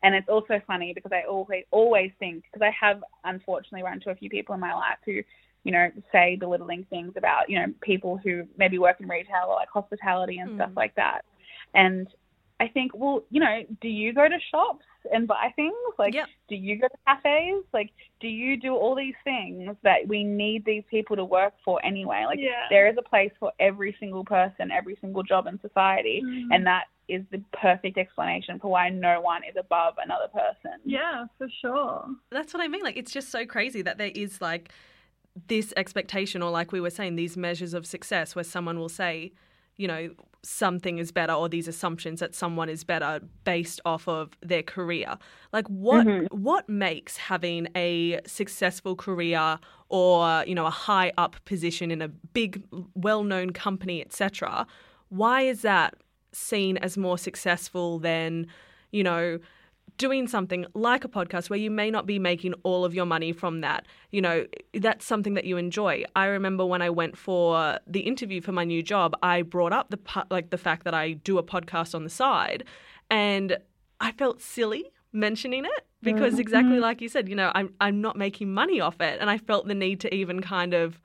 And 0.03 0.13
it's 0.13 0.29
also 0.29 0.61
funny 0.67 0.93
because 0.93 1.11
I 1.11 1.23
always 1.23 1.63
always 1.71 2.11
think 2.19 2.43
because 2.43 2.61
I 2.61 2.71
have 2.79 3.03
unfortunately 3.23 3.83
run 3.83 3.93
into 3.93 4.11
a 4.11 4.15
few 4.15 4.29
people 4.29 4.53
in 4.53 4.61
my 4.61 4.73
life 4.73 4.97
who, 5.05 5.21
you 5.63 5.71
know, 5.71 5.89
say 6.11 6.35
belittling 6.35 6.85
things 6.89 7.13
about 7.15 7.49
you 7.49 7.57
know 7.57 7.73
people 7.81 8.17
who 8.17 8.45
maybe 8.57 8.77
work 8.77 8.99
in 8.99 9.07
retail 9.07 9.45
or 9.47 9.55
like 9.55 9.69
hospitality 9.69 10.37
and 10.39 10.51
stuff 10.55 10.71
Mm. 10.71 10.75
like 10.75 10.93
that. 10.95 11.21
And 11.73 12.07
I 12.59 12.67
think, 12.67 12.91
well, 12.95 13.23
you 13.29 13.39
know, 13.39 13.61
do 13.81 13.87
you 13.87 14.13
go 14.13 14.27
to 14.27 14.37
shops 14.51 14.85
and 15.11 15.27
buy 15.27 15.51
things? 15.55 15.73
Like, 15.97 16.13
Yep. 16.13 16.27
do 16.47 16.55
you 16.55 16.77
go 16.79 16.87
to 16.87 16.97
cafes? 17.07 17.63
Like, 17.73 17.89
do 18.19 18.27
you 18.27 18.55
do 18.57 18.73
all 18.75 18.95
these 18.95 19.15
things 19.23 19.75
that 19.83 20.07
we 20.07 20.23
need 20.23 20.63
these 20.63 20.83
people 20.89 21.15
to 21.17 21.25
work 21.25 21.53
for 21.65 21.83
anyway? 21.85 22.23
Like, 22.25 22.39
Yeah. 22.39 22.67
there 22.69 22.87
is 22.87 22.95
a 22.97 23.01
place 23.01 23.31
for 23.39 23.51
every 23.59 23.95
single 23.99 24.23
person, 24.23 24.71
every 24.71 24.95
single 25.01 25.23
job 25.23 25.47
in 25.47 25.59
society, 25.59 26.21
Mm. 26.23 26.47
and 26.53 26.65
that 26.67 26.85
is 27.09 27.25
the 27.31 27.43
perfect 27.51 27.97
explanation 27.97 28.59
for 28.59 28.69
why 28.69 28.87
no 28.89 29.19
one 29.19 29.43
is 29.43 29.57
above 29.57 29.97
another 29.97 30.29
person. 30.29 30.79
Yeah, 30.85 31.25
for 31.37 31.49
sure. 31.49 32.05
That's 32.29 32.53
what 32.53 32.63
I 32.63 32.67
mean. 32.69 32.81
Like, 32.81 32.95
it's 32.95 33.11
just 33.11 33.29
so 33.29 33.45
crazy 33.45 33.81
that 33.81 33.97
there 33.97 34.11
is 34.15 34.39
like 34.41 34.71
this 35.47 35.73
expectation, 35.75 36.41
or 36.41 36.49
like 36.51 36.71
we 36.71 36.79
were 36.79 36.91
saying, 36.91 37.15
these 37.17 37.35
measures 37.35 37.73
of 37.73 37.85
success 37.85 38.35
where 38.35 38.43
someone 38.45 38.79
will 38.79 38.87
say, 38.89 39.33
you 39.75 39.87
know, 39.87 40.11
something 40.43 40.97
is 40.97 41.11
better, 41.11 41.33
or 41.33 41.47
these 41.49 41.67
assumptions 41.67 42.19
that 42.19 42.35
someone 42.35 42.69
is 42.69 42.83
better 42.83 43.21
based 43.45 43.79
off 43.85 44.07
of 44.07 44.31
their 44.41 44.63
career. 44.63 45.17
Like, 45.51 45.67
what 45.67 46.05
Mm-hmm. 46.05 46.37
what 46.37 46.67
makes 46.67 47.17
having 47.17 47.67
a 47.75 48.19
successful 48.25 48.95
career 48.95 49.57
or 49.89 50.43
you 50.45 50.55
know 50.55 50.65
a 50.65 50.71
high 50.71 51.13
up 51.17 51.37
position 51.45 51.91
in 51.91 52.01
a 52.01 52.09
big, 52.09 52.63
well 52.93 53.23
known 53.23 53.51
company, 53.51 54.01
etc. 54.01 54.67
Why 55.09 55.41
is 55.41 55.61
that 55.61 55.95
seen 56.31 56.77
as 56.77 56.97
more 56.97 57.17
successful 57.17 57.99
than 57.99 58.47
you 58.91 59.03
know? 59.03 59.39
Doing 59.97 60.27
something 60.27 60.65
like 60.73 61.05
a 61.05 61.07
podcast 61.07 61.49
where 61.49 61.59
you 61.59 61.71
may 61.71 61.89
not 61.89 62.05
be 62.05 62.19
making 62.19 62.53
all 62.63 62.85
of 62.85 62.93
your 62.93 63.05
money 63.05 63.31
from 63.31 63.61
that. 63.61 63.85
You 64.11 64.21
know 64.21 64.45
that's 64.73 65.05
something 65.05 65.33
that 65.33 65.45
you 65.45 65.57
enjoy. 65.57 66.03
I 66.15 66.25
remember 66.25 66.65
when 66.65 66.81
i 66.81 66.89
went 66.89 67.17
for 67.17 67.79
the 67.87 68.01
interview 68.01 68.41
for 68.41 68.51
my 68.51 68.63
new 68.63 68.83
job 68.83 69.15
i 69.23 69.41
brought 69.41 69.73
up 69.73 69.89
the 69.89 70.25
like 70.29 70.49
the 70.49 70.57
fact 70.57 70.83
that 70.83 70.93
i 70.93 71.13
do 71.13 71.37
a 71.37 71.43
podcast 71.43 71.95
on 71.95 72.03
the 72.03 72.09
side 72.09 72.63
and 73.09 73.57
i 73.99 74.11
felt 74.11 74.41
silly 74.41 74.91
mentioning 75.11 75.65
it 75.65 75.85
because 76.01 76.33
mm-hmm. 76.33 76.41
exactly 76.41 76.73
mm-hmm. 76.73 76.81
like 76.81 77.01
you 77.01 77.09
said 77.09 77.29
you 77.29 77.35
know 77.35 77.51
i'm 77.55 77.73
i'm 77.79 78.01
not 78.01 78.15
making 78.17 78.53
money 78.53 78.79
off 78.79 78.99
it 78.99 79.17
and 79.21 79.29
i 79.29 79.37
felt 79.37 79.67
the 79.67 79.75
need 79.75 79.99
to 79.99 80.13
even 80.13 80.41
kind 80.41 80.73
of 80.73 80.99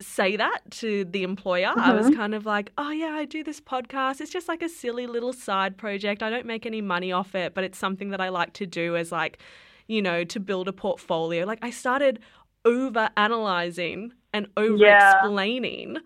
say 0.00 0.36
that 0.36 0.58
to 0.70 1.04
the 1.06 1.22
employer. 1.22 1.72
I 1.74 1.92
was 1.92 2.14
kind 2.14 2.34
of 2.34 2.44
like, 2.44 2.70
oh, 2.76 2.90
yeah, 2.90 3.12
I 3.12 3.24
do 3.24 3.42
this 3.42 3.60
podcast. 3.60 4.20
It's 4.20 4.30
just 4.30 4.46
like 4.48 4.62
a 4.62 4.68
silly 4.68 5.06
little 5.06 5.32
side 5.32 5.78
project. 5.78 6.22
I 6.22 6.28
don't 6.30 6.46
make 6.46 6.66
any 6.66 6.82
money 6.82 7.12
off 7.12 7.34
it, 7.34 7.54
but 7.54 7.64
it's 7.64 7.78
something 7.78 8.10
that 8.10 8.20
I 8.20 8.28
like 8.28 8.52
to 8.54 8.66
do 8.66 8.94
as 8.96 9.10
like, 9.10 9.38
you 9.86 10.02
know, 10.02 10.22
to 10.24 10.38
build 10.40 10.68
a 10.68 10.72
portfolio. 10.72 11.46
Like 11.46 11.60
I 11.62 11.70
started 11.70 12.20
over 12.64 13.08
analyzing 13.16 14.12
and 14.34 14.48
over 14.56 14.76
explaining 15.14 15.98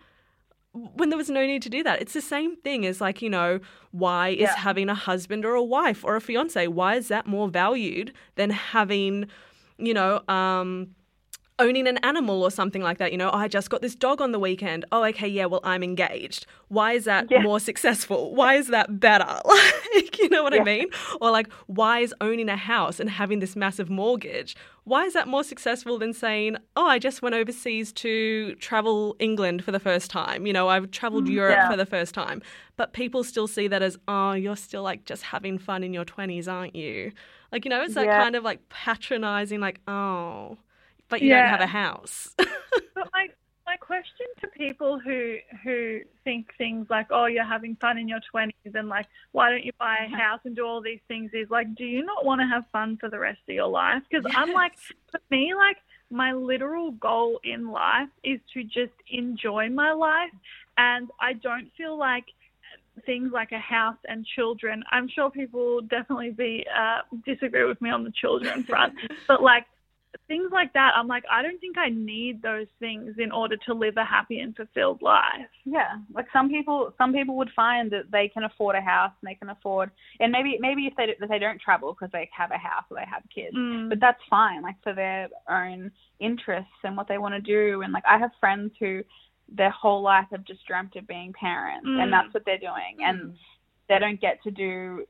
when 0.72 1.08
there 1.08 1.16
was 1.18 1.28
no 1.30 1.44
need 1.44 1.62
to 1.62 1.68
do 1.68 1.82
that. 1.82 2.00
It's 2.00 2.12
the 2.12 2.20
same 2.20 2.54
thing 2.56 2.86
as 2.86 3.00
like, 3.00 3.20
you 3.22 3.30
know, 3.30 3.58
why 3.90 4.28
is 4.28 4.40
Yeah. 4.42 4.56
having 4.56 4.88
a 4.88 4.94
husband 4.94 5.44
or 5.44 5.54
a 5.54 5.64
wife 5.64 6.04
or 6.04 6.14
a 6.14 6.20
fiance, 6.20 6.68
why 6.68 6.94
is 6.94 7.08
that 7.08 7.26
more 7.26 7.48
valued 7.48 8.12
than 8.36 8.50
having, 8.50 9.26
you 9.78 9.94
know, 9.94 10.22
um, 10.28 10.94
owning 11.60 11.86
an 11.86 11.98
animal 11.98 12.42
or 12.42 12.50
something 12.50 12.82
like 12.82 12.98
that. 12.98 13.12
You 13.12 13.18
know, 13.18 13.30
oh, 13.32 13.36
I 13.38 13.48
just 13.48 13.70
got 13.70 13.82
this 13.82 13.94
dog 13.94 14.20
on 14.20 14.32
the 14.32 14.38
weekend. 14.38 14.84
Oh, 14.90 15.04
okay, 15.04 15.28
yeah, 15.28 15.44
well, 15.46 15.60
I'm 15.62 15.82
engaged. 15.82 16.46
Why 16.68 16.92
is 16.94 17.04
that 17.04 17.26
Yeah. 17.30 17.42
more 17.42 17.60
successful? 17.60 18.34
Why 18.34 18.54
is 18.54 18.68
that 18.68 18.98
better? 19.00 19.40
Like, 19.92 20.18
you 20.20 20.28
know 20.28 20.44
what 20.44 20.54
I 20.54 20.60
mean? 20.60 20.86
Or 21.20 21.32
like, 21.32 21.52
why 21.66 21.98
is 21.98 22.14
owning 22.20 22.48
a 22.48 22.56
house 22.56 23.00
and 23.00 23.10
having 23.10 23.40
this 23.40 23.56
massive 23.56 23.90
mortgage? 23.90 24.54
Why 24.84 25.04
is 25.04 25.14
that 25.14 25.26
more 25.26 25.42
successful 25.42 25.98
than 25.98 26.12
saying, 26.12 26.58
oh, 26.76 26.86
I 26.86 27.00
just 27.00 27.22
went 27.22 27.34
overseas 27.34 27.92
to 27.94 28.54
travel 28.56 29.16
England 29.18 29.64
for 29.64 29.72
the 29.72 29.80
first 29.80 30.08
time? 30.08 30.46
You 30.46 30.52
know, 30.52 30.68
I've 30.68 30.92
traveled 30.92 31.24
mm, 31.26 31.32
Europe 31.32 31.58
yeah. 31.58 31.68
for 31.68 31.76
the 31.76 31.86
first 31.86 32.14
time. 32.14 32.40
But 32.76 32.92
people 32.92 33.24
still 33.24 33.48
see 33.48 33.66
that 33.66 33.82
as, 33.82 33.98
oh, 34.06 34.32
you're 34.32 34.54
still 34.56 34.84
like 34.84 35.06
just 35.06 35.24
having 35.24 35.58
fun 35.58 35.82
in 35.82 35.92
your 35.92 36.04
20s, 36.04 36.46
aren't 36.46 36.76
you? 36.76 37.10
Like, 37.50 37.64
you 37.64 37.68
know, 37.70 37.82
it's 37.82 37.94
that 37.94 38.06
Yeah. 38.06 38.22
kind 38.22 38.36
of 38.36 38.44
like 38.44 38.60
patronizing, 38.68 39.58
like, 39.60 39.80
oh, 39.88 40.56
but 41.10 41.20
you 41.20 41.28
Yeah. 41.28 41.42
don't 41.42 41.50
have 41.50 41.60
a 41.60 41.66
house. 41.66 42.34
But 42.94 43.08
my 43.12 43.28
my 43.66 43.76
question 43.76 44.26
to 44.40 44.48
people 44.48 44.98
who 44.98 45.36
who 45.62 46.00
think 46.24 46.48
things 46.58 46.86
like, 46.90 47.06
oh, 47.10 47.26
you're 47.26 47.44
having 47.44 47.76
fun 47.76 47.98
in 47.98 48.08
your 48.08 48.20
twenties, 48.30 48.72
and 48.74 48.88
like, 48.88 49.06
why 49.32 49.50
don't 49.50 49.64
you 49.64 49.72
buy 49.78 49.96
a 50.06 50.16
house 50.16 50.40
and 50.44 50.56
do 50.56 50.66
all 50.66 50.80
these 50.80 51.00
things? 51.08 51.30
Is 51.34 51.50
like, 51.50 51.74
do 51.76 51.84
you 51.84 52.04
not 52.04 52.24
want 52.24 52.40
to 52.40 52.46
have 52.46 52.64
fun 52.72 52.96
for 52.98 53.08
the 53.10 53.18
rest 53.18 53.38
of 53.48 53.54
your 53.54 53.68
life? 53.68 54.02
Because 54.10 54.26
I'm 54.34 54.52
like, 54.52 54.72
for 55.10 55.20
me, 55.30 55.54
like, 55.54 55.76
my 56.10 56.32
literal 56.32 56.90
goal 56.92 57.38
in 57.44 57.70
life 57.70 58.08
is 58.24 58.40
to 58.54 58.64
just 58.64 58.96
enjoy 59.08 59.68
my 59.68 59.92
life, 59.92 60.32
and 60.76 61.10
I 61.20 61.34
don't 61.34 61.70
feel 61.76 61.96
like 61.96 62.24
things 63.06 63.30
like 63.32 63.52
a 63.52 63.58
house 63.58 63.96
and 64.08 64.26
children. 64.36 64.82
I'm 64.90 65.08
sure 65.08 65.30
people 65.30 65.60
will 65.60 65.80
definitely 65.82 66.30
be 66.30 66.66
uh, 66.76 67.02
disagree 67.24 67.64
with 67.64 67.80
me 67.80 67.90
on 67.90 68.02
the 68.04 68.12
children 68.12 68.64
front, 68.64 68.94
but 69.28 69.42
like 69.42 69.66
things 70.26 70.50
like 70.52 70.72
that, 70.72 70.92
I'm 70.96 71.06
like, 71.06 71.24
I 71.30 71.42
don't 71.42 71.58
think 71.60 71.76
I 71.78 71.88
need 71.88 72.42
those 72.42 72.66
things 72.78 73.14
in 73.18 73.30
order 73.32 73.56
to 73.66 73.74
live 73.74 73.96
a 73.96 74.04
happy 74.04 74.40
and 74.40 74.54
fulfilled 74.56 75.02
life. 75.02 75.48
Yeah, 75.64 75.96
like 76.12 76.26
some 76.32 76.48
people, 76.48 76.92
some 76.98 77.12
people 77.12 77.36
would 77.36 77.50
find 77.54 77.90
that 77.92 78.10
they 78.10 78.28
can 78.28 78.44
afford 78.44 78.76
a 78.76 78.80
house 78.80 79.12
and 79.20 79.30
they 79.30 79.34
can 79.34 79.50
afford, 79.50 79.90
and 80.20 80.32
maybe 80.32 80.56
maybe 80.60 80.86
if 80.86 80.94
they 80.96 81.04
if 81.04 81.28
they 81.28 81.38
don't 81.38 81.60
travel 81.60 81.92
because 81.92 82.10
they 82.12 82.28
have 82.36 82.50
a 82.50 82.58
house 82.58 82.84
or 82.90 82.96
they 82.96 83.06
have 83.08 83.22
kids, 83.34 83.56
Mm. 83.56 83.88
but 83.88 84.00
that's 84.00 84.22
fine. 84.28 84.62
Like 84.62 84.76
for 84.82 84.94
their 84.94 85.28
own 85.48 85.90
interests 86.18 86.72
and 86.84 86.96
what 86.96 87.08
they 87.08 87.18
want 87.18 87.34
to 87.34 87.40
do, 87.40 87.82
and 87.82 87.92
like 87.92 88.04
I 88.06 88.18
have 88.18 88.30
friends 88.40 88.72
who 88.80 89.02
their 89.48 89.70
whole 89.70 90.02
life 90.02 90.26
have 90.30 90.44
just 90.44 90.64
dreamt 90.66 90.96
of 90.96 91.06
being 91.06 91.32
parents, 91.32 91.86
Mm. 91.86 92.02
and 92.02 92.12
that's 92.12 92.32
what 92.32 92.44
they're 92.44 92.58
doing, 92.58 92.98
and 93.04 93.36
they 93.88 93.98
don't 93.98 94.20
get 94.20 94.42
to 94.44 94.50
do, 94.50 95.06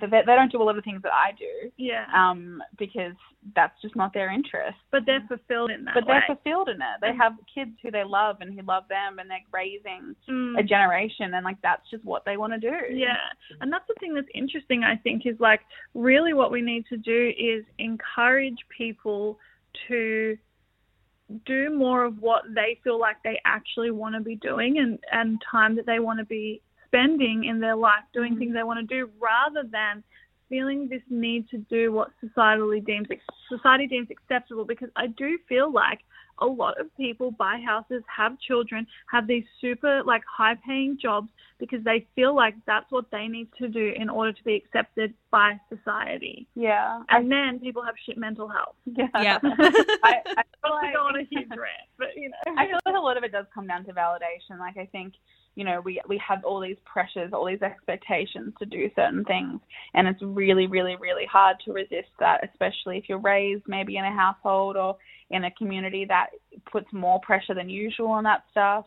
they 0.00 0.06
they 0.06 0.22
don't 0.34 0.50
do 0.50 0.62
a 0.62 0.64
lot 0.64 0.78
of 0.78 0.84
things 0.84 1.02
that 1.02 1.12
I 1.12 1.32
do, 1.38 1.70
Yeah, 1.76 2.06
um, 2.14 2.62
because 2.78 3.12
that's 3.54 3.80
just 3.82 3.94
not 3.96 4.14
their 4.14 4.30
interest. 4.32 4.78
but 4.90 5.02
they're 5.04 5.22
fulfilled 5.28 5.70
in 5.70 5.84
that 5.84 5.92
But 5.94 6.06
way. 6.06 6.14
they're 6.26 6.36
fulfilled 6.36 6.70
in 6.70 6.76
it. 6.76 7.00
They 7.02 7.14
have 7.14 7.34
kids 7.54 7.72
who 7.82 7.90
they 7.90 8.02
love 8.04 8.36
and 8.40 8.54
who 8.58 8.64
love 8.66 8.84
them, 8.88 9.18
and 9.18 9.28
they're 9.30 9.40
raising 9.52 10.16
Mm. 10.28 10.58
a 10.58 10.62
generation 10.62 11.34
and 11.34 11.44
like 11.44 11.60
that's 11.62 11.88
just 11.90 12.04
what 12.04 12.24
they 12.24 12.36
want 12.38 12.52
to 12.54 12.58
do 12.58 12.74
Yeah, 12.96 13.16
and 13.60 13.70
that's 13.72 13.86
the 13.86 13.94
thing 14.00 14.14
that's 14.14 14.28
interesting. 14.34 14.84
I 14.84 14.96
think 14.96 15.26
is 15.26 15.38
like 15.38 15.60
really 15.94 16.32
what 16.32 16.50
we 16.50 16.62
need 16.62 16.86
to 16.86 16.96
do 16.96 17.32
is 17.38 17.64
encourage 17.78 18.58
people 18.76 19.38
to 19.88 20.38
do 21.46 21.70
more 21.76 22.04
of 22.04 22.20
what 22.20 22.42
they 22.54 22.78
feel 22.84 22.98
like 22.98 23.16
they 23.24 23.40
actually 23.44 23.90
want 23.90 24.14
to 24.14 24.20
be 24.20 24.36
doing 24.36 24.78
and 24.78 24.98
and 25.12 25.40
time 25.50 25.74
that 25.76 25.86
they 25.86 25.98
want 25.98 26.18
to 26.18 26.24
be 26.24 26.60
spending 26.94 27.44
in 27.44 27.60
their 27.60 27.76
life 27.76 28.04
doing 28.12 28.32
mm-hmm. 28.32 28.40
things 28.40 28.54
they 28.54 28.62
want 28.62 28.78
to 28.78 28.94
do 28.94 29.10
rather 29.20 29.66
than 29.70 30.02
feeling 30.48 30.88
this 30.88 31.02
need 31.08 31.48
to 31.48 31.58
do 31.58 31.92
what 31.92 32.10
societally 32.22 32.84
deems 32.84 33.08
society 33.48 33.86
deems 33.86 34.08
acceptable 34.10 34.64
because 34.64 34.90
I 34.94 35.08
do 35.08 35.38
feel 35.48 35.72
like 35.72 36.00
a 36.38 36.46
lot 36.46 36.80
of 36.80 36.94
people 36.96 37.30
buy 37.30 37.62
houses, 37.64 38.02
have 38.14 38.38
children, 38.40 38.86
have 39.10 39.26
these 39.26 39.44
super 39.60 40.02
like 40.04 40.22
high 40.26 40.56
paying 40.66 40.98
jobs 41.00 41.28
because 41.58 41.82
they 41.84 42.06
feel 42.14 42.34
like 42.34 42.54
that's 42.66 42.90
what 42.90 43.06
they 43.12 43.28
need 43.28 43.48
to 43.58 43.68
do 43.68 43.92
in 43.96 44.08
order 44.08 44.32
to 44.32 44.44
be 44.44 44.54
accepted 44.54 45.14
by 45.30 45.58
society. 45.68 46.46
yeah 46.54 47.02
And 47.08 47.30
then 47.30 47.60
people 47.60 47.84
have 47.84 47.94
shit 48.04 48.18
mental 48.18 48.48
health. 48.48 48.74
yeah 48.86 49.06
Yeah. 49.14 49.38
I, 50.02 50.14
I 50.26 50.42
feel 50.42 50.64
Not 50.64 50.80
to 50.80 50.86
like, 50.86 50.94
go 50.94 51.00
on 51.02 51.16
a 51.20 51.24
huge 51.24 51.48
rant, 51.50 51.88
but 51.98 52.08
you 52.16 52.30
know. 52.30 52.54
I 52.58 52.66
feel 52.66 52.78
like 52.84 52.96
a 52.96 53.00
lot 53.00 53.16
of 53.16 53.24
it 53.24 53.32
does 53.32 53.46
come 53.54 53.66
down 53.66 53.84
to 53.84 53.92
validation 53.92 54.58
like 54.58 54.76
I 54.76 54.86
think 54.86 55.14
you 55.54 55.64
know 55.64 55.80
we 55.84 56.00
we 56.08 56.18
have 56.18 56.44
all 56.44 56.60
these 56.60 56.76
pressures 56.84 57.32
all 57.32 57.46
these 57.46 57.62
expectations 57.62 58.52
to 58.58 58.66
do 58.66 58.90
certain 58.96 59.24
things 59.24 59.60
and 59.94 60.08
it's 60.08 60.22
really 60.22 60.66
really 60.66 60.96
really 60.96 61.26
hard 61.26 61.56
to 61.64 61.72
resist 61.72 62.08
that 62.18 62.42
especially 62.48 62.98
if 62.98 63.08
you're 63.08 63.18
raised 63.18 63.62
maybe 63.66 63.96
in 63.96 64.04
a 64.04 64.12
household 64.12 64.76
or 64.76 64.96
in 65.30 65.44
a 65.44 65.50
community 65.52 66.04
that 66.06 66.26
puts 66.70 66.86
more 66.92 67.20
pressure 67.20 67.54
than 67.54 67.68
usual 67.68 68.08
on 68.08 68.24
that 68.24 68.42
stuff 68.50 68.84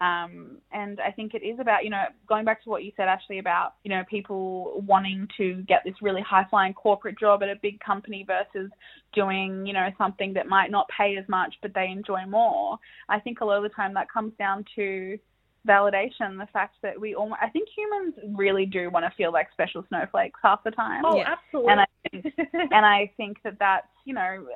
Um, 0.00 0.58
and 0.72 1.00
I 1.00 1.10
think 1.10 1.32
it 1.34 1.42
is 1.42 1.58
about, 1.58 1.84
you 1.84 1.90
know, 1.90 2.04
going 2.28 2.44
back 2.44 2.62
to 2.64 2.70
what 2.70 2.84
you 2.84 2.92
said, 2.96 3.08
Ashleigh, 3.08 3.40
about, 3.40 3.74
you 3.82 3.90
know, 3.90 4.02
people 4.10 4.82
wanting 4.86 5.26
to 5.38 5.62
get 5.62 5.82
this 5.84 5.94
really 6.02 6.20
high 6.20 6.44
flying 6.50 6.74
corporate 6.74 7.18
job 7.18 7.42
at 7.42 7.48
a 7.48 7.56
big 7.62 7.80
company 7.80 8.22
versus 8.26 8.70
doing, 9.14 9.64
you 9.66 9.72
know, 9.72 9.88
something 9.96 10.34
that 10.34 10.46
might 10.48 10.70
not 10.70 10.86
pay 10.96 11.16
as 11.16 11.26
much 11.28 11.54
but 11.62 11.72
they 11.74 11.88
enjoy 11.88 12.26
more. 12.26 12.78
I 13.08 13.18
think 13.20 13.40
a 13.40 13.44
lot 13.46 13.56
of 13.56 13.62
the 13.62 13.70
time 13.70 13.94
that 13.94 14.12
comes 14.12 14.32
down 14.38 14.64
to 14.76 15.18
validation, 15.66 16.38
the 16.38 16.48
fact 16.52 16.76
that 16.82 16.98
we 17.00 17.14
all, 17.14 17.32
I 17.40 17.48
think 17.48 17.68
humans 17.76 18.14
really 18.36 18.66
do 18.66 18.90
want 18.90 19.04
to 19.04 19.12
feel 19.16 19.32
like 19.32 19.48
special 19.52 19.84
snowflakes 19.88 20.38
half 20.42 20.62
the 20.64 20.70
time. 20.70 21.04
Oh, 21.04 21.16
Yeah. 21.16 21.34
absolutely. 21.34 21.72
And 21.72 21.80
I 21.80 21.86
think, 22.10 22.34
and 22.72 22.86
I 22.86 23.10
think 23.16 23.38
that 23.44 23.58
that's 23.58 23.86
you 24.04 24.14
know, 24.14 24.46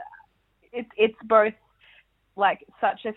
it's 0.72 0.88
it's 0.96 1.16
both 1.24 1.54
like 2.36 2.64
such 2.80 3.04
a 3.06 3.12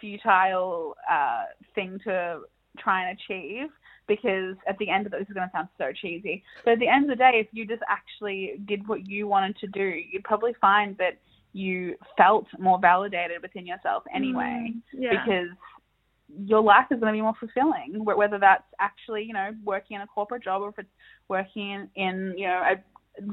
futile 0.00 0.94
uh, 1.10 1.44
thing 1.74 1.98
to 2.04 2.40
try 2.78 3.08
and 3.08 3.18
achieve 3.18 3.68
because 4.06 4.56
at 4.66 4.76
the 4.78 4.88
end 4.88 5.06
of 5.06 5.12
it, 5.12 5.18
this 5.20 5.28
is 5.28 5.34
going 5.34 5.46
to 5.46 5.52
sound 5.52 5.68
so 5.76 5.92
cheesy, 5.92 6.42
but 6.64 6.72
at 6.72 6.78
the 6.78 6.88
end 6.88 7.04
of 7.04 7.10
the 7.10 7.16
day, 7.16 7.32
if 7.34 7.46
you 7.52 7.66
just 7.66 7.82
actually 7.88 8.54
did 8.66 8.86
what 8.88 9.06
you 9.06 9.28
wanted 9.28 9.56
to 9.58 9.66
do, 9.66 9.82
you'd 10.10 10.24
probably 10.24 10.54
find 10.60 10.96
that 10.98 11.18
you 11.52 11.94
felt 12.16 12.46
more 12.58 12.78
validated 12.78 13.42
within 13.42 13.66
yourself 13.66 14.02
anyway 14.14 14.70
Mm, 14.70 14.82
yeah. 14.92 15.10
because 15.24 15.48
your 16.44 16.60
life 16.60 16.86
is 16.90 17.00
going 17.00 17.12
to 17.12 17.16
be 17.16 17.22
more 17.22 17.34
fulfilling 17.40 18.04
whether 18.04 18.38
that's 18.38 18.64
actually 18.80 19.24
you 19.24 19.32
know 19.32 19.50
working 19.64 19.94
in 19.96 20.02
a 20.02 20.06
corporate 20.06 20.44
job 20.44 20.62
or 20.62 20.68
if 20.68 20.78
it's 20.78 20.88
working 21.28 21.70
in, 21.70 21.90
in 21.96 22.34
you 22.36 22.46
know 22.46 22.62
a, 22.62 22.76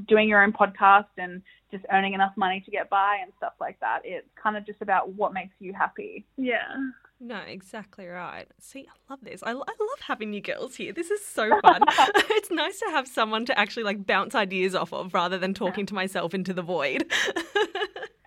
doing 0.07 0.27
your 0.27 0.43
own 0.43 0.51
podcast 0.51 1.05
and 1.17 1.41
just 1.71 1.85
earning 1.91 2.13
enough 2.13 2.33
money 2.35 2.61
to 2.63 2.71
get 2.71 2.89
by 2.89 3.17
and 3.21 3.31
stuff 3.37 3.53
like 3.59 3.79
that. 3.79 3.99
It's 4.03 4.27
kind 4.41 4.57
of 4.57 4.65
just 4.65 4.81
about 4.81 5.13
what 5.13 5.33
makes 5.33 5.53
you 5.59 5.73
happy. 5.73 6.25
Yeah. 6.37 6.75
No, 7.19 7.37
exactly 7.47 8.07
right. 8.07 8.47
See, 8.59 8.87
I 8.87 9.11
love 9.11 9.19
this. 9.23 9.41
I, 9.41 9.51
I 9.51 9.53
love 9.53 9.99
having 10.01 10.33
you 10.33 10.41
girls 10.41 10.75
here. 10.75 10.91
This 10.91 11.11
is 11.11 11.23
so 11.23 11.49
fun. 11.61 11.81
it's 11.89 12.51
nice 12.51 12.79
to 12.79 12.85
have 12.91 13.07
someone 13.07 13.45
to 13.45 13.57
actually 13.57 13.83
like 13.83 14.05
bounce 14.05 14.35
ideas 14.35 14.75
off 14.75 14.93
of 14.93 15.13
rather 15.13 15.37
than 15.37 15.53
talking 15.53 15.85
to 15.87 15.93
myself 15.93 16.33
into 16.33 16.53
the 16.53 16.61
void. 16.61 17.05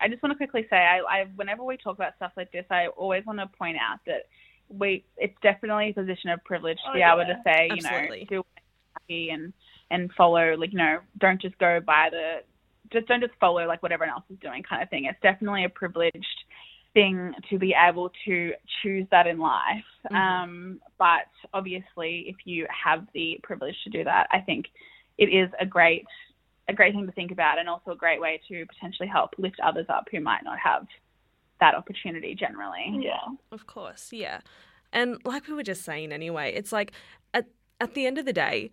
I 0.01 0.07
just 0.07 0.23
want 0.23 0.31
to 0.31 0.37
quickly 0.37 0.65
say, 0.69 0.77
I, 0.77 0.99
I 0.99 1.25
whenever 1.35 1.63
we 1.63 1.77
talk 1.77 1.95
about 1.95 2.15
stuff 2.15 2.31
like 2.37 2.51
this, 2.51 2.65
I 2.71 2.87
always 2.87 3.25
want 3.25 3.39
to 3.39 3.47
point 3.57 3.77
out 3.77 3.99
that 4.07 4.23
we 4.69 5.03
it's 5.17 5.35
definitely 5.41 5.89
a 5.89 5.93
position 5.93 6.29
of 6.29 6.43
privilege 6.43 6.77
to 6.85 6.89
Oh, 6.91 6.93
be 6.93 6.99
yeah. 6.99 7.13
able 7.13 7.25
to 7.25 7.41
say, 7.43 7.69
Absolutely. 7.71 8.19
you 8.19 8.25
know, 8.25 8.29
do 8.29 8.37
what 8.37 8.47
makes 8.55 8.65
you 8.69 8.91
happy 8.93 9.29
and 9.31 9.53
and 9.91 10.11
follow 10.13 10.55
like 10.57 10.71
you 10.71 10.77
know, 10.77 10.99
don't 11.19 11.41
just 11.41 11.57
go 11.57 11.79
by 11.85 12.09
the 12.11 12.37
just 12.91 13.07
don't 13.07 13.21
just 13.21 13.33
follow 13.39 13.65
like 13.67 13.81
what 13.83 13.91
everyone 13.91 14.13
else 14.13 14.25
is 14.31 14.39
doing 14.39 14.63
kind 14.63 14.81
of 14.81 14.89
thing. 14.89 15.05
It's 15.05 15.19
definitely 15.21 15.65
a 15.65 15.69
privileged 15.69 16.25
thing 16.93 17.33
to 17.49 17.59
be 17.59 17.75
able 17.75 18.11
to 18.25 18.53
choose 18.81 19.05
that 19.11 19.27
in 19.27 19.37
life. 19.37 19.83
Mhm. 20.11 20.15
Um, 20.15 20.81
but 20.97 21.27
obviously, 21.53 22.25
if 22.27 22.35
you 22.45 22.65
have 22.69 23.07
the 23.13 23.39
privilege 23.43 23.75
to 23.83 23.89
do 23.89 24.03
that, 24.03 24.27
I 24.31 24.39
think 24.39 24.67
it 25.17 25.25
is 25.29 25.49
a 25.59 25.65
great 25.65 26.05
a 26.67 26.73
great 26.73 26.93
thing 26.93 27.07
to 27.07 27.11
think 27.13 27.31
about, 27.31 27.57
and 27.57 27.67
also 27.67 27.91
a 27.91 27.95
great 27.95 28.21
way 28.21 28.39
to 28.47 28.63
potentially 28.67 29.07
help 29.07 29.33
lift 29.39 29.59
others 29.59 29.87
up 29.89 30.07
who 30.11 30.19
might 30.19 30.43
not 30.43 30.59
have 30.59 30.85
that 31.59 31.75
opportunity 31.75 32.35
generally. 32.35 32.99
Yeah. 33.01 33.19
Of 33.51 33.67
course, 33.67 34.09
yeah. 34.11 34.41
And 34.91 35.17
like 35.25 35.47
we 35.47 35.53
were 35.53 35.63
just 35.63 35.83
saying 35.83 36.11
anyway, 36.11 36.53
it's 36.55 36.71
like 36.71 36.91
at 37.33 37.47
at 37.79 37.93
the 37.93 38.05
end 38.05 38.17
of 38.17 38.25
the 38.25 38.33
day, 38.33 38.71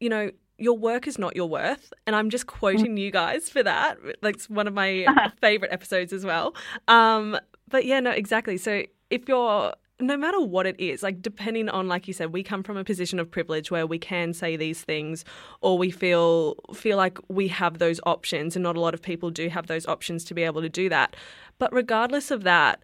you 0.00 0.08
know, 0.08 0.30
your 0.58 0.76
work 0.76 1.06
is 1.06 1.18
not 1.18 1.36
your 1.36 1.48
worth. 1.48 1.92
And 2.06 2.14
I'm 2.14 2.30
just 2.30 2.46
quoting 2.46 2.96
you 2.96 3.10
guys 3.10 3.48
for 3.48 3.62
that. 3.62 3.98
Like 4.22 4.36
it's 4.36 4.50
one 4.50 4.66
of 4.66 4.74
my 4.74 5.06
favorite 5.40 5.72
episodes 5.72 6.12
as 6.12 6.24
well. 6.24 6.54
Um, 6.88 7.38
but 7.68 7.84
yeah, 7.84 8.00
no, 8.00 8.10
exactly. 8.10 8.56
So 8.56 8.82
if 9.10 9.28
you're 9.28 9.72
no 10.00 10.16
matter 10.16 10.40
what 10.40 10.66
it 10.66 10.78
is, 10.78 11.02
like 11.02 11.20
depending 11.20 11.68
on, 11.68 11.88
like 11.88 12.06
you 12.06 12.14
said, 12.14 12.32
we 12.32 12.42
come 12.42 12.62
from 12.62 12.76
a 12.76 12.84
position 12.84 13.18
of 13.18 13.30
privilege 13.30 13.70
where 13.70 13.86
we 13.86 13.98
can 13.98 14.32
say 14.32 14.56
these 14.56 14.82
things, 14.82 15.24
or 15.60 15.76
we 15.76 15.90
feel 15.90 16.54
feel 16.74 16.96
like 16.96 17.18
we 17.28 17.48
have 17.48 17.78
those 17.78 18.00
options, 18.06 18.54
and 18.54 18.62
not 18.62 18.76
a 18.76 18.80
lot 18.80 18.94
of 18.94 19.02
people 19.02 19.30
do 19.30 19.48
have 19.48 19.66
those 19.66 19.86
options 19.86 20.24
to 20.24 20.34
be 20.34 20.42
able 20.44 20.62
to 20.62 20.68
do 20.68 20.88
that. 20.88 21.16
But 21.58 21.72
regardless 21.72 22.30
of 22.30 22.44
that, 22.44 22.82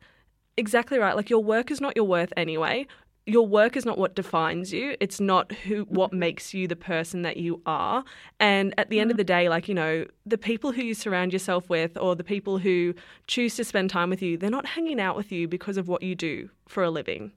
exactly 0.57 0.99
right. 0.99 1.15
Like 1.15 1.31
your 1.31 1.43
work 1.43 1.71
is 1.71 1.81
not 1.81 1.95
your 1.97 2.07
worth 2.07 2.33
anyway. 2.37 2.87
Your 3.27 3.47
work 3.47 3.77
is 3.77 3.87
not 3.87 3.97
what 3.97 4.15
defines 4.15 4.73
you. 4.73 4.97
It's 5.01 5.19
not 5.19 5.51
who 5.53 5.85
what 5.85 6.13
makes 6.13 6.53
you 6.53 6.69
the 6.69 6.77
person 6.77 7.23
that 7.23 7.39
you 7.39 7.63
are. 7.65 8.05
And 8.39 8.75
at 8.77 8.91
the 8.91 9.01
end 9.01 9.11
of 9.11 9.17
the 9.17 9.25
day, 9.25 9.49
like, 9.49 9.67
you 9.67 9.75
know, 9.75 10.05
the 10.27 10.37
people 10.37 10.73
who 10.73 10.83
you 10.83 10.95
surround 10.95 11.33
yourself 11.33 11.71
with 11.71 11.97
or 11.97 12.15
the 12.15 12.25
people 12.25 12.59
who 12.59 12.95
choose 13.27 13.57
to 13.57 13.65
spend 13.65 13.89
time 13.89 14.11
with 14.11 14.21
you, 14.21 14.37
they're 14.37 14.51
not 14.51 14.67
hanging 14.67 15.01
out 15.01 15.17
with 15.17 15.33
you 15.33 15.49
because 15.49 15.79
of 15.79 15.89
what 15.89 16.03
you 16.03 16.15
do 16.15 16.51
for 16.69 16.83
a 16.83 16.91
living. 16.91 17.33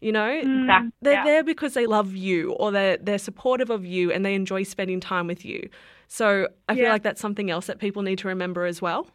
You 0.00 0.12
know? 0.12 0.42
Mm. 0.44 0.60
Exactly. 0.60 0.90
They're 1.02 1.12
yeah. 1.14 1.24
there 1.24 1.44
because 1.44 1.74
they 1.74 1.86
love 1.86 2.14
you 2.14 2.52
or 2.52 2.70
they're 2.70 2.96
they're 2.96 3.18
supportive 3.18 3.70
of 3.70 3.84
you 3.84 4.12
and 4.12 4.24
they 4.24 4.34
enjoy 4.34 4.62
spending 4.62 5.00
time 5.00 5.26
with 5.26 5.44
you. 5.44 5.68
So 6.06 6.48
I 6.68 6.74
feel 6.74 6.88
like 6.88 7.02
that's 7.02 7.20
something 7.20 7.50
else 7.50 7.66
that 7.66 7.78
people 7.78 8.02
need 8.02 8.18
to 8.18 8.28
remember 8.28 8.64
as 8.64 8.80
well. 8.82 9.08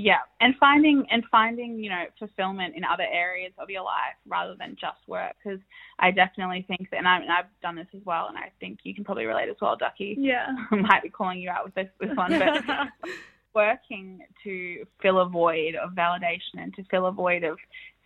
Yeah, 0.00 0.18
and 0.40 0.54
finding 0.60 1.04
and 1.10 1.24
finding 1.28 1.76
you 1.80 1.90
know 1.90 2.04
fulfillment 2.20 2.76
in 2.76 2.84
other 2.84 3.06
areas 3.12 3.52
of 3.58 3.68
your 3.68 3.82
life 3.82 4.14
rather 4.28 4.54
than 4.56 4.76
just 4.80 4.98
work. 5.08 5.34
Because 5.42 5.58
I 5.98 6.12
definitely 6.12 6.64
think 6.68 6.88
that, 6.90 6.98
and, 6.98 7.08
I, 7.08 7.16
and 7.16 7.32
I've 7.32 7.50
done 7.62 7.74
this 7.74 7.88
as 7.92 8.02
well, 8.04 8.28
and 8.28 8.38
I 8.38 8.52
think 8.60 8.78
you 8.84 8.94
can 8.94 9.02
probably 9.02 9.26
relate 9.26 9.48
as 9.48 9.56
well, 9.60 9.76
Ducky. 9.76 10.14
Yeah. 10.16 10.46
I 10.70 10.76
might 10.76 11.02
be 11.02 11.08
calling 11.08 11.40
you 11.40 11.50
out 11.50 11.64
with 11.64 11.74
this 11.74 11.88
this 12.00 12.16
one, 12.16 12.38
but 12.38 13.08
working 13.56 14.20
to 14.44 14.86
fill 15.02 15.18
a 15.18 15.28
void 15.28 15.74
of 15.74 15.90
validation 15.90 16.62
and 16.62 16.72
to 16.74 16.84
fill 16.84 17.06
a 17.06 17.12
void 17.12 17.42
of 17.42 17.58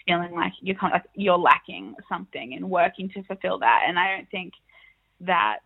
feeling 0.06 0.32
like 0.32 0.52
you're 0.62 0.76
kind 0.76 0.94
of 0.94 1.02
like 1.02 1.10
you're 1.14 1.36
lacking 1.36 1.94
something 2.08 2.54
and 2.54 2.70
working 2.70 3.10
to 3.10 3.22
fulfill 3.24 3.58
that. 3.58 3.82
And 3.86 3.98
I 3.98 4.16
don't 4.16 4.30
think 4.30 4.54
that 5.20 5.58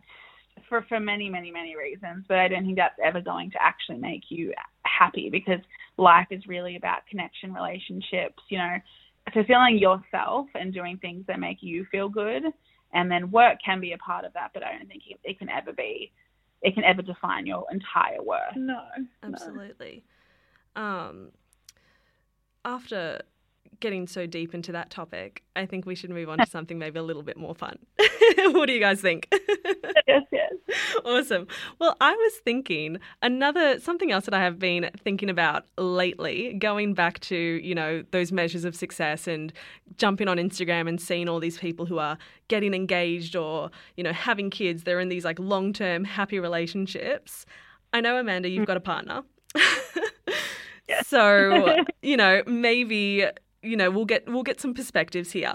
for 0.67 0.85
for 0.89 0.99
many 0.99 1.29
many 1.29 1.51
many 1.51 1.77
reasons, 1.77 2.25
but 2.27 2.37
I 2.37 2.49
don't 2.49 2.65
think 2.65 2.75
that's 2.75 2.99
ever 3.01 3.21
going 3.21 3.49
to 3.51 3.63
actually 3.63 3.99
make 3.99 4.23
you 4.29 4.53
happy 4.97 5.29
because 5.29 5.59
life 5.97 6.27
is 6.31 6.45
really 6.47 6.75
about 6.75 7.05
connection, 7.09 7.53
relationships, 7.53 8.41
you 8.49 8.57
know, 8.57 8.77
fulfilling 9.33 9.77
yourself 9.77 10.47
and 10.55 10.73
doing 10.73 10.97
things 10.97 11.25
that 11.27 11.39
make 11.39 11.57
you 11.61 11.85
feel 11.91 12.09
good. 12.09 12.43
And 12.93 13.11
then 13.11 13.31
work 13.31 13.57
can 13.63 13.81
be 13.81 13.91
a 13.93 13.97
part 13.97 14.25
of 14.25 14.33
that, 14.33 14.51
but 14.53 14.63
I 14.63 14.77
don't 14.77 14.87
think 14.87 15.03
it, 15.09 15.19
it 15.23 15.39
can 15.39 15.49
ever 15.49 15.73
be, 15.73 16.11
it 16.61 16.73
can 16.73 16.83
ever 16.83 17.01
define 17.01 17.45
your 17.45 17.65
entire 17.71 18.21
work. 18.23 18.55
no. 18.55 18.81
no. 19.23 19.29
Absolutely. 19.33 20.03
Um, 20.75 21.31
after 22.63 23.21
getting 23.79 24.07
so 24.07 24.25
deep 24.25 24.53
into 24.53 24.71
that 24.71 24.89
topic, 24.89 25.43
I 25.55 25.65
think 25.65 25.85
we 25.85 25.95
should 25.95 26.09
move 26.09 26.29
on 26.29 26.37
to 26.39 26.45
something 26.45 26.77
maybe 26.77 26.99
a 26.99 27.03
little 27.03 27.23
bit 27.23 27.37
more 27.37 27.55
fun. 27.55 27.77
what 28.51 28.67
do 28.67 28.73
you 28.73 28.79
guys 28.79 29.01
think? 29.01 29.27
Yes, 30.07 30.23
yes. 30.31 30.53
awesome. 31.05 31.47
Well, 31.79 31.95
I 32.01 32.13
was 32.13 32.33
thinking 32.43 32.99
another 33.21 33.79
something 33.79 34.11
else 34.11 34.25
that 34.25 34.33
I 34.33 34.41
have 34.41 34.59
been 34.59 34.89
thinking 35.03 35.29
about 35.29 35.65
lately, 35.77 36.53
going 36.53 36.93
back 36.93 37.19
to, 37.21 37.35
you 37.35 37.75
know, 37.75 38.03
those 38.11 38.31
measures 38.31 38.65
of 38.65 38.75
success 38.75 39.27
and 39.27 39.53
jumping 39.97 40.27
on 40.27 40.37
Instagram 40.37 40.87
and 40.87 40.99
seeing 40.99 41.29
all 41.29 41.39
these 41.39 41.57
people 41.57 41.85
who 41.85 41.99
are 41.99 42.17
getting 42.47 42.73
engaged 42.73 43.35
or, 43.35 43.71
you 43.95 44.03
know, 44.03 44.13
having 44.13 44.49
kids, 44.49 44.83
they're 44.83 44.99
in 44.99 45.09
these 45.09 45.25
like 45.25 45.39
long-term 45.39 46.03
happy 46.03 46.39
relationships. 46.39 47.45
I 47.93 48.01
know 48.01 48.17
Amanda, 48.17 48.49
you've 48.49 48.63
mm. 48.63 48.67
got 48.67 48.77
a 48.77 48.81
partner. 48.81 49.23
So, 51.03 51.83
you 52.01 52.17
know, 52.17 52.43
maybe 52.45 53.25
you 53.61 53.75
know, 53.75 53.89
we'll 53.91 54.05
get 54.05 54.27
we'll 54.27 54.43
get 54.43 54.61
some 54.61 54.73
perspectives 54.73 55.31
here. 55.31 55.53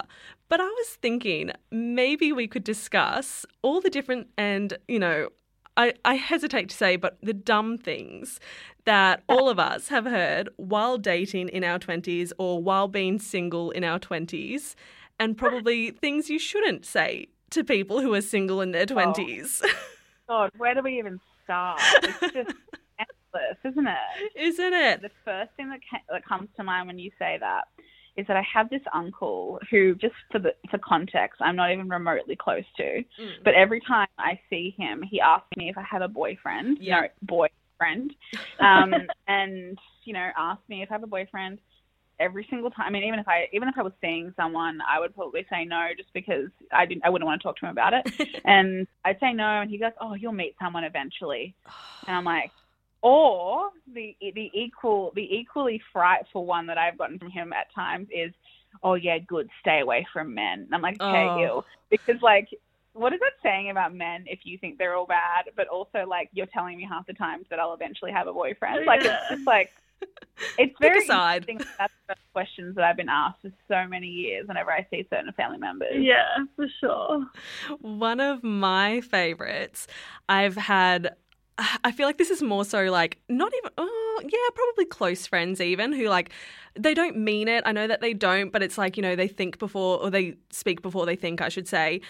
But 0.49 0.61
I 0.61 0.67
was 0.67 0.89
thinking 1.01 1.51
maybe 1.71 2.33
we 2.33 2.47
could 2.47 2.65
discuss 2.65 3.47
all 3.63 3.81
the 3.81 3.91
different 3.91 4.29
and, 4.37 4.77
you 4.89 4.99
know, 4.99 5.29
I, 5.77 5.95
I 6.05 6.15
hesitate 6.15 6.69
to 6.69 6.77
say, 6.77 6.97
but 6.97 7.17
the 7.23 7.33
dumb 7.33 7.79
things 7.79 8.39
that 8.85 9.23
uh, 9.29 9.33
all 9.33 9.49
of 9.49 9.59
us 9.59 9.89
have 9.89 10.05
heard 10.05 10.49
while 10.57 10.99
dating 10.99 11.49
in 11.49 11.65
our 11.65 11.79
20s 11.79 12.33
or 12.39 12.63
while 12.63 12.89
being 12.89 13.19
single 13.19 13.71
in 13.71 13.85
our 13.85 13.99
20s, 13.99 14.75
and 15.19 15.37
probably 15.37 15.91
things 16.03 16.29
you 16.29 16.39
shouldn't 16.39 16.85
say 16.85 17.29
to 17.51 17.65
people 17.65 18.01
who 18.01 18.13
are 18.13 18.21
single 18.21 18.61
in 18.61 18.73
their 18.73 18.87
20s. 18.87 19.63
God, 20.29 20.51
where 20.57 20.75
do 20.75 20.83
we 20.83 20.99
even 20.99 21.21
start? 21.45 21.81
It's 22.03 22.21
just 22.21 22.35
endless, 22.99 23.59
isn't 23.65 23.87
it? 23.87 24.33
Isn't 24.37 24.75
it? 24.75 25.03
The 25.03 25.11
first 25.25 25.53
thing 25.57 25.71
that 25.71 25.81
ca- 25.89 26.05
that 26.11 26.25
comes 26.27 26.49
to 26.57 26.65
mind 26.65 26.87
when 26.87 26.99
you 26.99 27.11
say 27.19 27.39
that 27.41 27.69
is 28.17 28.27
that 28.27 28.37
I 28.37 28.43
have 28.53 28.69
this 28.69 28.83
uncle 28.93 29.59
who, 29.71 29.95
just 29.95 30.15
for 30.31 30.39
the 30.39 30.55
for 30.71 30.79
context, 30.79 31.41
I'm 31.41 31.57
not 31.57 31.73
even 31.73 31.89
remotely 31.89 32.37
close 32.37 32.65
to. 32.77 32.83
Mm. 32.83 33.31
But 33.45 33.55
every 33.55 33.81
time 33.81 34.09
I 34.19 34.39
see 34.51 34.75
him, 34.77 35.03
he 35.03 35.21
asks 35.21 35.49
me 35.57 35.71
if 35.71 35.79
I 35.79 35.83
have 35.83 36.03
a 36.03 36.09
boyfriend. 36.09 36.79
Yeah. 36.81 37.03
No, 37.03 37.07
boyfriend. 37.23 38.13
Um, 38.61 38.93
and 39.29 39.79
you 40.05 40.13
know, 40.13 40.29
asks 40.37 40.69
me 40.69 40.83
if 40.83 40.91
I 40.91 40.95
have 40.95 41.03
a 41.03 41.09
boyfriend. 41.09 41.59
Every 42.21 42.47
single 42.51 42.71
time. 42.71 42.87
I 42.87 42.91
mean, 42.91 43.03
even 43.05 43.19
if 43.19 43.27
I 43.27 43.49
even 43.53 43.69
if 43.69 43.75
I 43.77 43.83
was 43.83 43.95
seeing 44.01 44.33
someone, 44.37 44.79
I 44.89 45.01
would 45.01 45.13
probably 45.15 45.45
say 45.51 45.65
no, 45.65 45.89
just 45.97 46.13
because 46.13 46.51
I 46.71 46.87
didn't. 46.87 47.05
I 47.05 47.11
wouldn't 47.11 47.27
want 47.27 47.41
to 47.41 47.43
talk 47.43 47.57
to 47.57 47.67
him 47.67 47.73
about 47.73 47.95
it. 47.95 48.13
and 48.45 48.87
I'd 49.05 49.19
say 49.19 49.33
no, 49.33 49.63
and 49.63 49.69
he 49.69 49.79
goes, 49.79 49.91
"Oh, 50.01 50.15
you'll 50.15 50.31
meet 50.31 50.55
someone 50.61 50.85
eventually." 50.85 51.57
And 52.07 52.17
I'm 52.17 52.25
like, 52.25 52.53
or 53.03 53.71
the 53.93 54.17
the 54.21 54.51
equal 54.55 55.13
the 55.15 55.23
equally 55.37 55.81
frightful 55.93 56.47
one 56.47 56.67
that 56.69 56.79
I've 56.79 56.97
gotten 56.97 57.19
from 57.19 57.31
him 57.31 57.53
at 57.53 57.73
times 57.75 58.09
is, 58.15 58.33
oh 58.83 58.95
yeah, 58.95 59.19
good, 59.19 59.49
stay 59.61 59.81
away 59.81 60.07
from 60.13 60.35
men. 60.35 60.63
And 60.63 60.75
I'm 60.75 60.83
like, 60.83 61.01
okay, 61.01 61.29
Oh. 61.29 61.39
ew, 61.39 61.65
because 61.91 62.21
like, 62.23 62.49
what 62.95 63.13
is 63.13 63.21
that 63.21 63.33
saying 63.43 63.71
about 63.71 63.95
men 63.95 64.25
if 64.27 64.41
you 64.45 64.57
think 64.59 64.79
they're 64.79 64.95
all 64.95 65.07
bad, 65.07 65.47
but 65.57 65.67
also 65.69 66.05
like 66.09 66.31
you're 66.33 66.47
telling 66.47 66.77
me 66.79 66.87
half 66.89 67.07
the 67.07 67.13
times 67.15 67.47
that 67.51 67.59
I'll 67.59 67.75
eventually 67.75 68.13
have 68.13 68.27
a 68.29 68.33
boyfriend? 68.33 68.87
Like 68.87 69.05
it's 69.05 69.29
just 69.31 69.47
like. 69.47 69.71
It's 70.59 70.75
very 70.81 71.05
a 71.05 71.07
side. 71.07 71.45
interesting. 71.49 71.75
That's 71.79 71.93
the 72.09 72.17
questions 72.33 72.75
that 72.75 72.83
I've 72.85 72.97
been 72.97 73.09
asked 73.09 73.43
for 73.43 73.53
so 73.69 73.87
many 73.89 74.09
years 74.09 74.49
whenever 74.49 74.73
I 74.73 74.85
see 74.91 75.07
certain 75.09 75.31
family 75.35 75.59
members. 75.59 75.95
Yeah, 75.95 76.39
for 76.57 76.67
sure. 76.81 77.25
One 77.81 78.19
of 78.19 78.43
my 78.43 79.01
favorites, 79.03 79.87
I've 80.29 80.57
had. 80.57 81.15
I 81.85 81.93
feel 81.93 82.07
like 82.07 82.19
this 82.19 82.31
is 82.31 82.43
more 82.43 82.65
so 82.65 82.85
like 82.85 83.19
not 83.29 83.53
even, 83.59 83.71
oh, 83.79 84.21
yeah, 84.25 84.39
probably 84.55 84.85
close 84.87 85.27
friends 85.27 85.61
even 85.61 85.93
who 85.93 86.09
like 86.09 86.31
they 86.75 86.95
don't 86.95 87.17
mean 87.19 87.49
it. 87.49 87.63
I 87.67 87.73
know 87.73 87.87
that 87.87 88.01
they 88.01 88.15
don't, 88.15 88.51
but 88.51 88.63
it's 88.63 88.79
like 88.79 88.97
you 88.97 89.03
know 89.03 89.15
they 89.17 89.29
think 89.29 89.59
before 89.59 89.99
or 90.01 90.11
they 90.11 90.37
speak 90.51 90.83
before 90.83 91.05
they 91.07 91.17
think, 91.17 91.41
I 91.41 91.49
should 91.49 91.69
say. 91.69 92.01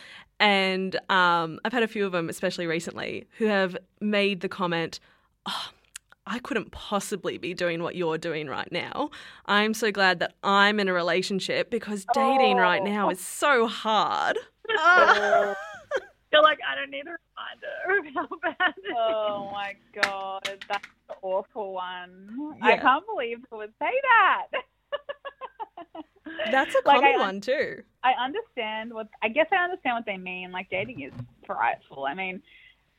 And 0.41 0.97
um, 1.11 1.61
I've 1.65 1.73
had 1.73 1.83
a 1.83 1.89
few 1.89 2.05
of 2.07 2.13
them, 2.13 2.29
especially 2.29 2.67
recently, 2.67 3.27
who 3.39 3.45
have 3.47 3.77
made 4.01 4.41
the 4.41 4.49
comment, 4.49 4.99
oh, 5.47 5.69
I 6.27 6.39
couldn't 6.41 6.71
possibly 6.73 7.39
be 7.39 7.55
doing 7.55 7.83
what 7.83 7.95
you're 7.97 8.19
doing 8.19 8.49
right 8.49 8.71
now. 8.73 9.11
I'm 9.47 9.75
so 9.75 9.91
glad 9.93 10.19
that 10.21 10.35
I'm 10.43 10.81
in 10.81 10.89
a 10.89 10.93
relationship 10.93 11.71
because 11.71 12.07
dating 12.15 12.57
right 12.57 12.83
now 12.83 13.07
Oh. 13.09 13.11
is 13.11 13.21
so 13.21 13.67
hard. 13.67 14.39
You're 16.33 16.43
like, 16.43 16.59
I 16.69 16.75
don't 16.75 16.91
need 16.91 17.05
a 17.07 17.17
reminder 17.91 18.09
of 18.09 18.15
how 18.15 18.37
bad. 18.43 18.75
it 18.79 18.89
is." 18.89 18.95
Oh 18.97 19.51
my 19.53 19.75
god, 20.01 20.43
that's 20.69 20.87
an 21.11 21.17
awful 21.23 21.73
one. 21.75 22.57
Yeah. 22.59 22.67
I 22.67 22.77
can't 22.79 23.05
believe 23.07 23.39
I 23.53 23.57
would 23.57 23.73
say 23.79 23.91
that. 24.03 24.47
That's 26.51 26.75
a 26.75 26.79
Like, 26.87 27.01
common 27.01 27.15
I, 27.17 27.19
one 27.19 27.41
too. 27.41 27.83
I 28.03 28.13
understand 28.13 28.93
what 28.93 29.09
I 29.23 29.29
guess 29.29 29.47
I 29.53 29.57
understand 29.57 29.97
what 29.97 30.07
they 30.07 30.17
mean. 30.17 30.51
Like 30.53 30.71
dating 30.71 31.01
is 31.03 31.13
frightful. 31.47 32.05
I 32.07 32.15
mean, 32.15 32.43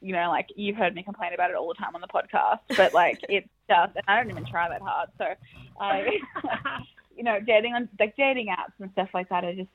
you 0.02 0.14
know, 0.14 0.30
like 0.30 0.50
you've 0.56 0.76
heard 0.76 0.94
me 0.94 1.04
complain 1.04 1.34
about 1.34 1.50
it 1.50 1.56
all 1.56 1.68
the 1.68 1.74
time 1.76 1.96
on 1.96 2.02
the 2.02 2.08
podcast, 2.08 2.60
but 2.78 2.94
like 2.94 3.20
it's 3.30 3.48
just, 3.70 3.96
and 3.96 4.04
I 4.08 4.18
don't 4.18 4.30
even 4.30 4.46
try 4.46 4.70
that 4.70 4.82
hard. 4.82 5.10
So 5.18 5.34
I, 5.80 6.20
you 7.18 7.24
know, 7.24 7.40
dating 7.40 7.74
on 7.74 7.90
like 8.00 8.16
dating 8.16 8.48
apps 8.48 8.74
and 8.80 8.92
stuff 8.92 9.10
like 9.14 9.30
that 9.30 9.44
are 9.44 9.54
just 9.56 9.70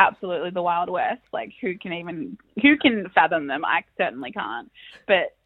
absolutely 0.00 0.50
the 0.50 0.62
wild 0.62 0.88
west. 0.90 1.22
Like 1.32 1.52
who 1.60 1.76
can 1.78 1.92
even 1.92 2.38
who 2.62 2.76
can 2.78 3.08
fathom 3.14 3.46
them? 3.46 3.64
I 3.64 3.82
certainly 3.96 4.32
can't. 4.32 4.70
But 5.06 5.36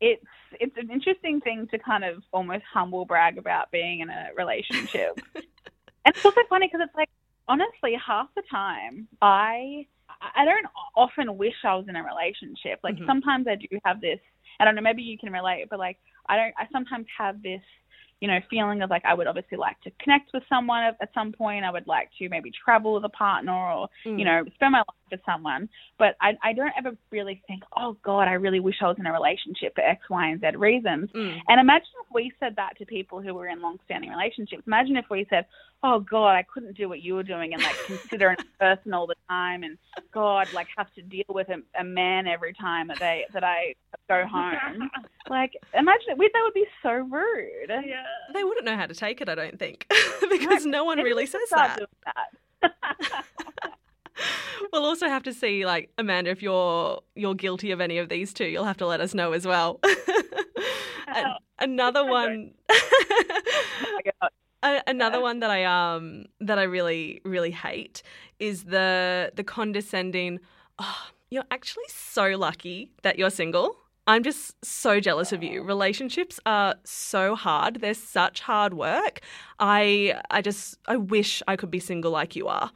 it's 0.00 0.26
it's 0.60 0.76
an 0.76 0.90
interesting 0.90 1.40
thing 1.40 1.68
to 1.70 1.78
kind 1.78 2.04
of 2.04 2.22
almost 2.32 2.64
humble 2.72 3.04
brag 3.06 3.38
about 3.38 3.70
being 3.70 4.00
in 4.00 4.10
a 4.10 4.28
relationship. 4.36 5.18
and 5.34 6.14
it's 6.14 6.24
also 6.24 6.40
funny 6.50 6.66
because 6.66 6.84
it's 6.86 6.96
like 6.96 7.08
honestly 7.48 7.94
half 8.04 8.28
the 8.34 8.42
time 8.50 9.08
I 9.22 9.86
I 10.36 10.44
don't 10.44 10.66
often 10.96 11.36
wish 11.38 11.54
I 11.64 11.74
was 11.74 11.86
in 11.88 11.96
a 11.96 12.04
relationship. 12.04 12.80
Like 12.84 12.96
Mhm. 12.96 13.06
sometimes 13.06 13.46
I 13.48 13.54
do 13.56 13.78
have 13.84 14.00
this. 14.00 14.20
I 14.60 14.64
don't 14.64 14.74
know. 14.74 14.82
Maybe 14.82 15.02
you 15.02 15.18
can 15.18 15.32
relate, 15.32 15.68
but 15.70 15.78
like 15.78 15.98
I 16.28 16.36
don't. 16.36 16.54
I 16.58 16.66
sometimes 16.72 17.06
have 17.18 17.42
this, 17.42 17.62
you 18.22 18.28
know, 18.28 18.38
feeling 18.48 18.82
of 18.82 18.88
like 18.88 19.04
I 19.04 19.14
would 19.14 19.26
obviously 19.26 19.58
like 19.58 19.80
to 19.80 19.90
connect 20.00 20.32
with 20.32 20.44
someone 20.48 20.84
at, 20.84 21.08
some 21.12 21.32
point. 21.32 21.64
I 21.64 21.72
would 21.72 21.88
like 21.88 22.08
to 22.20 22.28
maybe 22.28 22.52
travel 22.64 22.94
with 22.94 23.04
a 23.04 23.08
partner 23.08 23.52
or 23.52 23.88
Mm. 24.06 24.18
you 24.20 24.24
know 24.24 24.44
spend 24.54 24.72
my 24.72 24.78
life 24.78 25.01
someone. 25.26 25.68
But 25.98 26.16
I 26.20 26.32
I 26.42 26.52
don't 26.52 26.72
ever 26.76 26.96
really 27.10 27.42
think, 27.46 27.62
oh 27.76 27.96
God, 28.02 28.28
I 28.28 28.32
really 28.32 28.60
wish 28.60 28.76
I 28.80 28.88
was 28.88 28.96
in 28.98 29.06
a 29.06 29.12
relationship 29.12 29.74
for 29.74 29.82
X, 29.82 30.08
Y, 30.08 30.28
and 30.28 30.40
Z 30.40 30.56
reasons. 30.56 31.10
Mm. 31.10 31.38
And 31.48 31.60
imagine 31.60 31.88
if 32.04 32.14
we 32.14 32.32
said 32.40 32.56
that 32.56 32.76
to 32.78 32.86
people 32.86 33.20
who 33.20 33.34
were 33.34 33.48
in 33.48 33.60
long-standing 33.60 34.10
relationships. 34.10 34.62
Imagine 34.66 34.96
if 34.96 35.06
we 35.10 35.26
said, 35.30 35.46
"Oh 35.82 36.00
God, 36.00 36.30
I 36.30 36.42
couldn't 36.42 36.76
do 36.76 36.88
what 36.88 37.02
you 37.02 37.14
were 37.14 37.22
doing 37.22 37.54
and 37.54 37.62
like 37.62 37.76
consider 37.86 38.30
a 38.30 38.36
person 38.58 38.94
all 38.94 39.06
the 39.06 39.16
time, 39.28 39.62
and 39.62 39.78
God, 40.12 40.48
like 40.52 40.68
have 40.76 40.92
to 40.94 41.02
deal 41.02 41.24
with 41.28 41.48
a, 41.48 41.62
a 41.78 41.84
man 41.84 42.26
every 42.26 42.54
time 42.54 42.88
that 42.88 42.98
they 42.98 43.26
that 43.32 43.44
I 43.44 43.74
go 44.08 44.26
home." 44.26 44.90
like, 45.28 45.52
imagine 45.74 46.18
we, 46.18 46.30
that 46.32 46.42
would 46.42 46.54
be 46.54 46.66
so 46.82 46.90
rude. 46.92 47.68
yeah. 47.68 48.04
They 48.32 48.44
wouldn't 48.44 48.64
know 48.64 48.76
how 48.76 48.86
to 48.86 48.94
take 48.94 49.20
it, 49.20 49.28
I 49.28 49.34
don't 49.34 49.58
think, 49.58 49.86
because 50.30 50.66
no 50.66 50.84
one 50.84 50.98
really 50.98 51.26
says 51.26 51.48
that. 51.50 51.80
that. 52.04 52.74
We'll 54.72 54.84
also 54.86 55.06
have 55.08 55.22
to 55.24 55.34
see, 55.34 55.66
like 55.66 55.90
Amanda, 55.98 56.30
if 56.30 56.40
you're 56.42 57.00
you're 57.14 57.34
guilty 57.34 57.72
of 57.72 57.80
any 57.80 57.98
of 57.98 58.08
these 58.08 58.32
two, 58.32 58.46
you'll 58.46 58.64
have 58.64 58.78
to 58.78 58.86
let 58.86 59.00
us 59.02 59.12
know 59.12 59.32
as 59.32 59.46
well. 59.46 59.80
An- 61.08 61.34
another 61.58 62.06
one. 62.06 62.52
Oh 62.70 63.92
my 63.92 64.00
God. 64.20 64.30
A- 64.62 64.82
Another 64.90 65.20
one 65.20 65.40
that 65.40 65.50
I 65.50 65.64
um 65.64 66.24
that 66.40 66.58
I 66.58 66.62
really 66.62 67.20
really 67.24 67.50
hate 67.50 68.02
is 68.38 68.64
the 68.64 69.32
the 69.34 69.44
condescending. 69.44 70.40
Oh, 70.78 71.06
you're 71.30 71.44
actually 71.50 71.84
so 71.88 72.28
lucky 72.30 72.90
that 73.02 73.18
you're 73.18 73.30
single. 73.30 73.76
I'm 74.06 74.22
just 74.22 74.64
so 74.64 75.00
jealous 75.00 75.32
of 75.32 75.42
you. 75.42 75.62
Relationships 75.62 76.40
are 76.46 76.74
so 76.84 77.34
hard. 77.34 77.80
They're 77.80 77.94
such 77.94 78.40
hard 78.40 78.74
work. 78.74 79.20
I 79.58 80.20
I 80.30 80.40
just 80.42 80.78
I 80.86 80.96
wish 80.96 81.42
I 81.46 81.56
could 81.56 81.70
be 81.70 81.80
single 81.80 82.10
like 82.12 82.34
you 82.36 82.48
are. 82.48 82.70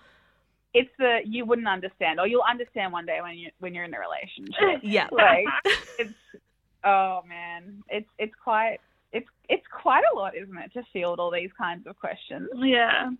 It's 0.80 0.90
the 0.98 1.20
you 1.24 1.44
wouldn't 1.48 1.68
understand, 1.68 2.20
or 2.20 2.26
you'll 2.26 2.50
understand 2.54 2.92
one 2.92 3.06
day 3.06 3.20
when 3.22 3.34
you 3.36 3.50
when 3.60 3.74
you're 3.74 3.84
in 3.84 3.94
a 3.94 3.98
relationship. 4.08 4.80
Yeah. 4.96 5.08
like 5.10 5.46
it's 5.98 6.14
oh 6.84 7.22
man, 7.28 7.82
it's 7.88 8.08
it's 8.18 8.34
quite 8.42 8.78
it's 9.12 9.28
it's 9.48 9.66
quite 9.82 10.04
a 10.12 10.16
lot, 10.16 10.36
isn't 10.36 10.58
it, 10.64 10.72
to 10.74 10.82
field 10.92 11.18
all 11.20 11.30
these 11.30 11.50
kinds 11.56 11.86
of 11.86 11.98
questions. 11.98 12.48
Yeah. 12.56 13.10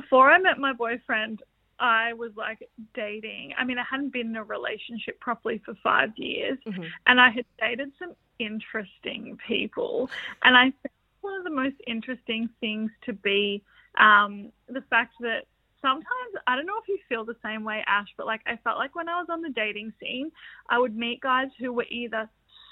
Before 0.00 0.30
I 0.30 0.38
met 0.38 0.58
my 0.58 0.72
boyfriend, 0.72 1.42
I 1.78 2.12
was 2.14 2.32
like 2.36 2.60
dating. 2.94 3.54
I 3.58 3.64
mean, 3.64 3.78
I 3.78 3.84
hadn't 3.88 4.12
been 4.12 4.28
in 4.32 4.36
a 4.36 4.44
relationship 4.44 5.20
properly 5.20 5.58
for 5.64 5.74
five 5.82 6.10
years, 6.16 6.58
Mhm. 6.66 6.88
and 7.06 7.20
I 7.20 7.30
had 7.30 7.44
dated 7.60 7.92
some 7.98 8.14
interesting 8.38 9.38
people. 9.46 10.10
And 10.42 10.56
I 10.56 10.64
found 10.64 11.00
one 11.20 11.34
of 11.38 11.44
the 11.44 11.50
most 11.50 11.76
interesting 11.86 12.48
things 12.60 12.90
to 13.06 13.12
be 13.12 13.62
um, 13.96 14.50
the 14.68 14.82
fact 14.90 15.14
that 15.20 15.44
sometimes, 15.84 16.32
I 16.46 16.56
don't 16.56 16.66
know 16.66 16.78
if 16.82 16.88
you 16.88 16.98
feel 17.08 17.24
the 17.24 17.36
same 17.44 17.62
way, 17.64 17.84
Ash, 17.86 18.08
but 18.16 18.26
like 18.26 18.40
I 18.46 18.56
felt 18.64 18.78
like 18.78 18.94
when 18.94 19.08
I 19.08 19.18
was 19.20 19.26
on 19.30 19.42
the 19.42 19.50
dating 19.50 19.92
scene, 20.00 20.32
I 20.70 20.78
would 20.78 20.96
meet 20.96 21.20
guys 21.20 21.48
who 21.58 21.72
were 21.72 21.86
either 21.90 22.28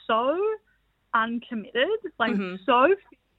so 0.06 0.38
uncommitted, 1.14 1.88
like 2.18 2.32
Mhm. 2.32 2.64
so 2.64 2.94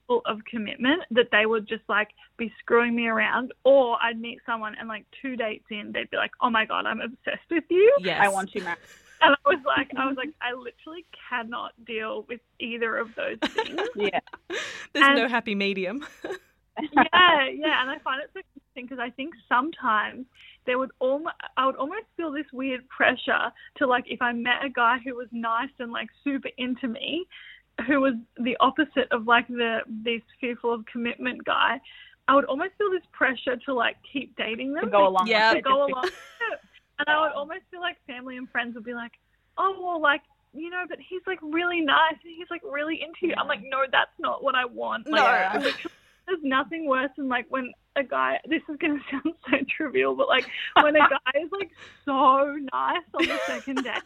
full 0.07 0.21
of 0.26 0.43
commitment 0.45 1.01
that 1.11 1.32
they 1.32 1.45
would 1.45 1.67
just 1.67 1.88
like 1.88 2.09
be 2.38 2.53
screwing 2.59 2.95
me 2.95 3.07
around, 3.07 3.53
or 3.63 3.97
I'd 4.01 4.19
meet 4.19 4.39
someone 4.45 4.76
and 4.80 4.88
like 4.88 5.05
two 5.21 5.36
dates 5.36 5.65
in, 5.71 5.91
they'd 5.91 6.09
be 6.09 6.17
like, 6.17 6.32
"Oh 6.41 6.49
my 6.49 6.65
god, 6.65 6.86
I'm 6.86 7.01
obsessed 7.01 7.49
with 7.49 7.63
you," 7.69 7.97
Yes. 8.01 8.19
I 8.21 8.28
want 8.28 8.53
you 8.53 8.61
marry. 8.63 8.78
and 9.21 9.34
I 9.34 9.49
was 9.49 9.63
like, 9.65 9.89
I 9.95 10.05
was 10.05 10.17
like, 10.17 10.32
I 10.41 10.51
literally 10.53 11.05
cannot 11.30 11.71
deal 11.86 12.24
with 12.24 12.41
either 12.59 12.97
of 12.97 13.15
those 13.15 13.38
things. 13.39 13.80
Yeah. 13.95 14.19
There's 14.91 15.05
and- 15.07 15.15
no 15.17 15.28
happy 15.30 15.55
medium. 15.55 16.05
yeah, 16.91 17.47
yeah, 17.47 17.82
and 17.82 17.89
I 17.89 17.99
find 17.99 18.21
it 18.21 18.30
so 18.34 18.41
interesting 18.76 18.86
because 18.86 18.99
I 18.99 19.09
think 19.11 19.34
sometimes 19.49 20.26
there 20.65 20.78
would 20.78 20.91
almost, 20.99 21.36
I 21.57 21.65
would 21.65 21.76
almost 21.76 22.05
feel 22.17 22.32
this 22.32 22.45
weird 22.53 22.88
pressure 22.89 23.51
to 23.78 23.88
like 23.88 24.05
if 24.07 24.21
I 24.21 24.32
met 24.34 24.63
a 24.63 24.69
guy 24.69 24.97
who 25.03 25.15
was 25.15 25.28
nice 25.32 25.69
and 25.80 25.91
like 25.91 26.09
super 26.24 26.49
into 26.57 26.88
me, 26.88 27.26
who 27.88 28.01
was 28.01 28.13
the 28.38 28.55
opposite 28.59 29.11
of 29.11 29.28
like 29.28 29.47
the 29.47 29.80
this 30.03 30.21
fearful 30.39 30.74
of 30.74 30.86
commitment 30.86 31.43
guy, 31.45 31.80
I 32.28 32.36
would 32.36 32.45
almost 32.45 32.71
feel 32.78 32.91
this 32.91 33.01
pressure 33.11 33.57
to 33.65 33.74
like 33.74 33.97
keep 34.11 34.36
dating 34.36 34.74
them 34.74 34.86
to 34.86 34.89
go 34.91 35.07
along 35.07 35.28
Yeah. 35.28 35.53
to 35.53 35.61
go 35.61 35.86
along 35.86 36.03
with 36.03 36.13
it. 36.13 36.59
And 36.99 37.09
I 37.09 37.21
would 37.21 37.32
almost 37.34 37.61
feel 37.71 37.82
like 37.82 37.97
family 38.07 38.38
and 38.38 38.49
friends 38.49 38.76
would 38.76 38.86
be 38.86 38.93
like, 38.93 39.13
oh, 39.57 39.76
well, 39.84 39.99
like, 39.99 40.21
you 40.53 40.69
know, 40.69 40.84
but 40.88 40.99
he's 40.99 41.21
like 41.26 41.39
really 41.41 41.82
nice 41.82 42.13
and 42.24 42.34
he's 42.38 42.47
like 42.51 42.61
really 42.63 43.01
into 43.01 43.28
you. 43.28 43.34
I'm 43.36 43.47
like, 43.47 43.61
no, 43.63 43.80
that's 43.91 44.11
not 44.19 44.43
what 44.43 44.53
I 44.55 44.65
want. 44.65 45.07
Like, 45.07 45.63
No. 45.63 45.71
There's 46.28 46.39
nothing 46.43 46.88
worse 46.88 47.11
than 47.17 47.28
like 47.28 47.45
when 47.49 47.71
a 47.95 48.03
guy, 48.03 48.39
this 48.49 48.61
is 48.69 48.78
going 48.78 48.97
to 48.99 49.03
sound 49.11 49.36
so 49.49 49.57
trivial, 49.76 50.15
but 50.15 50.28
like 50.28 50.45
when 50.82 50.95
a 50.95 50.99
guy 51.09 51.39
is 51.41 51.49
like 51.51 51.69
so 52.05 52.55
nice 52.74 53.03
on 53.13 53.28
the 53.28 53.39
second 53.45 53.84
date, 53.84 54.01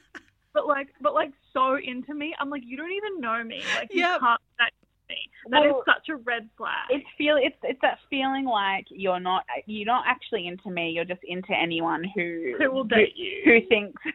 but 0.54 0.68
like, 0.68 0.88
but 1.02 1.14
like 1.14 1.32
so 1.54 1.78
into 1.84 2.14
me, 2.14 2.34
I'm 2.40 2.50
like, 2.50 2.64
you 2.66 2.78
don't 2.78 2.92
even 2.92 3.20
know 3.20 3.44
me. 3.44 3.68
Like, 3.74 3.90
you 3.94 4.02
Yep. 4.02 4.20
can't 4.20 4.42
that 4.60 4.72
me. 5.10 5.30
That 5.50 5.66
is 5.66 5.72
Well, 5.74 5.84
such 5.86 6.10
a 6.10 6.16
red 6.18 6.50
flag. 6.58 6.88
It's 6.90 7.06
feel 7.18 7.38
it's 7.40 7.56
it's 7.64 7.80
that 7.82 8.00
feeling 8.10 8.46
like 8.46 8.86
you're 8.90 9.20
not 9.20 9.44
you're 9.66 9.86
not 9.86 10.04
actually 10.08 10.48
into 10.48 10.70
me. 10.70 10.92
You're 10.92 11.06
just 11.06 11.24
into 11.24 11.54
anyone 11.54 12.04
who 12.16 12.56
who 12.58 12.72
will 12.72 12.84
date 12.84 13.14
you. 13.16 13.42
who 13.46 13.68
thinks. 13.68 14.02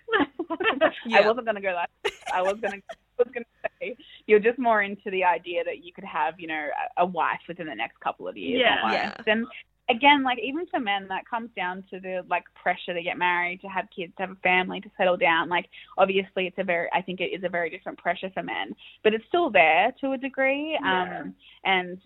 Yeah. 1.07 1.19
I 1.21 1.27
wasn't 1.27 1.47
gonna 1.47 1.61
go 1.63 1.75
that. 1.75 2.13
I 2.35 2.43
was 2.43 2.57
gonna 2.61 2.77
was 3.19 3.29
gonna 3.33 3.47
say 3.81 3.97
you're 4.27 4.39
just 4.39 4.59
more 4.59 4.83
into 4.83 5.11
the 5.11 5.25
idea 5.25 5.65
that 5.65 5.83
you 5.83 5.93
could 5.95 6.05
have 6.05 6.39
you 6.39 6.47
know 6.47 6.69
a, 6.99 7.03
a 7.03 7.07
wife 7.07 7.41
within 7.49 7.67
the 7.67 7.75
next 7.75 7.99
couple 8.01 8.29
of 8.29 8.37
years. 8.37 8.61
Yeah. 8.63 8.83
almost. 8.83 9.29
And 9.29 9.47
again, 9.91 10.23
like 10.23 10.39
even 10.43 10.67
for 10.67 10.81
men, 10.81 11.07
that 11.09 11.29
comes 11.29 11.51
down 11.57 11.85
to 11.91 12.01
the 12.01 12.23
like 12.29 12.45
pressure 12.61 12.95
to 12.95 13.03
get 13.03 13.19
married, 13.19 13.61
to 13.63 13.69
have 13.69 13.87
kids, 13.95 14.13
to 14.17 14.23
have 14.27 14.31
a 14.31 14.41
family, 14.43 14.81
to 14.81 14.91
settle 14.97 15.17
down. 15.17 15.49
Like 15.49 15.67
obviously, 15.99 16.47
it's 16.47 16.59
a 16.59 16.65
very 16.65 16.89
I 16.93 17.03
think 17.03 17.21
it 17.21 17.35
is 17.35 17.43
a 17.45 17.49
very 17.49 17.71
different 17.71 17.99
pressure 17.99 18.31
for 18.33 18.43
men, 18.43 18.75
but 19.03 19.15
it's 19.15 19.25
still 19.29 19.51
there 19.51 19.93
to 20.01 20.13
a 20.13 20.19
degree. 20.19 20.79
Yeah. 20.81 21.21
Um, 21.23 21.35
and 21.65 21.99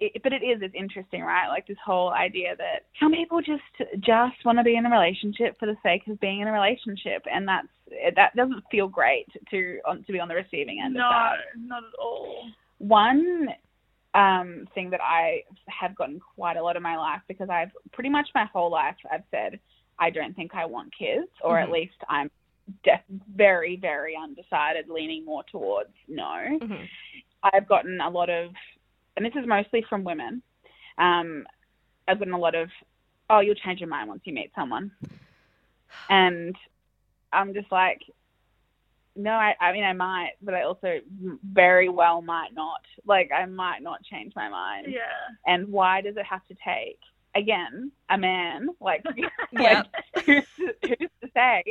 it, 0.00 0.22
but 0.22 0.32
it 0.32 0.42
is 0.42 0.60
it's 0.62 0.74
interesting, 0.76 1.22
right? 1.22 1.48
Like 1.48 1.66
this 1.66 1.76
whole 1.84 2.10
idea 2.10 2.56
that 2.56 2.86
some 3.00 3.12
people 3.12 3.40
just 3.40 3.62
just 4.00 4.44
want 4.44 4.58
to 4.58 4.64
be 4.64 4.76
in 4.76 4.86
a 4.86 4.90
relationship 4.90 5.58
for 5.58 5.66
the 5.66 5.76
sake 5.82 6.02
of 6.08 6.20
being 6.20 6.40
in 6.40 6.48
a 6.48 6.52
relationship, 6.52 7.24
and 7.32 7.46
that's 7.46 7.68
that 8.16 8.34
doesn't 8.36 8.64
feel 8.70 8.88
great 8.88 9.26
to 9.50 9.78
on, 9.86 10.04
to 10.04 10.12
be 10.12 10.20
on 10.20 10.28
the 10.28 10.34
receiving 10.34 10.80
end 10.84 10.94
no, 10.94 11.04
of 11.04 11.10
that. 11.10 11.60
not 11.60 11.82
at 11.84 11.98
all. 12.00 12.48
One 12.78 13.48
um, 14.14 14.68
thing 14.74 14.90
that 14.90 15.00
I 15.02 15.42
have 15.68 15.94
gotten 15.94 16.20
quite 16.34 16.56
a 16.56 16.62
lot 16.62 16.76
of 16.76 16.82
my 16.82 16.96
life 16.96 17.20
because 17.28 17.48
I've 17.48 17.70
pretty 17.92 18.10
much 18.10 18.28
my 18.34 18.44
whole 18.44 18.70
life 18.70 18.96
I've 19.10 19.24
said 19.30 19.58
I 19.98 20.10
don't 20.10 20.34
think 20.34 20.54
I 20.54 20.64
want 20.66 20.92
kids, 20.96 21.28
or 21.42 21.58
at 21.58 21.68
Mhm. 21.68 21.72
least 21.72 21.96
I'm 22.08 22.30
def- 22.84 23.00
very 23.34 23.76
very 23.76 24.16
undecided, 24.16 24.88
leaning 24.88 25.24
more 25.24 25.44
towards 25.44 25.94
no. 26.08 26.58
Mhm. 26.60 26.88
I've 27.42 27.66
gotten 27.66 28.00
a 28.00 28.08
lot 28.08 28.30
of, 28.30 28.54
and 29.16 29.24
this 29.26 29.34
is 29.34 29.46
mostly 29.46 29.82
from 29.82 30.04
women. 30.04 30.42
Um, 30.98 31.46
I've 32.06 32.18
gotten 32.18 32.34
a 32.34 32.38
lot 32.38 32.54
of, 32.54 32.70
oh, 33.30 33.40
you'll 33.40 33.54
change 33.56 33.80
your 33.80 33.88
mind 33.88 34.08
once 34.08 34.22
you 34.24 34.32
meet 34.32 34.52
someone, 34.54 34.90
and 36.08 36.56
I'm 37.32 37.54
just 37.54 37.70
like, 37.72 38.02
no, 39.14 39.32
I, 39.32 39.54
I 39.60 39.72
mean 39.72 39.84
I 39.84 39.92
might, 39.92 40.32
but 40.42 40.54
I 40.54 40.62
also 40.62 40.98
very 41.52 41.88
well 41.88 42.22
might 42.22 42.54
not. 42.54 42.80
Like 43.06 43.30
I 43.32 43.44
might 43.46 43.82
not 43.82 44.02
change 44.04 44.32
my 44.34 44.48
mind. 44.48 44.86
Yeah. 44.88 45.00
And 45.46 45.68
why 45.68 46.00
does 46.00 46.16
it 46.16 46.24
have 46.26 46.46
to 46.46 46.54
take 46.64 46.98
again 47.34 47.90
a 48.10 48.18
man 48.18 48.68
like 48.80 49.02
Yeah. 49.52 49.82
like 49.82 49.86
who's 50.26 50.44
to, 50.58 50.74
who's 50.88 51.10
to 51.22 51.28
say 51.34 51.62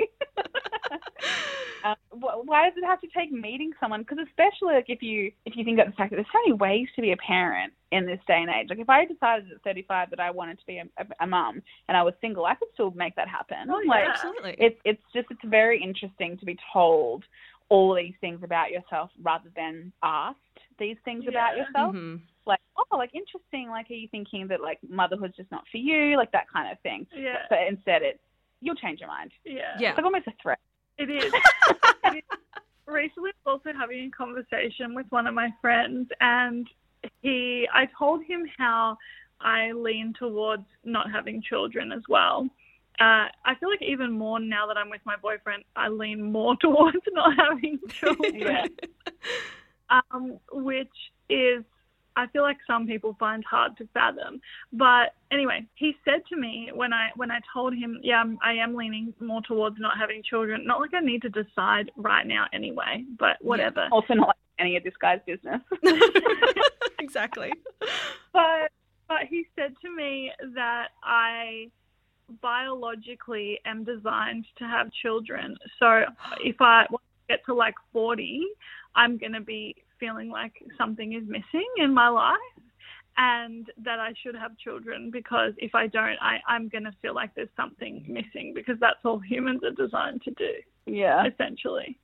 Um, 1.83 1.95
why 2.11 2.69
does 2.69 2.77
it 2.77 2.85
have 2.85 3.01
to 3.01 3.07
take 3.15 3.31
meeting 3.31 3.71
someone? 3.79 4.01
Because 4.01 4.19
especially 4.27 4.75
like 4.75 4.85
if 4.89 5.01
you 5.01 5.31
if 5.45 5.55
you 5.55 5.63
think 5.63 5.79
about 5.79 5.87
the 5.87 5.95
fact 5.95 6.11
that 6.11 6.17
there's 6.17 6.27
so 6.31 6.39
many 6.45 6.53
ways 6.53 6.87
to 6.95 7.01
be 7.01 7.11
a 7.11 7.17
parent 7.17 7.73
in 7.91 8.05
this 8.05 8.19
day 8.27 8.39
and 8.39 8.49
age. 8.51 8.67
Like 8.69 8.79
if 8.79 8.89
I 8.89 9.05
decided 9.05 9.51
at 9.51 9.63
35 9.63 10.11
that 10.11 10.19
I 10.19 10.29
wanted 10.29 10.59
to 10.59 10.65
be 10.67 10.77
a, 10.77 10.83
a, 10.97 11.05
a 11.21 11.27
mum 11.27 11.61
and 11.87 11.97
I 11.97 12.03
was 12.03 12.13
single, 12.21 12.45
I 12.45 12.53
could 12.55 12.67
still 12.73 12.91
make 12.91 13.15
that 13.15 13.27
happen. 13.27 13.69
Oh, 13.69 13.81
like 13.87 14.03
yeah, 14.03 14.11
absolutely. 14.13 14.55
It's 14.59 14.79
it's 14.85 15.01
just 15.13 15.27
it's 15.31 15.41
very 15.45 15.81
interesting 15.81 16.37
to 16.37 16.45
be 16.45 16.57
told 16.71 17.23
all 17.69 17.95
these 17.95 18.13
things 18.21 18.41
about 18.43 18.69
yourself 18.71 19.09
rather 19.23 19.49
than 19.55 19.91
asked 20.03 20.37
these 20.77 20.97
things 21.03 21.23
Yeah. 21.23 21.31
about 21.31 21.57
yourself. 21.57 21.91
hmm 21.93 22.17
Like 22.45 22.60
oh, 22.77 22.97
like 22.97 23.13
interesting. 23.13 23.69
Like 23.69 23.89
are 23.89 23.93
you 23.93 24.07
thinking 24.09 24.47
that 24.49 24.61
like 24.61 24.79
motherhood's 24.87 25.35
just 25.35 25.51
not 25.51 25.63
for 25.71 25.77
you? 25.77 26.17
Like 26.17 26.31
that 26.31 26.45
kind 26.51 26.71
of 26.71 26.79
thing. 26.81 27.07
Yeah. 27.15 27.43
But 27.49 27.59
instead, 27.69 28.01
it's 28.01 28.19
you'll 28.61 28.75
change 28.75 28.99
your 28.99 29.09
mind. 29.09 29.31
Yeah. 29.45 29.75
Yeah. 29.79 29.89
It's 29.89 29.97
like 29.97 30.05
almost 30.05 30.27
a 30.27 30.33
threat. 30.41 30.59
It 30.97 31.09
is. 31.09 31.33
it 32.05 32.17
is. 32.17 32.23
Recently, 32.87 33.31
I 33.45 33.49
was 33.49 33.63
also 33.65 33.77
having 33.77 34.07
a 34.07 34.09
conversation 34.11 34.93
with 34.93 35.05
one 35.09 35.25
of 35.25 35.33
my 35.33 35.49
friends, 35.61 36.09
and 36.19 36.67
he, 37.21 37.67
I 37.73 37.87
told 37.97 38.23
him 38.25 38.45
how 38.57 38.97
I 39.39 39.71
lean 39.71 40.13
towards 40.17 40.65
not 40.83 41.11
having 41.11 41.41
children 41.41 41.91
as 41.91 42.01
well. 42.09 42.49
Uh, 42.99 43.25
I 43.45 43.55
feel 43.59 43.69
like 43.69 43.81
even 43.81 44.11
more 44.11 44.39
now 44.39 44.67
that 44.67 44.77
I'm 44.77 44.89
with 44.89 45.01
my 45.05 45.15
boyfriend, 45.15 45.63
I 45.75 45.87
lean 45.87 46.31
more 46.31 46.55
towards 46.61 46.97
not 47.11 47.35
having 47.37 47.79
children. 47.89 48.35
Yeah. 48.35 48.67
um, 50.11 50.39
which 50.51 50.89
is 51.29 51.63
I 52.21 52.27
feel 52.27 52.43
like 52.43 52.57
some 52.67 52.85
people 52.85 53.15
find 53.19 53.43
hard 53.43 53.75
to 53.77 53.87
fathom. 53.95 54.39
But 54.71 55.15
anyway, 55.31 55.65
he 55.73 55.95
said 56.05 56.21
to 56.29 56.37
me 56.37 56.69
when 56.73 56.93
I 56.93 57.09
when 57.15 57.31
I 57.31 57.39
told 57.51 57.73
him, 57.73 57.99
yeah, 58.03 58.17
I'm, 58.17 58.37
I 58.43 58.53
am 58.53 58.75
leaning 58.75 59.11
more 59.19 59.41
towards 59.41 59.77
not 59.79 59.97
having 59.97 60.21
children. 60.21 60.65
Not 60.65 60.79
like 60.79 60.93
I 60.93 60.99
need 60.99 61.23
to 61.23 61.29
decide 61.29 61.91
right 61.95 62.27
now 62.27 62.45
anyway, 62.53 63.05
but 63.17 63.37
whatever. 63.41 63.87
Also, 63.91 64.13
not 64.13 64.27
like 64.27 64.35
any 64.59 64.77
of 64.77 64.83
this 64.83 64.93
guy's 65.01 65.19
business. 65.25 65.61
exactly. 66.99 67.51
But 68.33 68.71
but 69.07 69.23
he 69.27 69.47
said 69.55 69.73
to 69.81 69.95
me 69.95 70.31
that 70.53 70.89
I 71.03 71.71
biologically 72.41 73.59
am 73.65 73.83
designed 73.83 74.45
to 74.57 74.65
have 74.65 74.91
children. 75.01 75.57
So 75.79 76.03
if 76.43 76.61
I 76.61 76.85
once 76.91 77.03
I 77.27 77.33
get 77.33 77.45
to 77.45 77.55
like 77.55 77.75
40, 77.91 78.45
I'm 78.95 79.17
going 79.17 79.33
to 79.33 79.41
be 79.41 79.75
feeling 80.01 80.29
like 80.29 80.51
something 80.77 81.13
is 81.13 81.23
missing 81.27 81.69
in 81.77 81.93
my 81.93 82.09
life 82.09 82.37
and 83.17 83.67
that 83.83 83.99
I 83.99 84.13
should 84.21 84.35
have 84.35 84.57
children 84.57 85.11
because 85.11 85.53
if 85.57 85.75
I 85.75 85.87
don't, 85.87 86.17
I, 86.21 86.39
I'm 86.47 86.67
going 86.69 86.83
to 86.85 86.93
feel 87.01 87.13
like 87.13 87.33
there's 87.35 87.49
something 87.55 88.03
missing 88.07 88.53
because 88.53 88.77
that's 88.81 88.99
all 89.05 89.19
humans 89.19 89.61
are 89.63 89.71
designed 89.71 90.21
to 90.23 90.31
do, 90.31 90.51
yeah. 90.85 91.23
essentially. 91.27 91.97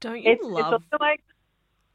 Don't 0.00 0.22
you 0.22 0.32
It's, 0.32 0.40
it's 0.42 0.50
love? 0.50 0.72
also 0.74 0.96
like 1.00 1.22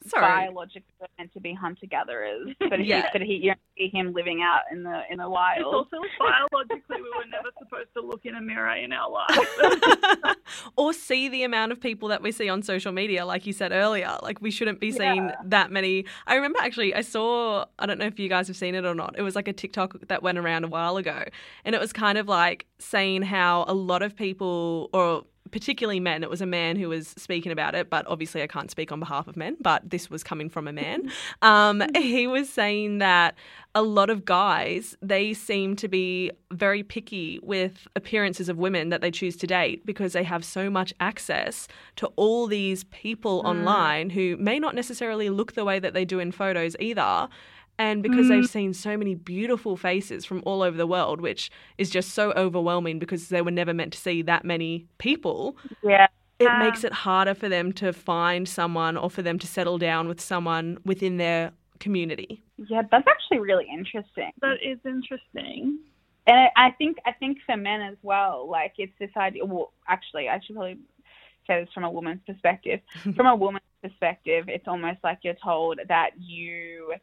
Sorry. 0.07 0.47
biologically 0.47 0.83
meant 1.17 1.31
to 1.33 1.39
be 1.39 1.53
hunter 1.53 1.85
gatherers, 1.85 2.49
but 2.59 2.79
he, 2.79 2.85
Yeah. 2.87 3.09
but 3.13 3.21
he, 3.21 3.35
you 3.35 3.49
don't 3.51 3.59
see 3.77 3.89
him 3.89 4.13
living 4.13 4.41
out 4.41 4.61
in 4.71 4.83
the 4.83 5.01
in 5.11 5.17
the 5.19 5.29
wild. 5.29 5.59
It's 5.59 5.65
also 5.67 5.97
biologically 6.19 6.97
we 7.01 7.09
were 7.17 7.25
never 7.29 7.49
supposed 7.59 7.89
to 7.95 8.01
look 8.01 8.25
in 8.25 8.35
a 8.35 8.41
mirror 8.41 8.75
in 8.75 8.91
our 8.93 9.09
lives. 9.09 10.35
or 10.75 10.93
see 10.93 11.29
the 11.29 11.43
amount 11.43 11.71
of 11.71 11.79
people 11.79 12.07
that 12.09 12.21
we 12.21 12.31
see 12.31 12.49
on 12.49 12.61
social 12.63 12.91
media, 12.91 13.25
like 13.25 13.45
you 13.45 13.53
said 13.53 13.71
earlier. 13.71 14.17
Like 14.23 14.41
we 14.41 14.51
shouldn't 14.51 14.79
be 14.79 14.91
seeing 14.91 15.27
Yeah. 15.27 15.35
that 15.45 15.71
many. 15.71 16.05
I 16.27 16.35
remember 16.35 16.59
actually, 16.61 16.93
I 16.95 17.01
saw. 17.01 17.65
I 17.79 17.85
don't 17.85 17.99
know 17.99 18.05
if 18.07 18.19
you 18.19 18.29
guys 18.29 18.47
have 18.47 18.57
seen 18.57 18.75
it 18.75 18.85
or 18.85 18.95
not. 18.95 19.15
It 19.17 19.21
was 19.21 19.35
like 19.35 19.47
a 19.47 19.53
TikTok 19.53 20.07
that 20.07 20.23
went 20.23 20.37
around 20.37 20.63
a 20.63 20.67
while 20.67 20.97
ago, 20.97 21.23
and 21.65 21.75
it 21.75 21.81
was 21.81 21.93
kind 21.93 22.17
of 22.17 22.27
like 22.27 22.65
saying 22.79 23.21
how 23.23 23.65
a 23.67 23.73
lot 23.73 24.01
of 24.01 24.15
people, 24.15 24.89
or 24.93 25.23
particularly 25.51 25.99
men, 25.99 26.23
it 26.23 26.29
was 26.29 26.41
a 26.41 26.45
man 26.45 26.75
who 26.75 26.89
was 26.89 27.09
speaking 27.09 27.51
about 27.51 27.75
it, 27.75 27.89
but 27.89 28.05
obviously 28.07 28.41
I 28.41 28.47
can't 28.47 28.71
speak 28.71 28.91
on 28.91 28.99
behalf 28.99 29.27
of 29.27 29.37
men, 29.37 29.57
but 29.61 29.89
this 29.89 30.09
was 30.09 30.23
coming 30.23 30.49
from 30.49 30.67
a 30.67 30.73
man. 30.73 31.11
Um, 31.41 31.83
he 31.95 32.27
was 32.27 32.49
saying 32.49 32.99
that 32.99 33.35
a 33.73 33.81
lot 33.81 34.09
of 34.09 34.25
guys, 34.25 34.95
they 35.01 35.33
seem 35.33 35.75
to 35.77 35.87
be 35.87 36.31
very 36.51 36.83
picky 36.83 37.39
with 37.41 37.87
appearances 37.95 38.49
of 38.49 38.57
women 38.57 38.89
that 38.89 39.01
they 39.01 39.11
choose 39.11 39.35
to 39.37 39.47
date 39.47 39.85
because 39.85 40.13
they 40.13 40.23
have 40.23 40.43
so 40.45 40.69
much 40.69 40.93
access 40.99 41.67
to 41.95 42.07
all 42.15 42.47
these 42.47 42.83
people 42.85 43.41
online 43.45 44.09
who 44.09 44.37
may 44.37 44.59
not 44.59 44.75
necessarily 44.75 45.29
look 45.29 45.53
the 45.53 45.65
way 45.65 45.79
that 45.79 45.93
they 45.93 46.05
do 46.05 46.19
in 46.19 46.31
photos 46.31 46.75
either. 46.79 47.27
And 47.81 48.03
because 48.03 48.27
they've 48.29 48.45
seen 48.47 48.73
so 48.73 48.95
many 48.95 49.15
beautiful 49.15 49.75
faces 49.75 50.23
from 50.23 50.43
all 50.45 50.61
over 50.61 50.77
the 50.77 50.85
world, 50.95 51.19
which 51.19 51.49
is 51.77 51.89
just 51.89 52.09
so 52.13 52.31
overwhelming 52.33 52.99
because 52.99 53.29
they 53.29 53.41
were 53.41 53.49
never 53.61 53.73
meant 53.73 53.91
to 53.93 53.99
see 53.99 54.21
that 54.23 54.45
many 54.45 54.85
people, 54.99 55.57
yeah. 55.83 56.07
it 56.39 56.47
Ah. 56.47 56.59
makes 56.59 56.83
it 56.83 56.93
harder 56.93 57.33
for 57.33 57.49
them 57.49 57.71
to 57.73 57.91
find 57.91 58.47
someone 58.47 58.97
or 58.97 59.09
for 59.09 59.23
them 59.23 59.39
to 59.39 59.47
settle 59.47 59.77
down 59.79 60.07
with 60.07 60.21
someone 60.21 60.77
within 60.85 61.17
their 61.17 61.51
community. 61.79 62.43
Yeah, 62.57 62.83
that's 62.91 63.07
actually 63.07 63.39
really 63.39 63.67
interesting. 63.79 64.31
that 64.41 64.57
is 64.61 64.77
interesting. 64.85 65.79
And 66.27 66.37
I, 66.37 66.67
I 66.67 66.71
think 66.77 66.97
I 67.05 67.13
think 67.13 67.39
for 67.47 67.57
men 67.57 67.81
as 67.81 67.97
well, 68.03 68.47
like 68.57 68.73
it's 68.77 68.93
this 68.99 69.09
idea. 69.17 69.43
Well, 69.43 69.71
actually, 69.87 70.29
I 70.29 70.39
should 70.39 70.55
probably 70.55 70.77
say 71.47 71.61
this 71.61 71.73
from 71.73 71.83
a 71.83 71.89
woman's 71.97 72.21
perspective. 72.27 72.79
from 73.15 73.25
a 73.25 73.35
woman's 73.35 73.63
perspective, 73.81 74.45
it's 74.47 74.67
almost 74.67 74.99
like 75.03 75.19
you're 75.23 75.41
told 75.43 75.79
that 75.87 76.11
you 76.19 76.93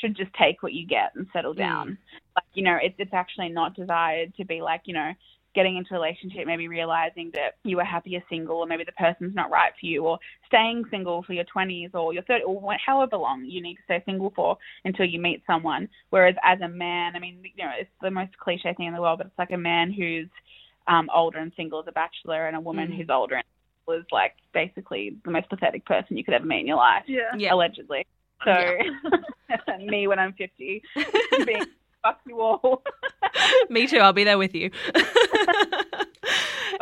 should 0.00 0.16
just 0.16 0.32
take 0.34 0.62
what 0.62 0.72
you 0.72 0.86
get 0.86 1.12
and 1.14 1.26
settle 1.32 1.54
down. 1.54 1.98
Like 2.36 2.44
you 2.54 2.62
know, 2.62 2.78
it's 2.82 2.94
it's 2.98 3.14
actually 3.14 3.48
not 3.48 3.74
desired 3.74 4.34
to 4.36 4.44
be 4.44 4.60
like 4.62 4.82
you 4.84 4.94
know 4.94 5.12
getting 5.52 5.76
into 5.76 5.90
a 5.92 5.94
relationship, 5.94 6.46
maybe 6.46 6.68
realizing 6.68 7.28
that 7.34 7.56
you 7.64 7.76
were 7.76 7.82
happier 7.84 8.22
single, 8.30 8.58
or 8.58 8.66
maybe 8.66 8.84
the 8.84 8.92
person's 8.92 9.34
not 9.34 9.50
right 9.50 9.72
for 9.80 9.84
you, 9.86 10.04
or 10.04 10.16
staying 10.46 10.84
single 10.92 11.24
for 11.24 11.32
your 11.32 11.44
20s 11.44 11.90
or 11.92 12.14
your 12.14 12.22
30s, 12.22 12.42
or 12.46 12.60
wh- 12.72 12.78
however 12.86 13.16
long 13.16 13.44
you 13.44 13.60
need 13.60 13.74
to 13.74 13.82
stay 13.84 14.00
single 14.06 14.32
for 14.36 14.56
until 14.84 15.04
you 15.04 15.18
meet 15.20 15.42
someone. 15.46 15.88
Whereas 16.10 16.36
as 16.44 16.60
a 16.60 16.68
man, 16.68 17.16
I 17.16 17.18
mean, 17.18 17.42
you 17.56 17.64
know, 17.64 17.72
it's 17.76 17.90
the 18.00 18.12
most 18.12 18.36
cliche 18.38 18.72
thing 18.74 18.86
in 18.86 18.94
the 18.94 19.00
world, 19.00 19.18
but 19.18 19.26
it's 19.26 19.38
like 19.38 19.50
a 19.50 19.58
man 19.58 19.92
who's 19.92 20.28
um, 20.86 21.10
older 21.12 21.38
and 21.38 21.52
single 21.56 21.80
is 21.80 21.86
a 21.88 21.92
bachelor, 21.92 22.46
and 22.46 22.56
a 22.56 22.60
woman 22.60 22.90
Mm. 22.92 22.96
who's 22.96 23.10
older 23.10 23.34
and 23.34 23.44
single 23.86 24.00
is 24.00 24.06
like 24.12 24.34
basically 24.54 25.16
the 25.24 25.30
most 25.32 25.48
pathetic 25.50 25.84
person 25.84 26.16
you 26.16 26.22
could 26.24 26.34
ever 26.34 26.46
meet 26.46 26.60
in 26.60 26.66
your 26.68 26.76
life, 26.76 27.02
Yeah. 27.08 27.34
Yeah. 27.36 27.52
allegedly. 27.52 28.06
So 28.44 28.78
me 29.78 30.06
when 30.06 30.18
I'm 30.18 30.32
50, 30.32 30.82
being 31.46 31.66
fuck 32.02 32.20
you 32.26 32.40
all. 32.40 32.82
Me 33.70 33.86
too. 33.86 33.98
I'll 33.98 34.12
be 34.12 34.24
there 34.24 34.38
with 34.38 34.54
you. 34.54 34.70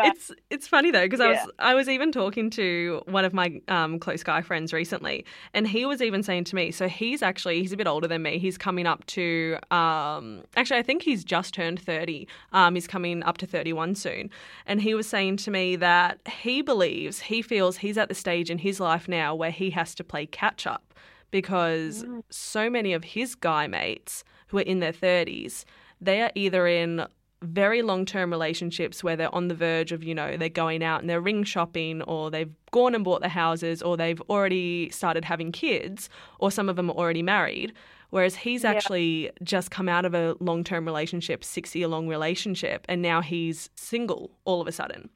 it's 0.01 0.31
it's 0.51 0.69
funny 0.69 0.91
though 0.91 1.05
because 1.05 1.21
I 1.21 1.29
was 1.29 1.51
I 1.59 1.75
was 1.75 1.89
even 1.89 2.13
talking 2.13 2.51
to 2.51 3.03
one 3.07 3.25
of 3.25 3.35
my 3.35 3.61
um, 3.69 3.99
close 3.99 4.23
guy 4.23 4.43
friends 4.43 4.73
recently, 4.73 5.25
and 5.55 5.67
he 5.67 5.87
was 5.87 6.01
even 6.01 6.23
saying 6.23 6.45
to 6.45 6.55
me. 6.55 6.71
So 6.71 6.89
he's 6.89 7.23
actually 7.23 7.61
he's 7.61 7.73
a 7.73 7.77
bit 7.77 7.87
older 7.87 8.07
than 8.07 8.23
me. 8.23 8.39
He's 8.39 8.57
coming 8.57 8.87
up 8.87 9.05
to 9.07 9.59
um, 9.71 10.45
actually 10.57 10.79
I 10.79 10.83
think 10.83 11.03
he's 11.03 11.25
just 11.25 11.55
turned 11.55 11.81
thirty. 11.81 12.29
Um, 12.53 12.75
he's 12.75 12.87
coming 12.87 13.23
up 13.25 13.39
to 13.39 13.47
thirty 13.47 13.73
one 13.73 13.95
soon, 13.95 14.31
and 14.67 14.81
he 14.81 14.95
was 14.95 15.09
saying 15.09 15.39
to 15.39 15.51
me 15.51 15.77
that 15.77 16.21
he 16.29 16.63
believes 16.63 17.21
he 17.21 17.43
feels 17.43 17.79
he's 17.79 17.99
at 17.99 18.09
the 18.09 18.15
stage 18.15 18.51
in 18.51 18.59
his 18.59 18.79
life 18.79 19.09
now 19.09 19.35
where 19.35 19.51
he 19.51 19.71
has 19.71 19.95
to 19.97 20.05
play 20.05 20.27
catch 20.27 20.67
up 20.67 20.89
because 21.31 22.05
mm. 22.05 22.22
so 22.31 22.70
many 22.70 22.93
of 22.93 23.05
his 23.05 23.35
guy 23.35 23.66
mates 23.66 24.24
who 24.49 24.59
are 24.59 24.62
in 24.62 24.81
their 24.81 24.93
30s, 24.93 25.64
they 26.01 26.22
are 26.22 26.33
either 26.35 26.66
in 26.66 27.07
very 27.43 27.83
long 27.83 28.05
term 28.05 28.31
relationships 28.31 29.05
where 29.05 29.16
they're 29.16 29.35
on 29.35 29.49
the 29.49 29.55
verge 29.55 29.93
of, 29.93 30.03
you 30.03 30.14
know, 30.14 30.37
they're 30.37 30.49
going 30.49 30.83
out 30.83 31.01
and 31.01 31.09
they're 31.09 31.20
ring 31.20 31.45
shopping 31.45 32.03
or 32.03 32.31
they've 32.31 32.53
gone 32.72 32.95
and 32.95 33.05
bought 33.05 33.22
the 33.22 33.29
houses 33.29 33.83
or 33.83 33.97
they've 33.97 34.20
already 34.22 34.91
started 34.91 35.24
having 35.24 35.53
kids 35.53 36.09
or 36.41 36.51
some 36.51 36.68
of 36.68 36.76
them 36.76 36.91
are 36.91 36.97
already 36.97 37.22
married. 37.22 37.72
Whereas 38.11 38.37
he's 38.37 38.64
actually 38.64 39.31
just 39.43 39.70
come 39.70 39.87
out 39.87 40.07
of 40.07 40.14
a 40.14 40.35
long 40.41 40.64
term 40.64 40.87
relationship, 40.87 41.45
six 41.45 41.74
year 41.74 41.89
long 41.89 42.09
relationship, 42.09 42.87
and 42.89 43.03
now 43.03 43.20
he's 43.20 43.68
single 43.74 44.31
all 44.47 44.62
of 44.62 44.66
a 44.66 44.72
sudden. 44.72 45.11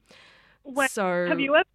Wait, 0.63 0.91
so 0.91 1.25
Have 1.27 1.39
you 1.39 1.55
ever 1.55 1.65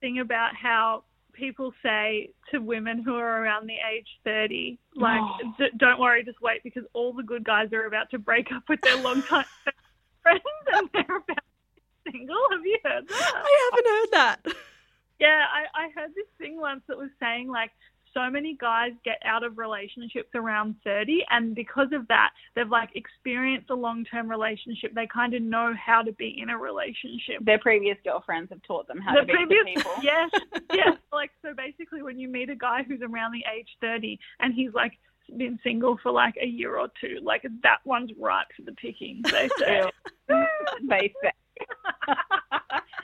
think 0.00 0.18
about 0.18 0.56
how 0.56 1.04
people 1.36 1.72
say 1.82 2.30
to 2.50 2.58
women 2.58 3.02
who 3.02 3.14
are 3.14 3.42
around 3.42 3.66
the 3.68 3.76
age 3.92 4.06
30, 4.24 4.78
like, 4.96 5.20
Oh. 5.20 5.54
D- 5.58 5.70
don't 5.76 6.00
worry, 6.00 6.24
just 6.24 6.40
wait 6.40 6.62
because 6.64 6.84
all 6.94 7.12
the 7.12 7.22
good 7.22 7.44
guys 7.44 7.72
are 7.72 7.84
about 7.86 8.10
to 8.10 8.18
break 8.18 8.50
up 8.52 8.62
with 8.68 8.80
their 8.82 8.96
long 8.96 9.22
time 9.22 9.44
friends 10.22 10.42
and 10.72 10.88
they're 10.92 11.16
about 11.16 11.36
to 11.36 11.42
be 12.04 12.12
single? 12.12 12.36
Have 12.50 12.64
you 12.64 12.78
heard 12.84 13.08
that? 13.08 13.32
I 13.34 13.70
haven't 13.70 13.86
heard 13.92 14.10
that. 14.12 14.56
Yeah, 15.20 15.44
I, 15.52 15.84
I 15.84 15.88
heard 15.94 16.10
this 16.14 16.26
thing 16.38 16.58
once 16.60 16.82
that 16.88 16.98
was 16.98 17.10
saying 17.20 17.48
like 17.48 17.70
so 18.16 18.30
many 18.30 18.56
guys 18.58 18.92
get 19.04 19.20
out 19.24 19.44
of 19.44 19.58
relationships 19.58 20.30
around 20.34 20.74
30 20.84 21.24
and 21.30 21.54
because 21.54 21.88
of 21.92 22.08
that 22.08 22.30
they've 22.54 22.70
like 22.70 22.88
experienced 22.94 23.68
a 23.70 23.74
long-term 23.74 24.28
relationship 24.30 24.94
they 24.94 25.06
kind 25.06 25.34
of 25.34 25.42
know 25.42 25.74
how 25.74 26.00
to 26.02 26.12
be 26.12 26.38
in 26.40 26.48
a 26.48 26.56
relationship 26.56 27.36
Their 27.42 27.58
previous 27.58 27.98
girlfriends 28.04 28.50
have 28.50 28.62
taught 28.62 28.88
them 28.88 29.00
how 29.00 29.14
the 29.14 29.20
to 29.20 29.26
be 29.26 29.32
previous 29.34 29.64
with 29.64 29.76
people. 29.76 29.92
yes 30.02 30.30
yes 30.72 30.96
like 31.12 31.30
so 31.42 31.52
basically 31.54 32.02
when 32.02 32.18
you 32.18 32.28
meet 32.28 32.48
a 32.48 32.56
guy 32.56 32.82
who's 32.86 33.02
around 33.02 33.32
the 33.32 33.44
age 33.54 33.68
30 33.80 34.18
and 34.40 34.54
he's 34.54 34.72
like 34.72 34.92
been 35.36 35.58
single 35.62 35.98
for 36.02 36.12
like 36.12 36.36
a 36.40 36.46
year 36.46 36.78
or 36.78 36.88
two 37.00 37.18
like 37.22 37.42
that 37.62 37.78
one's 37.84 38.10
ripe 38.18 38.46
for 38.56 38.62
the 38.62 38.72
picking 38.72 39.20
they 39.24 39.48
say 39.58 39.82
they 40.88 41.12
say. 41.22 41.30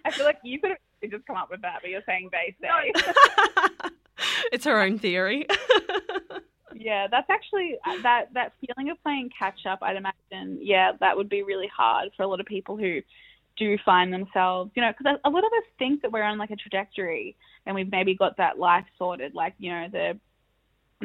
I 0.05 0.11
feel 0.11 0.27
like 0.27 0.39
you 0.43 0.61
could 0.61 0.71
have 0.71 0.79
just 1.01 1.13
just 1.13 1.27
come 1.27 1.37
up 1.37 1.51
with 1.51 1.63
that, 1.63 1.79
but 1.81 1.91
you're 1.91 2.03
saying 2.07 2.31
they 2.33 2.55
say. 2.61 3.91
it's 4.53 4.65
her 4.65 4.81
own 4.81 4.99
theory. 4.99 5.47
yeah, 6.75 7.07
that's 7.11 7.31
actually 7.31 7.77
that 8.03 8.33
that 8.35 8.53
feeling 8.61 8.91
of 8.91 9.03
playing 9.03 9.31
catch 9.37 9.67
up. 9.67 9.81
I'd 9.83 9.97
imagine, 9.97 10.59
yeah, 10.61 10.93
that 11.01 11.17
would 11.17 11.29
be 11.29 11.43
really 11.43 11.69
hard 11.75 12.11
for 12.17 12.23
a 12.23 12.27
lot 12.27 12.41
of 12.41 12.47
people 12.47 12.77
who 12.77 13.01
do 13.57 13.77
find 13.85 14.13
themselves, 14.13 14.71
you 14.75 14.83
know, 14.83 14.93
because 14.97 15.19
a 15.25 15.31
lot 15.31 15.45
of 15.45 15.53
us 15.53 15.65
think 15.79 16.03
that 16.03 16.13
we're 16.13 16.23
on 16.23 16.39
like 16.39 16.51
a 16.51 16.57
trajectory 16.57 17.37
and 17.67 17.75
we've 17.75 17.91
maybe 17.91 18.15
got 18.15 18.37
that 18.39 18.59
life 18.59 18.87
sorted, 18.99 19.35
like 19.35 19.55
you 19.59 19.71
know 19.71 19.87
the 19.91 20.19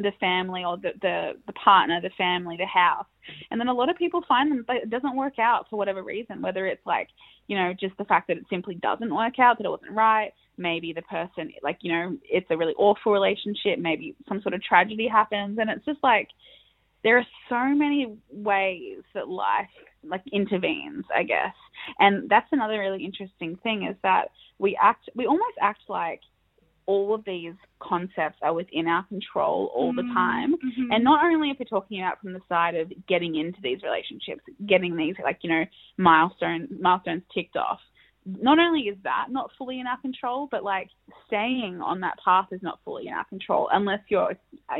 the 0.01 0.11
family 0.19 0.63
or 0.63 0.77
the, 0.77 0.91
the 1.01 1.33
the 1.45 1.53
partner, 1.53 1.99
the 2.01 2.11
family, 2.17 2.57
the 2.57 2.65
house, 2.65 3.05
and 3.51 3.59
then 3.59 3.67
a 3.67 3.73
lot 3.73 3.89
of 3.89 3.97
people 3.97 4.21
find 4.27 4.51
them 4.51 4.65
it 4.69 4.89
doesn't 4.89 5.15
work 5.15 5.39
out 5.39 5.67
for 5.69 5.77
whatever 5.77 6.03
reason, 6.03 6.41
whether 6.41 6.65
it's 6.65 6.85
like 6.85 7.09
you 7.47 7.57
know 7.57 7.73
just 7.79 7.97
the 7.97 8.05
fact 8.05 8.27
that 8.27 8.37
it 8.37 8.45
simply 8.49 8.75
doesn't 8.75 9.13
work 9.13 9.39
out, 9.39 9.57
that 9.57 9.65
it 9.65 9.69
wasn't 9.69 9.91
right, 9.91 10.33
maybe 10.57 10.93
the 10.93 11.01
person 11.03 11.51
like 11.63 11.77
you 11.81 11.91
know 11.91 12.17
it's 12.23 12.47
a 12.49 12.57
really 12.57 12.73
awful 12.77 13.11
relationship, 13.11 13.79
maybe 13.79 14.15
some 14.27 14.41
sort 14.41 14.53
of 14.53 14.63
tragedy 14.63 15.07
happens, 15.07 15.57
and 15.59 15.69
it's 15.69 15.85
just 15.85 15.99
like 16.03 16.29
there 17.03 17.17
are 17.17 17.25
so 17.49 17.75
many 17.75 18.17
ways 18.31 18.99
that 19.13 19.29
life 19.29 19.69
like 20.03 20.23
intervenes, 20.31 21.05
I 21.15 21.23
guess. 21.23 21.53
And 21.99 22.29
that's 22.29 22.47
another 22.51 22.79
really 22.79 23.03
interesting 23.03 23.57
thing 23.63 23.87
is 23.89 23.95
that 24.03 24.29
we 24.59 24.77
act 24.81 25.09
we 25.15 25.25
almost 25.25 25.57
act 25.61 25.81
like 25.87 26.21
all 26.88 27.13
of 27.13 27.23
these 27.25 27.53
concepts 27.79 28.39
are 28.41 28.53
within 28.53 28.88
our 28.88 29.03
control 29.03 29.71
all 29.75 29.93
the 29.93 30.01
time. 30.13 30.53
Mm-hmm. 30.53 30.91
And 30.91 31.03
not 31.03 31.23
only 31.23 31.51
if 31.51 31.59
we're 31.59 31.65
talking 31.65 32.01
about 32.01 32.19
from 32.21 32.33
the 32.33 32.39
side 32.49 32.75
of 32.75 32.91
getting 33.07 33.35
into 33.35 33.59
these 33.61 33.83
relationships, 33.83 34.41
getting 34.65 34.95
these 34.95 35.15
like, 35.23 35.39
you 35.41 35.49
know, 35.49 35.65
milestones 35.97 36.69
milestones 36.79 37.23
ticked 37.33 37.57
off. 37.57 37.79
Not 38.25 38.57
only 38.59 38.81
is 38.81 38.97
that 39.03 39.27
not 39.29 39.51
fully 39.57 39.79
in 39.79 39.88
our 39.88 39.99
control, 40.01 40.47
but 40.49 40.63
like 40.63 40.89
staying 41.27 41.81
on 41.81 41.99
that 42.01 42.17
path 42.23 42.47
is 42.51 42.61
not 42.61 42.79
fully 42.83 43.07
in 43.07 43.13
our 43.13 43.25
control 43.25 43.69
unless 43.71 44.01
you're 44.09 44.35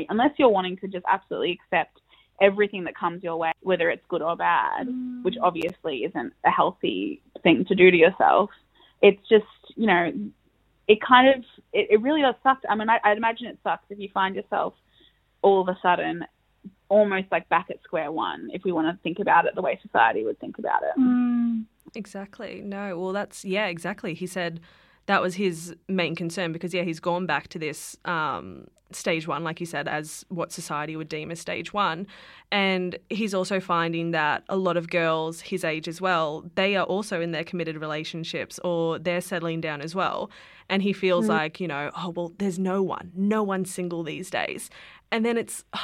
unless 0.08 0.30
you're 0.38 0.48
wanting 0.48 0.76
to 0.78 0.88
just 0.88 1.04
absolutely 1.08 1.58
accept 1.62 2.00
everything 2.40 2.84
that 2.84 2.96
comes 2.96 3.22
your 3.22 3.36
way, 3.36 3.52
whether 3.60 3.90
it's 3.90 4.04
good 4.08 4.22
or 4.22 4.36
bad, 4.36 4.86
Mm. 4.86 5.24
which 5.24 5.34
obviously 5.42 6.04
isn't 6.04 6.32
a 6.44 6.50
healthy 6.50 7.20
thing 7.42 7.64
to 7.66 7.74
do 7.74 7.90
to 7.90 7.96
yourself. 7.96 8.50
It's 9.02 9.20
just, 9.28 9.44
you 9.76 9.86
know, 9.86 10.12
it 10.88 10.98
kind 11.00 11.28
of, 11.28 11.44
it, 11.72 11.88
it 11.90 12.02
really 12.02 12.22
does 12.22 12.34
suck. 12.42 12.58
I 12.68 12.74
mean, 12.74 12.88
I, 12.88 12.98
I'd 13.04 13.18
imagine 13.18 13.46
it 13.46 13.58
sucks 13.62 13.84
if 13.90 13.98
you 13.98 14.08
find 14.12 14.34
yourself 14.34 14.74
all 15.42 15.60
of 15.60 15.68
a 15.68 15.78
sudden 15.80 16.24
almost 16.88 17.26
like 17.30 17.48
back 17.50 17.66
at 17.70 17.82
square 17.84 18.10
one, 18.10 18.48
if 18.52 18.64
we 18.64 18.72
want 18.72 18.88
to 18.88 19.02
think 19.02 19.18
about 19.18 19.44
it 19.44 19.54
the 19.54 19.62
way 19.62 19.78
society 19.82 20.24
would 20.24 20.40
think 20.40 20.58
about 20.58 20.82
it. 20.82 20.98
Mm. 20.98 21.66
Exactly. 21.94 22.62
No, 22.62 22.98
well, 22.98 23.12
that's, 23.12 23.44
yeah, 23.44 23.66
exactly. 23.66 24.14
He 24.14 24.26
said 24.26 24.60
that 25.06 25.22
was 25.22 25.34
his 25.34 25.74
main 25.88 26.14
concern 26.14 26.52
because, 26.52 26.72
yeah, 26.74 26.82
he's 26.82 27.00
gone 27.00 27.26
back 27.26 27.48
to 27.48 27.58
this 27.58 27.96
um, 28.04 28.66
stage 28.90 29.28
one, 29.28 29.44
like 29.44 29.60
you 29.60 29.66
said, 29.66 29.88
as 29.88 30.24
what 30.28 30.52
society 30.52 30.96
would 30.96 31.08
deem 31.08 31.30
as 31.30 31.40
stage 31.40 31.72
one. 31.72 32.06
And 32.50 32.98
he's 33.10 33.34
also 33.34 33.60
finding 33.60 34.12
that 34.12 34.44
a 34.48 34.56
lot 34.56 34.76
of 34.76 34.88
girls 34.88 35.40
his 35.40 35.64
age 35.64 35.88
as 35.88 36.00
well, 36.00 36.44
they 36.54 36.76
are 36.76 36.84
also 36.84 37.20
in 37.20 37.32
their 37.32 37.44
committed 37.44 37.76
relationships 37.76 38.58
or 38.64 38.98
they're 38.98 39.20
settling 39.20 39.60
down 39.60 39.80
as 39.80 39.94
well. 39.94 40.30
And 40.70 40.82
he 40.82 40.92
feels 40.92 41.26
mm. 41.26 41.30
like, 41.30 41.60
you 41.60 41.68
know, 41.68 41.90
oh, 41.96 42.10
well, 42.10 42.32
there's 42.38 42.58
no 42.58 42.82
one, 42.82 43.12
no 43.14 43.42
one 43.42 43.64
single 43.64 44.02
these 44.02 44.30
days. 44.30 44.70
And 45.10 45.24
then 45.24 45.36
it's, 45.36 45.64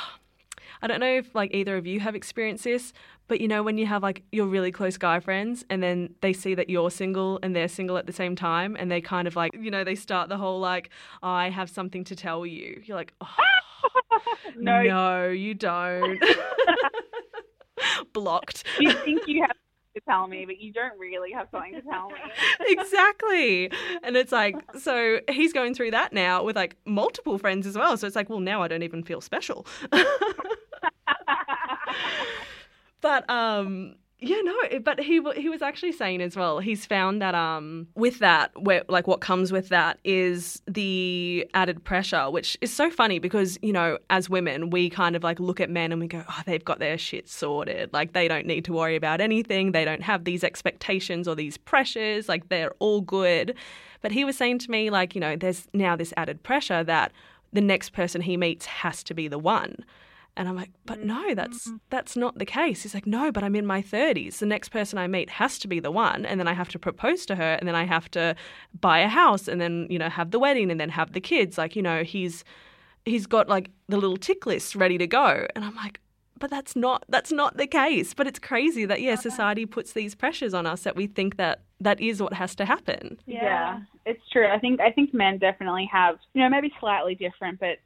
I 0.83 0.87
don't 0.87 1.01
know 1.01 1.17
if 1.17 1.35
like 1.35 1.55
either 1.55 1.77
of 1.77 1.87
you 1.87 2.01
have 2.01 2.15
experienced 2.15 2.65
this, 2.65 2.93
but 3.29 3.41
you 3.41 3.49
know 3.49 3.63
when 3.63 3.79
you 3.79 3.87
have 3.87 4.03
like 4.03 4.23
your 4.33 4.47
really 4.47 4.73
close 4.73 4.97
guy 4.97 5.21
friends 5.21 5.65
and 5.71 5.83
then 5.83 6.15
they 6.21 6.33
see 6.33 6.55
that 6.55 6.69
you're 6.69 6.91
single 6.91 7.39
and 7.43 7.55
they're 7.55 7.69
single 7.69 7.97
at 7.97 8.07
the 8.07 8.13
same 8.13 8.37
time 8.37 8.77
and 8.79 8.91
they 8.91 9.01
kind 9.01 9.27
of 9.27 9.37
like 9.37 9.53
you 9.55 9.71
know 9.71 9.85
they 9.85 9.95
start 9.95 10.29
the 10.29 10.37
whole 10.37 10.61
like 10.61 10.91
I 11.23 11.51
have 11.51 11.71
something 11.71 12.05
to 12.05 12.17
tell 12.17 12.45
you. 12.47 12.83
You're 12.85 12.97
like, 12.97 13.15
oh, 13.21 13.27
No, 14.57 14.83
no, 14.83 15.29
you 15.29 15.55
don't. 15.55 16.23
Blocked. 18.13 18.65
you 18.81 18.93
think 18.93 19.23
you 19.27 19.43
have 19.43 19.57
to 19.95 20.01
tell 20.09 20.27
me, 20.27 20.45
but 20.47 20.59
you 20.61 20.73
don't 20.73 20.99
really 20.99 21.33
have 21.33 21.49
something 21.51 21.75
to 21.75 21.83
tell 21.83 22.09
me. 22.09 22.17
exactly. 22.61 23.71
And 24.03 24.17
it's 24.17 24.33
like, 24.33 24.57
so 24.79 25.21
he's 25.31 25.53
going 25.53 25.75
through 25.75 25.93
that 25.93 26.13
now 26.13 26.43
with 26.45 26.57
like 26.57 26.77
multiple 26.85 27.39
friends 27.39 27.67
as 27.67 27.77
well. 27.77 27.97
So 27.97 28.07
it's 28.07 28.17
like, 28.17 28.29
well, 28.29 28.41
now 28.41 28.63
I 28.63 28.69
don't 28.69 28.83
even 28.83 29.03
feel 29.03 29.21
special. 29.21 29.67
But 33.05 33.29
um 33.29 33.95
yeah 34.19 34.41
no 34.43 34.55
but 34.83 34.99
he 34.99 35.21
he 35.37 35.51
was 35.51 35.61
actually 35.61 35.93
saying 35.93 36.23
as 36.23 36.35
well 36.35 36.59
he's 36.59 36.87
found 36.87 37.21
that 37.21 37.35
um 37.35 37.87
with 37.95 38.19
that 38.21 38.51
where 38.63 38.83
like 38.89 39.07
what 39.07 39.21
comes 39.21 39.53
with 39.53 39.69
that 39.69 39.99
is 40.05 40.63
the 40.67 41.47
added 41.53 41.85
pressure 41.85 42.31
which 42.31 42.57
is 42.63 42.73
so 42.73 42.91
funny 42.91 43.19
because 43.19 43.59
you 43.61 43.75
know 43.75 43.99
as 44.09 44.31
women 44.31 44.71
we 44.71 44.89
kind 44.89 45.15
of 45.15 45.23
like 45.23 45.39
look 45.39 45.61
at 45.61 45.69
men 45.69 45.93
and 45.93 46.01
we 46.01 46.07
go 46.07 46.25
oh 46.27 46.41
they've 46.47 46.65
got 46.65 46.79
their 46.79 46.97
shit 46.97 47.29
sorted. 47.29 47.93
Like 47.93 48.15
they 48.15 48.27
don't 48.27 48.47
need 48.47 48.65
to 48.65 48.73
worry 48.73 48.97
about 48.97 49.21
anything. 49.21 49.73
They 49.73 49.85
don't 49.85 50.03
have 50.03 50.25
these 50.25 50.43
expectations 50.43 51.29
or 51.29 51.35
these 51.35 51.59
pressures. 51.59 52.27
Like 52.27 52.49
they're 52.49 52.73
all 52.79 53.03
good. 53.03 53.55
But 54.01 54.13
he 54.13 54.25
was 54.25 54.37
saying 54.37 54.61
to 54.61 54.71
me 54.71 54.89
like 54.89 55.15
you 55.15 55.21
know 55.21 55.37
there's 55.37 55.69
now 55.75 55.95
this 55.95 56.15
added 56.17 56.43
pressure 56.43 56.83
that 56.85 57.13
the 57.53 57.61
next 57.61 57.93
person 57.93 58.23
he 58.23 58.39
meets 58.39 58.65
has 58.65 59.03
to 59.05 59.13
be 59.13 59.29
the 59.29 59.39
one 59.39 59.85
and 60.37 60.49
I'm 60.49 60.57
like, 60.57 60.71
but 60.85 61.01
no, 61.01 61.35
that's 61.35 61.69
mm-hmm. 61.69 61.77
that's 61.91 62.17
not 62.17 62.39
the 62.39 62.45
case. 62.45 62.83
He's 62.83 62.95
like, 62.95 63.07
no, 63.07 63.31
but 63.31 63.45
I'm 63.45 63.55
in 63.55 63.67
my 63.67 63.83
30s. 63.83 64.39
The 64.39 64.47
next 64.47 64.71
person 64.71 64.99
I 64.99 65.07
meet 65.07 65.31
has 65.31 65.59
to 65.61 65.69
be 65.69 65.81
the 65.81 65.91
one, 65.91 66.27
and 66.27 66.41
then 66.41 66.49
I 66.49 66.55
have 66.55 66.69
to 66.71 66.79
propose 66.79 67.25
to 67.27 67.37
her, 67.37 67.55
and 67.55 67.69
then 67.69 67.75
I 67.77 67.85
have 67.85 68.11
to 68.13 68.35
buy 68.81 68.99
a 69.01 69.09
house, 69.09 69.47
and 69.47 69.61
then 69.61 69.87
you 69.91 69.99
know 69.99 70.09
have 70.09 70.33
the 70.33 70.39
wedding, 70.39 70.71
and 70.71 70.81
then 70.81 70.89
have 70.91 71.13
the 71.13 71.21
kids. 71.21 71.57
Like 71.57 71.77
you 71.77 71.83
know, 71.83 72.03
he's 72.03 72.45
he's 73.05 73.27
got 73.27 73.49
like 73.49 73.71
the 73.89 73.97
little 73.97 74.17
tick 74.17 74.45
list 74.47 74.75
ready 74.75 74.99
to 74.99 75.07
go, 75.07 75.47
and 75.55 75.65
I'm 75.65 75.77
like, 75.77 76.01
but 76.39 76.51
that's 76.51 76.75
not 76.75 77.05
that's 77.09 77.31
not 77.31 77.57
the 77.57 77.67
case. 77.67 78.13
But 78.13 78.27
it's 78.27 78.41
crazy 78.41 78.85
that 78.87 79.01
yeah, 79.01 79.15
society 79.15 79.67
puts 79.67 79.93
these 79.93 80.15
pressures 80.15 80.53
on 80.53 80.67
us 80.67 80.83
that 80.83 80.97
we 80.97 81.07
think 81.07 81.37
that 81.37 81.63
that 81.85 82.01
is 82.01 82.21
what 82.21 82.33
has 82.33 82.55
to 82.57 82.65
happen. 82.65 83.19
Yeah. 83.27 83.81
it's 84.07 84.23
true. 84.33 84.49
I 84.49 84.59
think 84.59 84.81
I 84.81 84.91
think 84.91 85.15
men 85.15 85.39
definitely 85.39 85.89
have, 85.93 86.17
you 86.33 86.43
know, 86.43 86.49
maybe 86.49 86.73
slightly 86.81 87.15
different, 87.15 87.61
but 87.61 87.79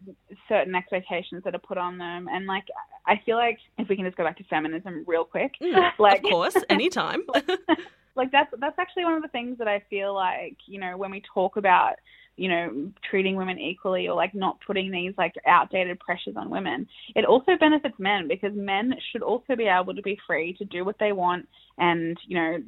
certain 0.49 0.75
expectations 0.75 1.43
that 1.45 1.55
are 1.55 1.61
put 1.61 1.79
on 1.79 1.99
them. 1.99 2.29
And 2.31 2.47
like, 2.47 2.65
I 3.07 3.21
feel 3.27 3.37
like 3.37 3.59
if 3.77 3.89
we 3.89 3.97
can 3.97 4.05
just 4.05 4.17
go 4.17 4.25
back 4.25 4.39
to 4.39 4.45
feminism 4.45 5.05
real 5.07 5.25
quick, 5.25 5.53
mm, 5.61 5.91
like 5.99 6.25
Of 6.25 6.31
course, 6.31 6.57
anytime. 6.71 7.23
like 8.15 8.31
that's 8.31 8.53
that's 8.59 8.79
actually 8.79 9.05
one 9.05 9.15
of 9.15 9.23
the 9.23 9.29
things 9.29 9.59
that 9.59 9.69
I 9.69 9.83
feel 9.91 10.15
like, 10.15 10.57
you 10.67 10.81
know, 10.81 10.97
when 10.97 11.11
we 11.11 11.23
talk 11.35 11.57
about 11.57 11.97
you 12.37 12.49
know 12.49 12.93
treating 13.11 13.35
women 13.35 13.59
equally 13.59 14.07
or 14.07 14.15
like 14.15 14.33
not 14.33 14.59
putting 14.65 14.93
these 14.93 15.13
like 15.19 15.35
outdated 15.45 15.99
pressures 15.99 16.37
on 16.37 16.49
women 16.49 16.87
it 17.17 17.25
also 17.25 17.57
benefits 17.59 17.97
men 17.99 18.29
because 18.29 18.53
men 18.55 18.95
should 19.11 19.23
also 19.23 19.57
be 19.57 19.65
able 19.65 19.93
to 19.93 20.03
be 20.03 20.17
free 20.25 20.53
to 20.53 20.65
do 20.65 20.85
what 20.85 20.95
they 21.01 21.11
want 21.11 21.49
and 21.79 22.17
you 22.29 22.37
know 22.37 22.59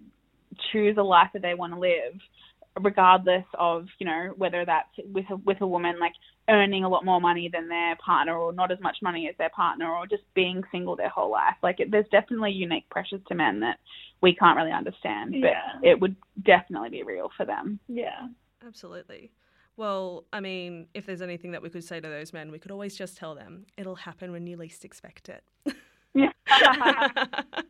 choose 0.72 0.96
a 0.98 1.02
life 1.02 1.28
that 1.32 1.42
they 1.42 1.54
want 1.54 1.72
to 1.72 1.78
live 1.78 2.14
regardless 2.80 3.44
of 3.58 3.86
you 3.98 4.06
know 4.06 4.32
whether 4.36 4.64
that's 4.64 4.88
with 5.12 5.24
a, 5.30 5.36
with 5.36 5.60
a 5.60 5.66
woman 5.66 5.98
like 5.98 6.12
earning 6.48 6.84
a 6.84 6.88
lot 6.88 7.04
more 7.04 7.20
money 7.20 7.48
than 7.52 7.68
their 7.68 7.96
partner 7.96 8.36
or 8.36 8.52
not 8.52 8.70
as 8.70 8.78
much 8.80 8.96
money 9.02 9.28
as 9.28 9.34
their 9.38 9.50
partner 9.50 9.88
or 9.90 10.06
just 10.06 10.22
being 10.34 10.62
single 10.70 10.94
their 10.96 11.08
whole 11.08 11.30
life 11.30 11.56
like 11.62 11.80
it, 11.80 11.90
there's 11.90 12.06
definitely 12.12 12.50
unique 12.52 12.88
pressures 12.88 13.20
to 13.28 13.34
men 13.34 13.60
that 13.60 13.78
we 14.22 14.34
can't 14.34 14.56
really 14.56 14.70
understand 14.72 15.32
but 15.32 15.40
Yeah. 15.40 15.78
it 15.82 16.00
would 16.00 16.14
definitely 16.44 16.90
be 16.90 17.02
real 17.02 17.30
for 17.36 17.44
them 17.44 17.78
Yeah. 17.88 18.28
Absolutely. 18.66 19.32
Well, 19.76 20.24
I 20.32 20.40
mean, 20.40 20.88
if 20.92 21.06
there's 21.06 21.22
anything 21.22 21.52
that 21.52 21.62
we 21.62 21.70
could 21.70 21.84
say 21.84 21.98
to 22.00 22.08
those 22.08 22.34
men, 22.34 22.50
we 22.52 22.58
could 22.58 22.70
always 22.70 22.94
just 22.94 23.16
tell 23.16 23.34
them 23.34 23.64
it'll 23.78 23.94
happen 23.94 24.30
when 24.32 24.46
you 24.46 24.58
least 24.58 24.84
expect 24.84 25.30
it. 25.30 25.42
Yeah. 26.12 26.32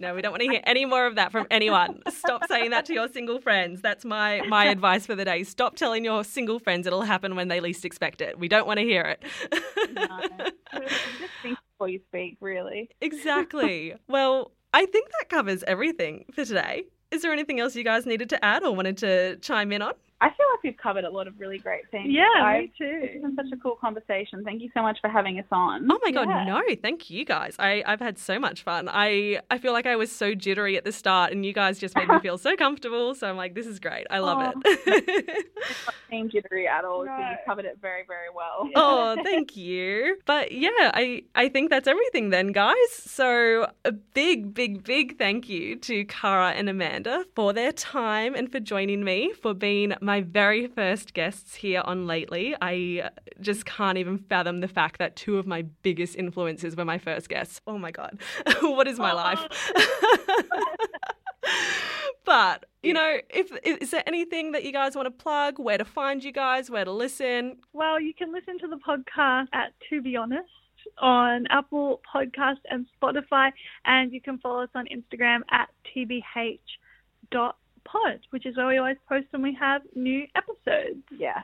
no, 0.00 0.14
we 0.14 0.22
don't 0.22 0.32
want 0.32 0.42
to 0.42 0.48
hear 0.48 0.60
any 0.64 0.84
more 0.84 1.06
of 1.06 1.16
that 1.16 1.32
from 1.32 1.46
anyone. 1.50 2.02
Stop 2.08 2.46
saying 2.48 2.70
that 2.70 2.86
to 2.86 2.94
your 2.94 3.08
single 3.08 3.40
friends. 3.40 3.80
That's 3.80 4.04
my 4.04 4.42
my 4.48 4.66
advice 4.66 5.06
for 5.06 5.14
the 5.14 5.24
day. 5.24 5.44
Stop 5.44 5.76
telling 5.76 6.04
your 6.04 6.24
single 6.24 6.58
friends 6.58 6.86
it'll 6.86 7.02
happen 7.02 7.36
when 7.36 7.48
they 7.48 7.60
least 7.60 7.84
expect 7.84 8.20
it. 8.20 8.38
We 8.38 8.48
don't 8.48 8.66
want 8.66 8.78
to 8.78 8.84
hear 8.84 9.02
it. 9.02 9.24
No. 9.92 10.20
just 10.80 10.94
think 11.42 11.58
before 11.72 11.88
you 11.88 12.00
speak 12.08 12.36
really 12.40 12.90
exactly. 13.00 13.94
Well, 14.08 14.52
I 14.72 14.86
think 14.86 15.08
that 15.18 15.28
covers 15.28 15.62
everything 15.64 16.26
for 16.32 16.44
today. 16.44 16.84
Is 17.10 17.22
there 17.22 17.32
anything 17.32 17.58
else 17.58 17.74
you 17.74 17.82
guys 17.82 18.06
needed 18.06 18.28
to 18.30 18.44
add 18.44 18.62
or 18.62 18.74
wanted 18.74 18.96
to 18.98 19.36
chime 19.36 19.72
in 19.72 19.82
on? 19.82 19.94
I 20.22 20.28
feel 20.28 20.46
like 20.52 20.62
we've 20.62 20.76
covered 20.76 21.04
a 21.04 21.10
lot 21.10 21.26
of 21.26 21.40
really 21.40 21.56
great 21.58 21.90
things. 21.90 22.08
Yeah, 22.10 22.24
I, 22.42 22.60
me 22.60 22.72
too. 22.76 22.98
This 23.00 23.10
has 23.14 23.22
been 23.22 23.36
such 23.36 23.52
a 23.52 23.56
cool 23.56 23.76
conversation. 23.76 24.44
Thank 24.44 24.60
you 24.60 24.70
so 24.74 24.82
much 24.82 24.98
for 25.00 25.08
having 25.08 25.38
us 25.38 25.46
on. 25.50 25.90
Oh 25.90 25.98
my 26.04 26.10
god, 26.10 26.28
Yeah. 26.28 26.44
no, 26.44 26.62
thank 26.82 27.08
you 27.08 27.24
guys. 27.24 27.56
I, 27.58 27.82
I've 27.86 28.00
had 28.00 28.18
so 28.18 28.38
much 28.38 28.62
fun. 28.62 28.88
I, 28.92 29.40
I 29.50 29.56
feel 29.58 29.72
like 29.72 29.86
I 29.86 29.96
was 29.96 30.12
so 30.12 30.34
jittery 30.34 30.76
at 30.76 30.84
the 30.84 30.92
start 30.92 31.32
and 31.32 31.46
you 31.46 31.54
guys 31.54 31.78
just 31.78 31.96
made 31.96 32.08
me 32.08 32.18
feel 32.22 32.36
so 32.36 32.54
comfortable. 32.56 33.14
So 33.14 33.28
I'm 33.28 33.36
like, 33.38 33.54
this 33.54 33.66
is 33.66 33.80
great. 33.80 34.06
I 34.10 34.18
love 34.18 34.52
it. 34.64 35.46
Team 36.10 36.28
jittery 36.32 36.68
at 36.68 36.84
all. 36.84 37.00
So 37.04 37.06
No. 37.06 37.16
you 37.18 37.36
covered 37.46 37.64
it 37.64 37.78
very, 37.80 38.02
very 38.06 38.28
well. 38.34 38.68
oh, 38.76 39.16
thank 39.24 39.56
you. 39.56 40.18
But 40.26 40.52
yeah, 40.52 40.68
I, 40.92 41.22
I 41.34 41.48
think 41.48 41.70
that's 41.70 41.88
everything 41.88 42.28
then, 42.30 42.48
guys. 42.52 42.74
So 42.92 43.70
a 43.86 43.92
big, 43.92 44.52
big, 44.52 44.84
big 44.84 45.16
thank 45.18 45.48
you 45.48 45.76
to 45.76 46.04
Kara 46.04 46.50
and 46.50 46.68
Amanda 46.68 47.24
for 47.34 47.52
their 47.54 47.72
time 47.72 48.34
and 48.34 48.52
for 48.52 48.60
joining 48.60 49.02
me, 49.02 49.32
for 49.40 49.54
being 49.54 49.94
my 50.02 50.09
very 50.18 50.66
first 50.66 51.14
guests 51.14 51.54
here 51.54 51.82
on 51.84 52.06
Lateleigh. 52.06 52.54
I 52.60 53.10
just 53.40 53.64
can't 53.64 53.98
even 53.98 54.18
fathom 54.18 54.60
the 54.60 54.68
fact 54.68 54.98
that 54.98 55.14
two 55.16 55.38
of 55.38 55.46
my 55.46 55.62
biggest 55.82 56.16
influences 56.16 56.76
were 56.76 56.84
my 56.84 56.98
first 56.98 57.28
guests. 57.28 57.60
Oh 57.66 57.78
my 57.78 57.90
God, 57.90 58.18
what 58.60 58.88
is 58.88 58.98
my 58.98 59.12
life? 59.12 59.38
but 62.24 62.64
you 62.82 62.92
know, 62.92 63.18
if 63.30 63.50
is 63.64 63.90
there 63.90 64.02
anything 64.06 64.52
that 64.52 64.64
you 64.64 64.72
guys 64.72 64.96
want 64.96 65.06
to 65.06 65.10
plug? 65.10 65.58
Where 65.58 65.78
to 65.78 65.84
find 65.84 66.24
you 66.24 66.32
guys? 66.32 66.70
Where 66.70 66.84
to 66.84 66.92
listen? 66.92 67.58
Well, 67.72 68.00
you 68.00 68.12
can 68.14 68.32
listen 68.32 68.58
to 68.60 68.68
the 68.68 68.78
podcast 68.78 69.46
at 69.52 69.72
To 69.90 70.02
Be 70.02 70.16
Honest 70.16 70.48
on 70.98 71.46
Apple 71.50 72.00
Podcast 72.12 72.58
and 72.70 72.86
Spotify, 73.00 73.52
and 73.84 74.12
you 74.12 74.20
can 74.20 74.38
follow 74.38 74.62
us 74.62 74.70
on 74.74 74.86
Instagram 74.86 75.40
at 75.50 75.68
tbh.pod, 77.86 78.20
which 78.30 78.46
is 78.46 78.56
where 78.56 78.66
we 78.66 78.78
always 78.78 78.96
post 79.08 79.26
when 79.30 79.42
we 79.42 79.54
have 79.58 79.82
new 79.94 80.24
episodes. 80.34 81.02
Yes. 81.16 81.38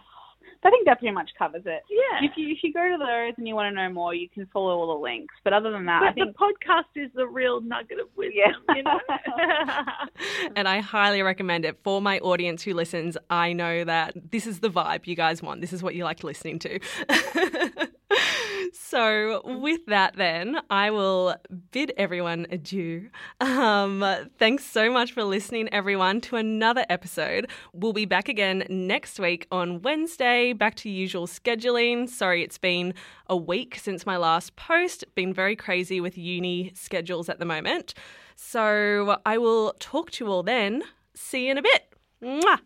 I 0.65 0.71
think 0.71 0.87
that 0.87 0.99
pretty 0.99 1.15
much 1.15 1.31
covers 1.39 1.63
it. 1.65 1.83
Yeah. 1.89 2.25
If 2.29 2.33
you 2.37 2.49
if 2.49 2.59
you 2.63 2.73
go 2.73 2.83
to 2.83 2.97
those 2.99 3.35
and 3.37 3.47
you 3.47 3.55
want 3.55 3.73
to 3.73 3.77
know 3.81 3.93
more, 3.93 4.15
you 4.15 4.29
can 4.29 4.47
follow 4.53 4.77
all 4.77 4.97
the 4.97 5.01
links. 5.01 5.33
But 5.45 5.53
other 5.53 5.71
than 5.71 5.85
that, 5.87 6.01
but 6.01 6.09
I 6.09 6.13
think 6.13 6.35
the 6.37 6.39
podcast 6.39 7.05
is 7.05 7.11
the 7.15 7.27
real 7.27 7.61
nugget 7.61 8.01
of 8.01 8.09
wisdom, 8.17 8.35
Yeah. 8.69 8.75
you 8.75 8.83
know. 8.83 8.99
and 10.57 10.67
I 10.67 10.81
highly 10.81 11.23
recommend 11.23 11.65
it 11.67 11.79
for 11.85 12.03
my 12.03 12.19
audience 12.19 12.63
who 12.65 12.75
listens. 12.75 13.17
I 13.31 13.53
know 13.53 13.85
that 13.85 14.15
this 14.33 14.45
is 14.47 14.59
the 14.59 14.71
vibe 14.71 15.07
you 15.07 15.15
guys 15.15 15.41
want. 15.41 15.61
This 15.61 15.73
is 15.73 15.85
what 15.85 15.95
you 15.95 16.03
like 16.05 16.25
listening 16.25 16.59
to. 16.61 16.81
so, 18.73 19.43
with 19.45 19.87
that, 19.87 20.17
then, 20.17 20.61
I 20.71 20.91
will 20.91 21.37
bid 21.71 21.93
everyone 21.97 22.47
adieu. 22.51 23.11
Um, 23.41 24.05
thanks 24.39 24.65
so 24.65 24.91
much 24.91 25.13
for 25.13 25.25
listening, 25.25 25.69
everyone, 25.73 26.21
to 26.23 26.37
another 26.37 26.85
episode. 26.89 27.51
We'll 27.73 27.93
be 27.93 28.05
back 28.05 28.29
again 28.29 28.65
next 28.69 29.19
week 29.19 29.47
on 29.51 29.83
Wednesday, 29.83 30.53
back 30.53 30.75
to 30.77 30.91
usual 30.91 31.27
scheduling. 31.27 32.09
Sorry, 32.09 32.43
it's 32.43 32.59
been 32.59 32.95
a 33.29 33.37
week 33.37 33.77
since 33.77 34.07
my 34.07 34.17
last 34.17 34.57
post. 34.57 35.05
Been 35.15 35.33
very 35.33 35.57
crazy 35.57 36.01
with 36.01 36.19
uni 36.19 36.73
schedules 36.75 37.29
at 37.29 37.39
the 37.39 37.45
moment. 37.45 37.95
So, 38.37 39.19
I 39.25 39.39
will 39.39 39.75
talk 39.81 40.11
to 40.13 40.25
you 40.25 40.31
all 40.31 40.43
then. 40.43 40.83
See 41.15 41.47
you 41.47 41.53
in 41.53 41.59
a 41.59 41.63
bit. 41.63 41.95
Mwah! 42.23 42.61